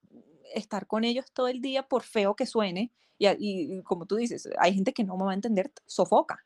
estar 0.53 0.85
con 0.85 1.03
ellos 1.03 1.25
todo 1.33 1.47
el 1.47 1.61
día, 1.61 1.87
por 1.87 2.03
feo 2.03 2.35
que 2.35 2.45
suene, 2.45 2.91
y, 3.17 3.81
como 3.81 4.05
tú 4.05 4.17
dices, 4.17 4.47
hay 4.59 4.75
gente 4.75 4.93
que 4.93 5.03
no 5.03 5.17
me 5.17 5.25
va 5.25 5.31
a 5.31 5.33
entender, 5.33 5.71
sofoca. 5.87 6.45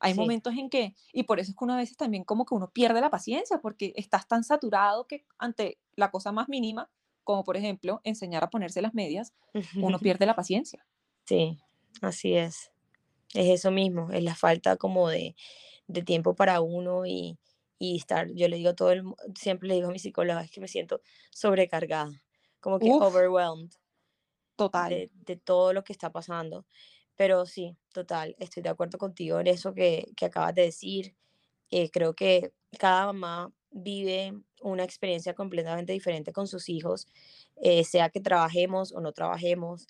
Hay 0.00 0.14
momentos 0.14 0.52
en 0.54 0.68
que, 0.68 0.96
y 1.12 1.22
por 1.22 1.38
eso 1.38 1.52
es 1.52 1.56
que 1.56 1.64
una 1.64 1.76
vez 1.76 1.96
también 1.96 2.24
como 2.24 2.44
que 2.44 2.56
uno 2.56 2.72
pierde 2.72 3.00
la 3.00 3.08
paciencia, 3.08 3.60
porque 3.60 3.92
estás 3.96 4.26
tan 4.26 4.42
saturado 4.42 5.06
que 5.06 5.24
ante 5.38 5.78
la 5.94 6.10
cosa 6.10 6.32
más 6.32 6.48
mínima, 6.48 6.90
como 7.22 7.44
por 7.44 7.56
ejemplo 7.56 8.00
enseñar 8.02 8.42
a 8.42 8.50
ponerse 8.50 8.82
las 8.82 8.94
medias, 8.94 9.32
uno 9.76 9.98
pierde 10.00 10.26
la 10.26 10.34
paciencia. 10.34 10.84
Sí, 11.24 11.56
así 12.02 12.34
es 12.34 12.73
es 13.34 13.50
eso 13.50 13.70
mismo, 13.70 14.10
es 14.12 14.22
la 14.22 14.34
falta 14.34 14.76
como 14.76 15.08
de, 15.08 15.34
tiempo 16.06 16.34
para 16.34 16.60
uno 16.60 17.04
y, 17.06 17.38
estar, 17.78 18.30
yo 18.32 18.48
le 18.48 18.56
digo 18.56 18.74
todo 18.74 18.92
el, 18.92 19.04
siempre 19.38 19.68
le 19.68 19.74
digo 19.74 19.88
a 19.88 19.92
mi 19.92 19.98
psicóloga, 19.98 20.42
es 20.42 20.50
que 20.50 20.60
me 20.60 20.68
siento 20.68 21.02
sobrecargada, 21.30 22.22
como 22.60 22.78
que 22.78 22.90
overwhelmed. 22.90 23.70
Total. 24.56 24.88
De, 24.88 25.10
de, 25.12 25.36
todo 25.36 25.72
lo 25.72 25.82
que 25.84 25.92
está 25.92 26.10
pasando. 26.10 26.64
Pero 27.16 27.44
sí, 27.44 27.76
total, 27.92 28.36
estoy 28.38 28.62
de 28.62 28.70
acuerdo 28.70 28.98
contigo 28.98 29.38
en 29.40 29.48
eso 29.48 29.74
que, 29.74 30.12
que 30.16 30.26
acabas 30.26 30.54
de 30.54 30.62
decir. 30.62 31.14
Eh, 31.70 31.90
creo 31.90 32.14
que 32.14 32.52
cada 32.78 33.06
mamá 33.06 33.52
vive 33.70 34.32
una 34.62 34.84
experiencia 34.84 35.34
completamente 35.34 35.92
diferente 35.92 36.32
con 36.32 36.46
sus 36.46 36.68
hijos, 36.68 37.06
eh, 37.56 37.84
sea 37.84 38.10
que 38.10 38.20
trabajemos 38.20 38.92
o 38.92 39.00
no 39.00 39.12
trabajemos, 39.12 39.86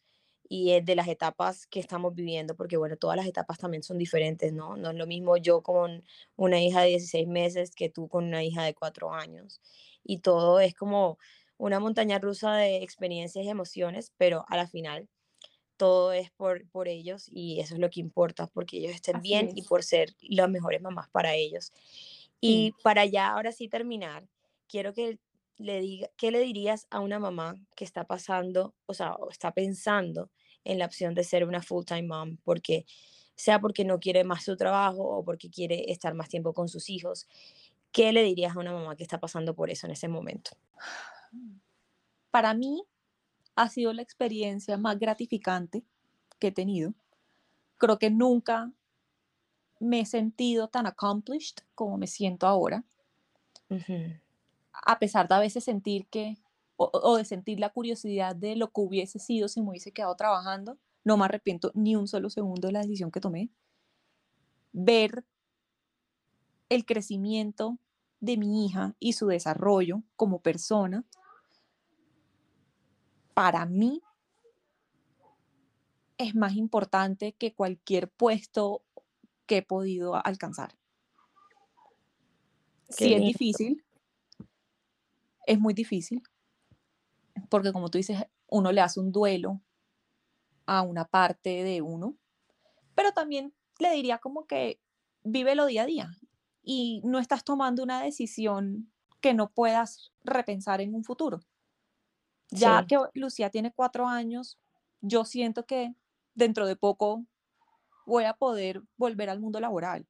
y 0.49 0.73
es 0.73 0.85
de 0.85 0.97
las 0.97 1.09
etapas 1.09 1.67
que 1.67 1.81
estamos 1.81 2.15
viviendo, 2.15 2.55
porque 2.55 2.77
bueno, 2.77 2.97
todas 2.97 3.17
las 3.17 3.27
etapas 3.27 3.59
también 3.59 3.83
son 3.83 3.99
diferentes, 3.99 4.53
¿no? 4.53 4.77
No 4.77 4.91
es 4.91 4.97
lo 4.97 5.07
mismo 5.07 5.37
yo 5.37 5.63
con 5.63 6.05
una 6.37 6.61
hija 6.61 6.83
de 6.83 6.89
16 6.89 7.27
meses 7.27 7.75
que 7.75 7.89
tú 7.89 8.09
con 8.09 8.25
una 8.25 8.45
hija 8.45 8.65
de 8.65 8.75
4 8.75 9.13
años. 9.13 9.61
Y 10.03 10.19
todo 10.19 10.61
es 10.61 10.75
como 10.75 11.19
una 11.57 11.81
montaña 11.81 12.19
rusa 12.19 12.55
de 12.57 12.83
experiencias 12.83 13.45
y 13.45 13.49
emociones, 13.49 14.13
pero 14.19 14.45
a 14.49 14.57
la 14.57 14.67
final 14.67 15.09
todo 15.77 16.13
es 16.13 16.31
por, 16.31 16.69
por 16.71 16.89
ellos 16.89 17.29
y 17.31 17.61
eso 17.61 17.75
es 17.75 17.81
lo 17.81 17.91
que 17.91 18.01
importa, 18.01 18.47
porque 18.49 18.79
ellos 18.79 18.93
estén 18.93 19.21
bien 19.21 19.51
y 19.55 19.63
por 19.63 19.83
ser 19.83 20.15
las 20.23 20.49
mejores 20.49 20.81
mamás 20.83 21.09
para 21.09 21.35
ellos. 21.35 21.73
Y 22.41 22.73
para 22.83 23.07
ya 23.07 23.29
ahora 23.29 23.53
sí 23.53 23.69
terminar, 23.69 24.29
quiero 24.69 24.93
que 24.93 25.19
le 25.59 25.81
diga, 25.81 26.11
¿qué 26.17 26.31
le 26.31 26.41
dirías 26.41 26.87
a 26.91 27.01
una 27.01 27.19
mamá 27.19 27.57
que 27.77 27.85
está 27.85 28.05
pasando, 28.05 28.75
o 28.87 28.95
sea, 28.95 29.17
está 29.31 29.53
pensando 29.53 30.31
en 30.65 30.79
la 30.79 30.87
opción 30.87 31.15
de 31.15 31.25
ser 31.25 31.45
una 31.45 31.63
full-time 31.63 32.09
mom? 32.09 32.39
Porque 32.45 32.87
sea 33.37 33.61
porque 33.61 33.85
no 33.85 33.99
quiere 33.99 34.25
más 34.25 34.45
su 34.45 34.57
trabajo 34.57 35.03
o 35.03 35.25
porque 35.25 35.51
quiere 35.51 35.91
estar 35.91 36.15
más 36.15 36.29
tiempo 36.29 36.53
con 36.53 36.69
sus 36.69 36.89
hijos. 36.91 37.29
¿Qué 37.93 38.13
le 38.13 38.23
dirías 38.23 38.57
a 38.57 38.61
una 38.61 38.73
mamá 38.73 38.97
que 38.97 39.03
está 39.03 39.21
pasando 39.21 39.55
por 39.55 39.71
eso 39.71 39.87
en 39.87 39.93
ese 39.93 40.09
momento? 40.09 40.53
Para 42.31 42.55
mí 42.55 42.85
ha 43.57 43.69
sido 43.69 43.93
la 43.93 44.03
experiencia 44.03 44.77
más 44.77 44.99
gratificante 44.99 45.85
que 46.39 46.49
he 46.49 46.53
tenido. 46.53 46.95
Creo 47.77 47.99
que 47.99 48.11
nunca 48.11 48.73
me 49.79 50.01
he 50.01 50.07
sentido 50.07 50.69
tan 50.69 50.87
accomplished 50.87 51.59
como 51.75 51.99
me 51.99 52.07
siento 52.07 52.47
ahora. 52.47 52.85
A 54.83 54.99
pesar 54.99 55.29
de 55.29 55.35
a 55.35 55.39
veces 55.39 55.65
sentir 55.65 56.07
que, 56.09 56.37
o, 56.77 57.17
de 57.17 57.25
sentir 57.25 57.61
la 57.61 57.71
curiosidad 57.71 58.35
de 58.35 58.57
lo 58.57 58.69
que 58.69 58.81
hubiese 58.81 59.19
sido 59.19 59.49
si 59.49 59.61
me 59.63 59.71
hubiese 59.71 59.93
quedado 59.93 60.15
trabajando, 60.17 60.79
no 61.05 61.17
me 61.17 61.25
arrepiento 61.25 61.71
ni 61.75 61.97
un 61.97 62.09
solo 62.09 62.31
segundo 62.31 62.69
de 62.69 62.73
la 62.73 62.81
decisión 62.81 63.11
que 63.11 63.21
tomé. 63.21 63.51
Ver 64.73 65.25
el 66.69 66.85
crecimiento 66.85 67.79
de 68.21 68.37
mi 68.37 68.67
hija 68.67 68.95
y 68.99 69.13
su 69.13 69.27
desarrollo 69.27 70.03
como 70.17 70.41
persona, 70.41 71.05
para 73.35 73.67
mí 73.67 74.01
es 76.17 76.35
más 76.35 76.55
importante 76.55 77.33
que 77.33 77.55
cualquier 77.55 78.09
puesto 78.09 78.83
que 79.47 79.59
he 79.59 79.63
podido 79.63 80.15
alcanzar. 80.15 80.77
sí, 82.89 83.13
es 83.13 83.21
difícil. 83.21 83.85
Es 85.47 85.59
muy 85.59 85.75
difícil. 85.75 86.23
Porque 87.49 87.73
como 87.73 87.91
tú 87.91 87.99
dices, 87.99 88.25
uno 88.49 88.73
le 88.73 88.81
hace 88.81 89.01
un 89.01 89.13
duelo 89.13 89.61
a 90.67 90.83
una 90.83 91.05
parte 91.05 91.63
de 91.63 91.83
uno. 91.83 92.17
Pero 92.95 93.13
también 93.13 93.55
le 93.79 93.93
diría 93.93 94.19
como 94.19 94.47
que 94.47 94.81
vívelo 95.25 95.67
día 95.67 95.83
a 95.83 95.87
día 95.87 96.11
y 96.63 97.01
no 97.05 97.19
estás 97.19 97.45
tomando 97.45 97.83
una 97.83 98.03
decisión 98.03 98.93
que 99.21 99.35
no 99.35 99.51
puedas 99.51 100.13
repensar 100.23 100.81
en 100.81 100.95
un 100.95 101.05
futuro. 101.05 101.41
Ya 102.51 102.87
que 102.87 102.99
Lucía 103.15 103.51
tiene 103.51 103.73
cuatro 103.73 104.07
años, 104.07 104.59
yo 105.01 105.25
siento 105.25 105.67
que 105.67 105.95
dentro 106.35 106.67
de 106.67 106.77
poco 106.77 107.25
voy 108.07 108.25
a 108.25 108.35
poder 108.35 108.83
volver 108.97 109.31
al 109.31 109.41
mundo 109.41 109.61
laboral. 109.61 110.07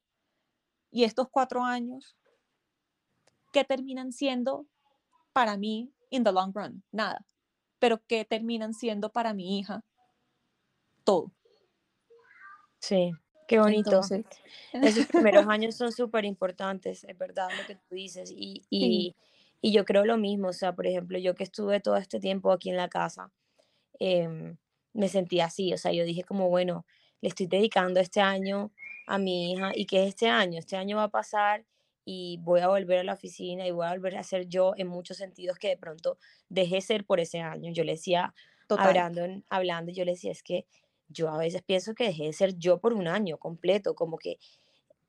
Y 0.91 1.05
estos 1.05 1.29
cuatro 1.31 1.65
años, 1.65 2.17
¿qué 3.53 3.65
terminan 3.65 4.13
siendo 4.13 4.67
para 5.35 5.59
mí 5.59 5.93
in 6.09 6.25
the 6.25 6.33
long 6.33 6.53
run? 6.55 6.83
Nada. 6.91 7.27
Pero 7.79 8.01
¿qué 8.07 8.25
terminan 8.25 8.73
siendo 8.73 9.13
para 9.13 9.35
mi 9.35 9.59
hija? 9.59 9.85
Todo. 11.05 11.33
Sí, 12.79 13.13
qué 13.47 13.59
bonito. 13.59 14.01
Esos 14.73 15.07
primeros 15.07 15.47
años 15.49 15.77
son 15.77 15.93
súper 15.93 16.25
importantes, 16.25 17.05
es 17.05 17.19
verdad 17.19 17.49
lo 17.59 17.67
que 17.67 17.75
tú 17.75 17.95
dices. 17.95 18.31
Y, 18.31 18.63
y, 18.71 19.15
y, 19.61 19.73
yo 19.73 19.85
creo 19.85 20.07
lo 20.07 20.17
mismo, 20.17 20.49
o 20.49 20.53
sea, 20.53 20.75
por 20.75 20.87
ejemplo, 20.87 21.19
yo 21.19 21.35
que 21.35 21.45
estuve 21.45 21.81
todo 21.81 21.97
este 21.97 22.21
tiempo 22.21 22.53
aquí 22.53 22.71
en 22.71 22.77
la 22.77 22.89
casa, 22.89 23.31
em, 23.99 24.57
me 24.93 25.09
sentí 25.09 25.41
así, 25.41 25.73
o 25.75 25.79
sea, 25.79 25.93
yo 25.93 26.05
dije 26.05 26.25
como, 26.25 26.49
bueno, 26.49 26.87
le 27.21 27.29
estoy 27.29 27.47
dedicando 27.47 28.01
este 28.01 28.21
año 28.21 28.71
a 29.07 29.19
mi 29.19 29.53
hija 29.53 29.73
y 29.75 29.87
que 29.87 30.07
este 30.07 30.29
año, 30.29 30.59
este 30.59 30.77
año 30.77 30.97
va 30.99 31.05
a 31.05 31.11
pasar 31.11 31.65
y 32.05 32.39
voy 32.43 32.61
a 32.61 32.69
volver 32.69 32.99
a 32.99 33.05
la 33.05 33.15
oficina 33.15 33.67
y 33.67 33.71
voy 33.71 33.87
a 33.87 33.91
volver 33.91 34.17
a 34.17 34.23
ser 34.23 34.47
yo 34.47 34.75
en 34.77 34.89
muchos 34.89 35.17
sentidos 35.17 35.59
que 35.59 35.69
de 35.69 35.77
pronto 35.77 36.19
dejé 36.49 36.81
ser 36.81 37.05
por 37.05 37.21
ese 37.21 37.41
año. 37.41 37.73
Yo 37.73 37.85
le 37.85 37.93
decía, 37.93 38.35
hablando, 38.69 39.23
hablando, 39.49 39.93
yo 39.93 40.05
le 40.05 40.13
decía, 40.13 40.33
es 40.33 40.43
que 40.43 40.67
yo 41.09 41.29
a 41.31 41.39
veces 41.39 41.63
pienso 41.63 41.95
que 41.95 42.05
dejé 42.05 42.25
de 42.25 42.33
ser 42.33 42.57
yo 42.57 42.79
por 42.79 42.93
un 42.93 43.09
año 43.09 43.39
completo, 43.39 43.95
como 43.95 44.19
que 44.19 44.39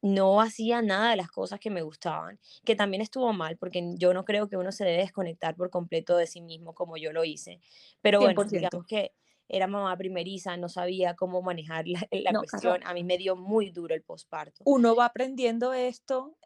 no 0.02 0.40
hacía 0.40 0.82
nada 0.82 1.12
de 1.12 1.16
las 1.16 1.32
cosas 1.32 1.60
que 1.60 1.72
me 1.72 1.82
gustaban, 1.82 2.40
que 2.64 2.76
también 2.76 3.02
estuvo 3.02 3.34
mal, 3.34 3.58
porque 3.58 3.96
yo 3.98 4.14
no 4.14 4.24
creo 4.24 4.48
que 4.48 4.56
uno 4.56 4.72
se 4.72 4.86
debe 4.86 4.98
desconectar 4.98 5.56
por 5.56 5.70
completo 5.70 6.16
de 6.16 6.28
sí 6.28 6.42
mismo 6.42 6.74
como 6.74 6.96
yo 6.96 7.12
lo 7.12 7.24
hice. 7.24 7.60
Pero 8.02 8.20
bueno, 8.20 8.44
digamos 8.44 8.86
que 8.86 9.14
era 9.48 9.68
mamá 9.68 9.96
primeriza, 9.98 10.58
no 10.58 10.70
sabía 10.70 11.16
cómo 11.16 11.42
manejar 11.42 11.86
la, 11.88 12.34
cuestión. 12.34 12.82
A 12.86 12.94
mí 12.94 13.04
me 13.04 13.18
dio 13.18 13.36
muy 13.36 13.72
duro 13.72 13.96
el 13.96 14.04
posparto. 14.04 14.62
Uno 14.66 14.96
va 14.96 15.06
aprendiendo 15.06 15.74
esto 15.74 16.38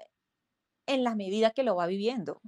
en 0.90 1.04
la 1.04 1.16
medida 1.16 1.52
que 1.52 1.64
lo 1.64 1.76
va 1.76 1.86
viviendo. 1.86 2.42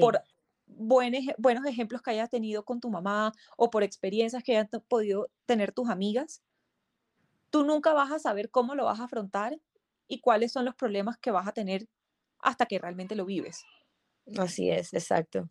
Por 0.00 0.20
buenos, 0.66 1.22
buenos 1.38 1.64
ejemplos 1.64 2.02
que 2.02 2.10
hayas 2.10 2.28
tenido 2.28 2.64
con 2.64 2.80
tu 2.80 2.90
mamá 2.90 3.32
o 3.56 3.70
por 3.70 3.82
experiencias 3.84 4.42
que 4.42 4.56
hayas 4.56 4.68
podido 4.88 5.30
tener 5.46 5.72
tus 5.72 5.88
amigas, 5.88 6.42
tú 7.50 7.64
nunca 7.64 7.92
vas 7.92 8.10
a 8.10 8.18
saber 8.18 8.50
cómo 8.50 8.74
lo 8.74 8.84
vas 8.84 9.00
a 9.00 9.04
afrontar 9.04 9.58
y 10.08 10.20
cuáles 10.20 10.52
son 10.52 10.64
los 10.64 10.74
problemas 10.74 11.18
que 11.18 11.30
vas 11.30 11.46
a 11.46 11.52
tener 11.52 11.88
hasta 12.40 12.66
que 12.66 12.78
realmente 12.78 13.14
lo 13.14 13.24
vives. 13.24 13.64
Así 14.36 14.70
es, 14.70 14.92
exacto. 14.92 15.48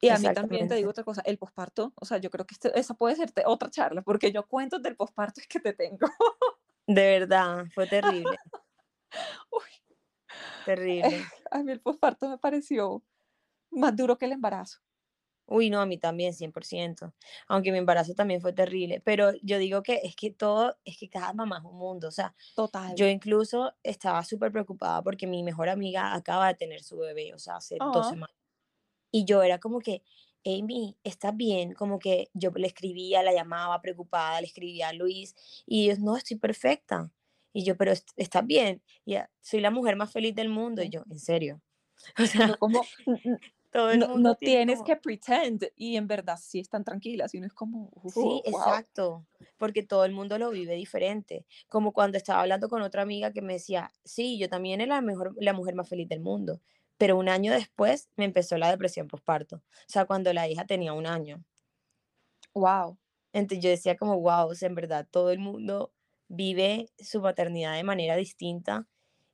Y 0.00 0.08
a 0.08 0.18
mí 0.18 0.26
también 0.34 0.68
te 0.68 0.74
digo 0.74 0.90
otra 0.90 1.04
cosa, 1.04 1.22
el 1.24 1.38
posparto, 1.38 1.92
o 1.94 2.04
sea, 2.04 2.18
yo 2.18 2.30
creo 2.30 2.44
que 2.44 2.56
esa 2.74 2.94
puede 2.94 3.16
ser 3.16 3.32
otra 3.46 3.70
charla, 3.70 4.02
porque 4.02 4.30
yo 4.30 4.46
cuento 4.46 4.78
del 4.78 4.96
posparto 4.96 5.40
es 5.40 5.46
que 5.48 5.60
te 5.60 5.72
tengo. 5.72 6.08
De 6.86 7.18
verdad, 7.18 7.66
fue 7.72 7.86
terrible. 7.86 8.36
Terrible. 10.66 11.02
a 11.50 11.62
mí 11.62 11.72
el 11.72 11.80
posparto 11.80 12.28
me 12.28 12.38
pareció 12.38 13.02
más 13.70 13.96
duro 13.96 14.18
que 14.18 14.26
el 14.26 14.32
embarazo. 14.32 14.80
Uy, 15.48 15.70
no, 15.70 15.80
a 15.80 15.86
mí 15.86 15.96
también, 15.96 16.32
100%. 16.32 17.14
Aunque 17.46 17.70
mi 17.70 17.78
embarazo 17.78 18.14
también 18.14 18.40
fue 18.40 18.52
terrible. 18.52 19.00
Pero 19.04 19.32
yo 19.42 19.58
digo 19.58 19.82
que 19.84 20.00
es 20.02 20.16
que 20.16 20.32
todo, 20.32 20.76
es 20.84 20.98
que 20.98 21.08
cada 21.08 21.32
mamá 21.32 21.58
es 21.58 21.64
un 21.64 21.78
mundo. 21.78 22.08
O 22.08 22.10
sea, 22.10 22.34
Total. 22.56 22.96
yo 22.96 23.06
incluso 23.06 23.72
estaba 23.84 24.24
súper 24.24 24.50
preocupada 24.50 25.02
porque 25.02 25.28
mi 25.28 25.44
mejor 25.44 25.68
amiga 25.68 26.14
acaba 26.14 26.48
de 26.48 26.54
tener 26.54 26.82
su 26.82 26.98
bebé, 26.98 27.32
o 27.32 27.38
sea, 27.38 27.56
hace 27.56 27.76
dos 27.78 28.08
semanas. 28.08 28.34
Y 29.12 29.24
yo 29.24 29.42
era 29.42 29.58
como 29.60 29.78
que, 29.78 30.02
Amy, 30.44 30.96
¿estás 31.04 31.36
bien? 31.36 31.74
Como 31.74 32.00
que 32.00 32.28
yo 32.34 32.50
le 32.50 32.66
escribía, 32.66 33.22
la 33.22 33.32
llamaba 33.32 33.80
preocupada, 33.80 34.40
le 34.40 34.48
escribía 34.48 34.88
a 34.88 34.92
Luis 34.92 35.34
y 35.64 35.84
ellos, 35.84 36.00
no, 36.00 36.16
estoy 36.16 36.38
perfecta. 36.38 37.10
Y 37.56 37.64
yo, 37.64 37.76
pero 37.76 37.92
¿estás 38.16 38.46
bien? 38.46 38.82
Y 39.04 39.16
soy 39.40 39.60
la 39.60 39.70
mujer 39.70 39.96
más 39.96 40.12
feliz 40.12 40.34
del 40.34 40.48
mundo. 40.48 40.82
Y 40.82 40.90
yo, 40.90 41.02
¿en 41.10 41.18
serio? 41.18 41.60
O 42.22 42.26
sea, 42.26 42.48
no, 42.48 42.58
como, 42.58 42.82
todo 43.72 43.90
el 43.90 43.98
no, 43.98 44.18
no 44.18 44.34
tienes 44.34 44.82
que 44.82 44.96
pretend 44.96 45.66
y 45.74 45.96
en 45.96 46.06
verdad 46.06 46.38
sí 46.40 46.60
están 46.60 46.84
tranquilas 46.84 47.32
y 47.32 47.38
uno 47.38 47.46
es 47.46 47.54
como 47.54 47.90
sí 48.12 48.42
exacto 48.44 49.26
porque 49.56 49.82
todo 49.82 50.04
el 50.04 50.12
mundo 50.12 50.38
lo 50.38 50.50
vive 50.50 50.74
diferente 50.74 51.46
como 51.68 51.92
cuando 51.92 52.18
estaba 52.18 52.42
hablando 52.42 52.68
con 52.68 52.82
otra 52.82 53.00
amiga 53.00 53.32
que 53.32 53.40
me 53.40 53.54
decía 53.54 53.90
sí 54.04 54.38
yo 54.38 54.50
también 54.50 54.82
era 54.82 54.96
la 54.96 55.00
mejor 55.00 55.34
la 55.40 55.54
mujer 55.54 55.74
más 55.74 55.88
feliz 55.88 56.06
del 56.06 56.20
mundo 56.20 56.60
pero 56.98 57.16
un 57.16 57.28
año 57.28 57.52
después 57.52 58.08
me 58.16 58.24
empezó 58.24 58.56
la 58.56 58.70
depresión 58.70 59.08
postparto. 59.08 59.56
O 59.56 59.88
sea, 59.88 60.06
cuando 60.06 60.32
la 60.32 60.48
hija 60.48 60.66
tenía 60.66 60.92
un 60.92 61.06
año. 61.06 61.44
Wow. 62.54 62.98
Entonces 63.32 63.62
yo 63.62 63.70
decía 63.70 63.96
como, 63.96 64.18
wow, 64.18 64.48
o 64.48 64.54
sea, 64.54 64.68
en 64.68 64.74
verdad 64.74 65.06
todo 65.10 65.30
el 65.30 65.38
mundo 65.38 65.92
vive 66.28 66.88
su 66.98 67.20
maternidad 67.20 67.74
de 67.74 67.84
manera 67.84 68.16
distinta. 68.16 68.86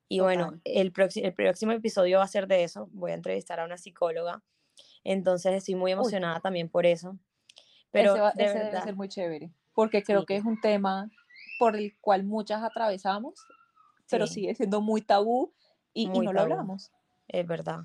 Y 0.09 0.21
bueno, 0.21 0.61
el, 0.65 0.93
el 1.17 1.35
próximo 1.35 1.73
episodio 1.73 2.19
va 2.19 2.25
a 2.25 2.29
ser 2.29 2.47
de 2.47 2.65
eso. 2.65 2.89
Voy 2.93 3.13
a 3.13 3.15
entrevistar 3.15 3.61
a 3.61 3.65
una 3.65 3.79
psicóloga. 3.79 4.43
Entonces 5.05 5.55
estoy 5.55 5.75
muy 5.75 5.93
emocionada 5.93 6.41
también 6.41 6.69
por 6.69 6.87
eso. 6.87 7.19
Pero 7.91 8.29
ese, 8.29 8.37
de 8.37 8.45
verdad, 8.45 8.71
debe 8.71 8.83
ser 8.83 8.97
muy 8.97 9.09
chévere, 9.09 9.51
porque 9.75 10.03
creo 10.03 10.25
que 10.25 10.37
es 10.37 10.45
un 10.45 10.61
tema 10.61 11.11
por 11.59 11.77
el 11.77 11.97
cual 12.01 12.25
muchas 12.25 12.63
atravesamos, 12.63 13.35
pero 14.11 14.27
sigue 14.27 14.55
siendo 14.55 14.81
muy 14.81 15.03
tabú 15.03 15.53
y, 15.93 16.05
y 16.05 16.09
no 16.09 16.33
lo 16.33 16.41
hablamos 16.41 16.91
es 17.29 17.47
verdad. 17.47 17.81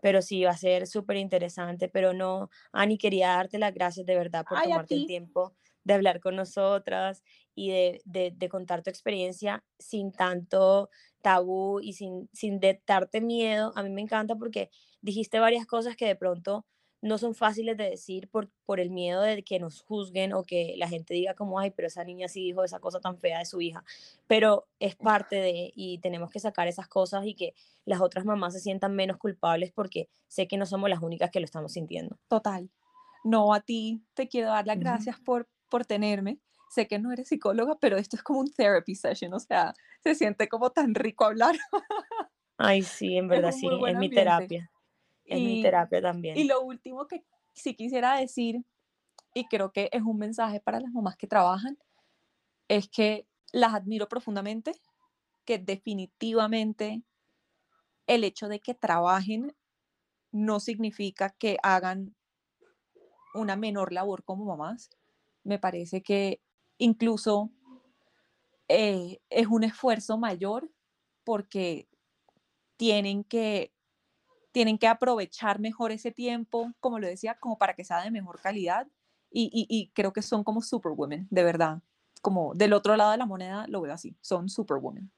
pero 0.00 0.20
sí 0.20 0.44
va 0.44 0.50
a 0.50 0.56
ser 0.56 0.86
súper 0.86 1.16
interesante. 1.16 1.88
Pero 1.88 2.12
no, 2.12 2.50
Ani, 2.72 2.98
quería 2.98 3.28
darte 3.28 3.58
las 3.58 3.72
gracias 3.72 4.04
de 4.04 4.16
verdad 4.16 4.44
por 4.48 4.60
tomarte 4.60 4.94
el 4.94 5.06
tiempo 5.06 5.54
de 5.84 5.94
hablar 5.94 6.20
con 6.20 6.36
nosotras 6.36 7.22
y 7.54 7.70
de, 7.70 8.00
de, 8.04 8.48
contar 8.48 8.82
tu 8.82 8.90
experiencia 8.90 9.64
sin 9.78 10.12
tanto 10.12 10.88
tabú 11.20 11.80
y 11.80 11.94
sin, 11.94 12.28
sin 12.32 12.60
darte 12.86 13.20
miedo. 13.20 13.72
A 13.76 13.82
mí 13.82 13.90
me 13.90 14.00
encanta 14.00 14.36
porque 14.36 14.70
dijiste 15.00 15.38
varias 15.38 15.66
cosas 15.66 15.96
que 15.96 16.06
de 16.06 16.16
pronto 16.16 16.64
no 17.02 17.18
son 17.18 17.34
fáciles 17.34 17.76
de 17.76 17.90
decir 17.90 18.28
por, 18.28 18.48
por 18.64 18.78
el 18.78 18.90
miedo 18.90 19.20
de 19.22 19.42
que 19.42 19.58
nos 19.58 19.82
juzguen 19.82 20.32
o 20.32 20.44
que 20.44 20.74
la 20.76 20.88
gente 20.88 21.12
diga 21.14 21.34
como, 21.34 21.58
ay, 21.58 21.72
pero 21.72 21.88
esa 21.88 22.04
niña 22.04 22.28
sí 22.28 22.44
dijo 22.44 22.62
esa 22.62 22.78
cosa 22.78 23.00
tan 23.00 23.18
fea 23.18 23.40
de 23.40 23.44
su 23.44 23.60
hija. 23.60 23.84
Pero 24.28 24.68
es 24.78 24.94
parte 24.94 25.34
de, 25.36 25.72
y 25.74 25.98
tenemos 25.98 26.30
que 26.30 26.38
sacar 26.38 26.68
esas 26.68 26.86
cosas 26.86 27.26
y 27.26 27.34
que 27.34 27.54
las 27.84 28.00
otras 28.00 28.24
mamás 28.24 28.52
se 28.52 28.60
sientan 28.60 28.94
menos 28.94 29.16
culpables 29.16 29.72
porque 29.72 30.08
sé 30.28 30.46
que 30.46 30.56
no 30.56 30.64
somos 30.64 30.88
las 30.88 31.02
únicas 31.02 31.30
que 31.32 31.40
lo 31.40 31.44
estamos 31.44 31.72
sintiendo. 31.72 32.18
Total. 32.28 32.70
No, 33.24 33.52
a 33.52 33.60
ti 33.60 34.04
te 34.14 34.28
quiero 34.28 34.50
dar 34.50 34.66
las 34.66 34.78
gracias 34.78 35.18
por, 35.18 35.48
por 35.72 35.86
tenerme. 35.86 36.38
Sé 36.70 36.86
que 36.86 36.98
no 36.98 37.12
eres 37.12 37.28
psicóloga, 37.28 37.78
pero 37.80 37.96
esto 37.96 38.16
es 38.16 38.22
como 38.22 38.40
un 38.40 38.52
therapy 38.52 38.94
session, 38.94 39.32
o 39.32 39.40
sea, 39.40 39.74
se 40.02 40.14
siente 40.14 40.48
como 40.48 40.70
tan 40.70 40.94
rico 40.94 41.24
hablar. 41.24 41.56
Ay, 42.58 42.82
sí, 42.82 43.16
en 43.16 43.28
verdad, 43.28 43.52
sí, 43.52 43.66
es 43.86 43.96
mi 43.96 44.10
terapia 44.10 44.70
es 45.24 45.40
mi 45.40 45.62
terapia 45.62 46.02
también. 46.02 46.36
Y 46.36 46.44
lo 46.44 46.60
último 46.60 47.06
que 47.06 47.24
sí 47.54 47.74
quisiera 47.74 48.16
decir, 48.16 48.64
y 49.34 49.46
creo 49.46 49.72
que 49.72 49.88
es 49.92 50.02
un 50.02 50.18
mensaje 50.18 50.60
para 50.60 50.80
las 50.80 50.92
mamás 50.92 51.16
que 51.16 51.26
trabajan, 51.26 51.78
es 52.68 52.88
que 52.88 53.26
las 53.52 53.74
admiro 53.74 54.08
profundamente, 54.08 54.72
que 55.44 55.58
definitivamente 55.58 57.02
el 58.06 58.24
hecho 58.24 58.48
de 58.48 58.60
que 58.60 58.74
trabajen 58.74 59.54
no 60.32 60.60
significa 60.60 61.30
que 61.30 61.56
hagan 61.62 62.14
una 63.34 63.56
menor 63.56 63.92
labor 63.92 64.24
como 64.24 64.44
mamás. 64.44 64.90
Me 65.44 65.58
parece 65.58 66.02
que 66.02 66.40
incluso 66.78 67.50
eh, 68.68 69.20
es 69.28 69.46
un 69.46 69.64
esfuerzo 69.64 70.18
mayor 70.18 70.70
porque 71.24 71.88
tienen 72.76 73.24
que 73.24 73.72
tienen 74.52 74.78
que 74.78 74.86
aprovechar 74.86 75.58
mejor 75.58 75.92
ese 75.92 76.12
tiempo, 76.12 76.72
como 76.78 76.98
lo 76.98 77.06
decía, 77.06 77.36
como 77.40 77.56
para 77.56 77.74
que 77.74 77.84
sea 77.84 78.02
de 78.02 78.10
mejor 78.10 78.40
calidad. 78.40 78.86
Y, 79.34 79.90
creo 79.94 80.12
que 80.12 80.20
son 80.20 80.44
como 80.44 80.60
superwomen, 80.60 81.26
de 81.30 81.42
verdad. 81.42 81.82
Como 82.20 82.52
del 82.54 82.74
otro 82.74 82.96
lado 82.96 83.12
de 83.12 83.16
la 83.16 83.24
moneda 83.24 83.66
lo 83.66 83.80
veo 83.80 83.94
así, 83.94 84.14
son 84.20 84.50
superwomen. 84.50 85.10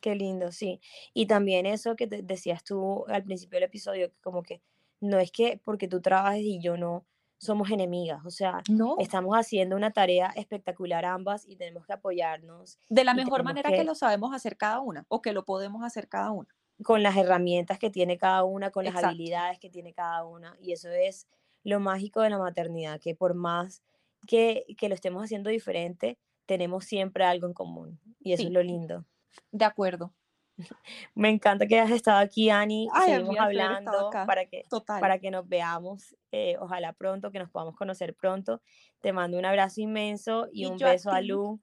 Qué 0.00 0.16
lindo, 0.16 0.50
sí. 0.50 0.80
Y 1.14 1.26
también 1.26 1.66
eso 1.66 1.94
que 1.94 2.08
decías 2.08 2.64
tú 2.64 3.04
al 3.06 3.22
principio 3.22 3.56
del 3.56 3.68
episodio, 3.68 4.10
como 4.22 4.42
que 4.42 4.60
no 5.00 5.18
es 5.18 5.30
que 5.30 5.60
porque 5.64 5.86
tú 5.86 6.00
trabajes 6.00 6.42
y 6.42 6.60
yo 6.60 6.76
no, 6.76 7.06
somos 7.38 7.70
enemigas, 7.70 8.24
o 8.24 8.30
sea, 8.30 8.62
no. 8.68 8.96
estamos 8.98 9.36
haciendo 9.36 9.76
una 9.76 9.90
tarea 9.90 10.32
espectacular 10.36 11.04
ambas 11.04 11.46
y 11.46 11.56
tenemos 11.56 11.86
que 11.86 11.92
apoyarnos. 11.92 12.78
De 12.88 13.04
la 13.04 13.14
mejor 13.14 13.42
manera 13.42 13.70
que... 13.70 13.76
que... 13.76 13.84
lo 13.84 13.94
sabemos 13.94 14.34
hacer 14.34 14.56
cada 14.56 14.80
una 14.80 15.04
o 15.08 15.20
que 15.20 15.32
lo 15.32 15.44
podemos 15.44 15.84
hacer 15.84 16.08
cada 16.08 16.30
una 16.30 16.48
con 16.82 17.02
las 17.02 17.16
herramientas 17.16 17.78
que 17.78 17.90
tiene 17.90 18.18
cada 18.18 18.44
una, 18.44 18.70
con 18.70 18.84
las 18.84 18.94
habilidades 18.96 19.58
que 19.58 19.70
tiene 19.70 19.94
cada 19.94 20.24
una. 20.24 20.56
Y 20.60 20.72
eso 20.72 20.90
es 20.90 21.26
lo 21.64 21.80
mágico 21.80 22.20
de 22.20 22.30
la 22.30 22.38
maternidad, 22.38 23.00
que 23.00 23.14
por 23.14 23.34
más 23.34 23.82
que, 24.26 24.64
que 24.76 24.88
lo 24.88 24.94
estemos 24.94 25.24
haciendo 25.24 25.50
diferente, 25.50 26.18
tenemos 26.44 26.84
siempre 26.84 27.24
algo 27.24 27.46
en 27.46 27.54
común. 27.54 28.00
Y 28.20 28.32
eso 28.32 28.44
es 28.44 28.50
lo 28.50 28.62
lindo. 28.62 29.04
De 29.52 29.64
acuerdo. 29.64 30.12
Me 31.14 31.28
encanta 31.28 31.66
que 31.66 31.78
hayas 31.78 31.92
estado 31.92 32.18
aquí, 32.18 32.50
Ani. 32.50 32.88
Seguimos 33.04 33.36
hablando 33.38 34.10
para 34.10 34.46
que, 34.46 34.62
para 34.86 35.18
que 35.18 35.30
nos 35.30 35.48
veamos. 35.48 36.16
Eh, 36.32 36.56
ojalá 36.60 36.92
pronto, 36.92 37.30
que 37.30 37.38
nos 37.38 37.50
podamos 37.50 37.76
conocer 37.76 38.14
pronto. 38.14 38.60
Te 39.00 39.12
mando 39.12 39.38
un 39.38 39.44
abrazo 39.44 39.80
inmenso 39.80 40.48
y, 40.52 40.66
un 40.66 40.78
beso 40.78 41.10
a, 41.10 41.16
a 41.16 41.20
Lu. 41.20 41.60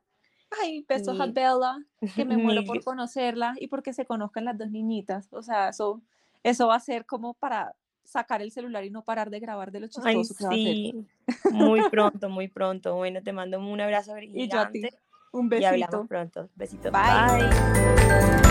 Ay, 0.62 0.86
besos 0.88 1.20
a 1.20 1.26
Bella, 1.28 1.78
que 2.16 2.26
me 2.26 2.38
muero 2.38 2.64
por 2.66 2.84
conocerla 2.84 3.56
y 3.60 3.68
porque 3.68 3.94
se 3.94 4.06
conozcan 4.06 4.46
las 4.46 4.58
dos 4.58 4.70
niñitas. 4.70 5.28
O 5.32 5.41
sea, 5.41 5.70
eso, 5.70 6.02
eso 6.44 6.68
va 6.68 6.76
a 6.76 6.80
ser 6.80 7.06
como 7.06 7.34
para 7.34 7.76
sacar 8.04 8.41
el 8.41 8.52
celular 8.52 8.84
y 8.84 8.91
no 8.91 9.04
parar 9.04 9.30
de 9.30 9.39
grabar 9.39 9.72
de 9.72 9.80
lo 9.80 9.88
chistoso 9.88 10.36
que 10.38 10.56
sí. 10.56 11.08
Muy 11.52 11.82
pronto, 11.91 12.30
muy 12.30 12.48
pronto. 12.48 12.96
Bueno, 12.96 13.22
te 13.24 13.34
mando 13.34 13.60
un 13.60 13.82
abrazo 13.82 14.16
gigante. 14.16 14.39
Y 14.39 14.48
yo 14.48 14.60
a 14.60 14.70
ti. 14.70 14.84
Un 15.32 15.50
besito. 15.50 15.76
Y 15.76 15.82
hablamos 15.84 16.08
pronto. 16.08 16.50
Besitos. 16.56 16.91
Bye. 16.91 17.50
Bye. 17.50 18.43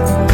now. 0.00 0.29